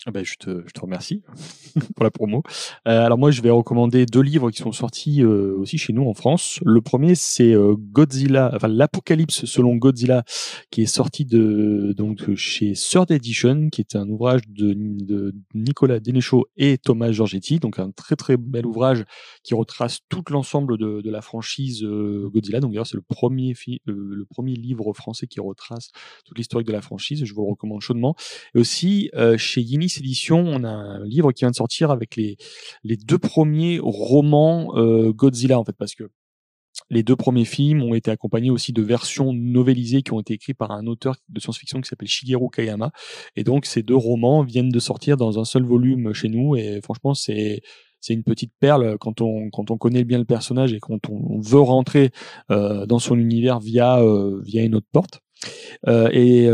Ah 0.08 0.12
ben, 0.12 0.24
je, 0.24 0.36
te, 0.36 0.62
je 0.64 0.72
te 0.72 0.80
remercie 0.80 1.24
pour 1.96 2.04
la 2.04 2.12
promo. 2.12 2.44
Euh, 2.86 3.04
alors 3.04 3.18
moi, 3.18 3.32
je 3.32 3.42
vais 3.42 3.50
recommander 3.50 4.06
deux 4.06 4.20
livres 4.20 4.52
qui 4.52 4.58
sont 4.58 4.70
sortis 4.70 5.20
euh, 5.20 5.56
aussi 5.58 5.78
chez 5.78 5.92
nous 5.92 6.08
en 6.08 6.14
France. 6.14 6.60
Le 6.64 6.80
premier, 6.80 7.16
c'est 7.16 7.52
euh, 7.52 7.74
Godzilla, 7.76 8.52
enfin 8.54 8.68
l'Apocalypse 8.68 9.46
selon 9.46 9.74
Godzilla, 9.74 10.22
qui 10.70 10.82
est 10.82 10.86
sorti 10.86 11.24
de 11.24 11.92
donc 11.96 12.36
chez 12.36 12.74
Third 12.74 13.10
Edition, 13.10 13.68
qui 13.68 13.80
est 13.80 13.96
un 13.96 14.08
ouvrage 14.08 14.42
de, 14.46 14.74
de 14.76 15.34
Nicolas 15.54 15.98
Denechaud 15.98 16.46
et 16.56 16.78
Thomas 16.78 17.10
Giorgetti, 17.10 17.58
donc 17.58 17.80
un 17.80 17.90
très 17.90 18.14
très 18.14 18.36
bel 18.36 18.64
ouvrage 18.64 19.04
qui 19.42 19.54
retrace 19.54 20.02
tout 20.08 20.22
l'ensemble 20.30 20.78
de, 20.78 21.00
de, 21.00 21.10
la 21.10 21.20
franchise 21.20 21.82
Godzilla. 21.82 22.60
Donc 22.60 22.70
d'ailleurs, 22.70 22.86
c'est 22.86 22.96
le 22.96 23.02
premier 23.02 23.54
le 23.86 24.24
premier 24.30 24.54
livre 24.54 24.92
français 24.92 25.26
qui 25.26 25.40
retrace 25.40 25.90
toute 26.24 26.38
l'historique 26.38 26.68
de 26.68 26.72
la 26.72 26.82
franchise. 26.82 27.24
Je 27.24 27.34
vous 27.34 27.42
le 27.42 27.50
recommande 27.50 27.80
chaudement. 27.80 28.14
Et 28.54 28.60
aussi 28.60 29.10
chez 29.36 29.60
Yinis 29.60 29.95
édition, 29.98 30.38
on 30.38 30.64
a 30.64 30.68
un 30.68 31.04
livre 31.04 31.32
qui 31.32 31.44
vient 31.44 31.50
de 31.50 31.56
sortir 31.56 31.90
avec 31.90 32.16
les, 32.16 32.36
deux 32.84 33.18
premiers 33.18 33.78
romans 33.82 34.76
euh, 34.76 35.12
Godzilla, 35.12 35.58
en 35.58 35.64
fait, 35.64 35.76
parce 35.76 35.94
que 35.94 36.04
les 36.90 37.02
deux 37.02 37.16
premiers 37.16 37.44
films 37.44 37.82
ont 37.82 37.94
été 37.94 38.10
accompagnés 38.10 38.50
aussi 38.50 38.72
de 38.72 38.82
versions 38.82 39.32
novélisées 39.32 40.02
qui 40.02 40.12
ont 40.12 40.20
été 40.20 40.34
écrites 40.34 40.58
par 40.58 40.70
un 40.70 40.86
auteur 40.86 41.16
de 41.28 41.40
science-fiction 41.40 41.80
qui 41.80 41.88
s'appelle 41.88 42.08
Shigeru 42.08 42.48
Kayama. 42.50 42.92
Et 43.34 43.44
donc, 43.44 43.66
ces 43.66 43.82
deux 43.82 43.96
romans 43.96 44.42
viennent 44.42 44.68
de 44.68 44.78
sortir 44.78 45.16
dans 45.16 45.38
un 45.38 45.44
seul 45.44 45.64
volume 45.64 46.12
chez 46.12 46.28
nous. 46.28 46.56
Et 46.56 46.80
franchement, 46.82 47.14
c'est 47.14 47.62
c'est 48.00 48.12
une 48.12 48.24
petite 48.24 48.52
perle 48.60 48.98
quand 48.98 49.20
on 49.20 49.50
quand 49.50 49.70
on 49.70 49.78
connaît 49.78 50.04
bien 50.04 50.18
le 50.18 50.26
personnage 50.26 50.72
et 50.72 50.78
quand 50.78 51.08
on 51.08 51.40
veut 51.40 51.60
rentrer 51.60 52.10
euh, 52.50 52.86
dans 52.86 52.98
son 52.98 53.18
univers 53.18 53.58
via 53.58 54.00
euh, 54.00 54.40
via 54.44 54.62
une 54.62 54.74
autre 54.74 54.88
porte. 54.92 55.20
Et 56.12 56.48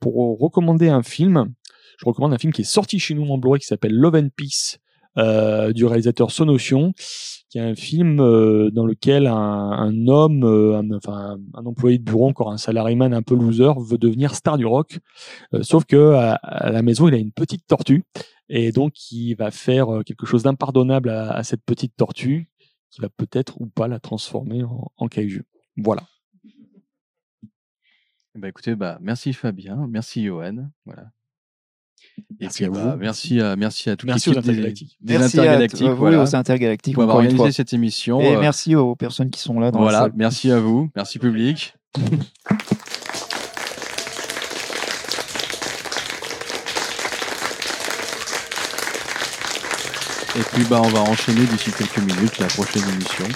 pour 0.00 0.38
recommander 0.38 0.88
un 0.88 1.02
film, 1.02 1.52
je 2.00 2.06
recommande 2.06 2.32
un 2.32 2.38
film 2.38 2.52
qui 2.52 2.62
est 2.62 2.64
sorti 2.64 2.98
chez 2.98 3.14
nous 3.14 3.26
en 3.30 3.36
Blu-ray 3.36 3.60
qui 3.60 3.66
s'appelle 3.66 3.92
Love 3.92 4.14
and 4.14 4.28
Peace 4.34 4.78
euh, 5.18 5.72
du 5.74 5.84
réalisateur 5.84 6.30
Sonotion, 6.30 6.94
qui 7.50 7.58
est 7.58 7.62
un 7.62 7.74
film 7.74 8.20
euh, 8.20 8.70
dans 8.70 8.86
lequel 8.86 9.26
un, 9.26 10.06
homme, 10.06 10.44
euh, 10.44 10.78
un, 10.78 10.90
enfin 10.92 11.36
un, 11.52 11.66
employé 11.66 11.98
de 11.98 12.04
bureau, 12.04 12.28
encore 12.28 12.50
un 12.50 12.56
salariman 12.56 13.12
un 13.12 13.20
peu 13.20 13.34
loser, 13.34 13.72
veut 13.80 13.98
devenir 13.98 14.34
star 14.34 14.56
du 14.56 14.64
rock. 14.64 14.98
Sauf 15.60 15.84
que 15.84 16.14
à, 16.14 16.70
la 16.70 16.82
maison, 16.82 17.06
il 17.06 17.14
a 17.14 17.18
une 17.18 17.32
petite 17.32 17.66
tortue 17.66 18.04
et 18.48 18.72
donc 18.72 19.10
il 19.12 19.34
va 19.34 19.50
faire 19.50 19.88
quelque 20.06 20.24
chose 20.24 20.44
d'impardonnable 20.44 21.10
à, 21.10 21.42
cette 21.42 21.64
petite 21.64 21.96
tortue, 21.96 22.48
qui 22.90 23.02
va 23.02 23.10
peut-être 23.10 23.60
ou 23.60 23.66
pas 23.66 23.88
la 23.88 24.00
transformer 24.00 24.62
en, 24.62 24.90
en 24.96 25.08
kaiju. 25.08 25.44
Voilà. 25.76 26.04
Bah 28.36 28.48
écoutez, 28.48 28.74
bah 28.74 28.96
merci 29.02 29.34
Fabien, 29.34 29.86
merci 29.88 30.24
Johan, 30.24 30.70
voilà. 30.86 31.10
Merci 32.40 32.64
à 32.64 32.68
vous. 32.70 32.96
Merci 32.98 33.40
à, 33.40 33.56
merci 33.56 33.90
à 33.90 33.96
toute 33.96 34.08
merci 34.08 34.30
aux 34.30 34.38
intergalactiques. 34.38 34.96
des 35.00 35.18
Merci 35.18 35.38
intergalactiques. 35.40 35.82
à 35.86 35.90
vous 35.90 35.96
voilà, 35.96 36.16
et 36.16 36.20
aux 36.20 36.36
intergalactiques 36.36 36.94
pour 36.94 37.02
avoir 37.02 37.16
organisé 37.18 37.36
fois. 37.38 37.52
cette 37.52 37.72
émission. 37.72 38.20
Et 38.20 38.36
Euh, 38.36 38.40
merci 38.40 38.74
aux 38.74 38.94
personnes 38.96 39.30
qui 39.30 39.40
sont 39.40 39.58
là 39.60 39.70
dans 39.70 39.78
la 39.80 39.84
voilà, 39.84 39.98
salle. 40.00 40.12
merci 40.16 40.50
à 40.50 40.58
vous, 40.60 40.90
merci 40.96 41.18
public. 41.18 41.74
Et 50.38 50.42
puis 50.54 50.64
bah 50.70 50.80
on 50.82 50.88
va 50.88 51.00
enchaîner 51.00 51.44
d'ici 51.44 51.72
quelques 51.72 51.98
minutes 51.98 52.38
la 52.38 52.46
prochaine 52.46 52.82
émission. 52.94 53.26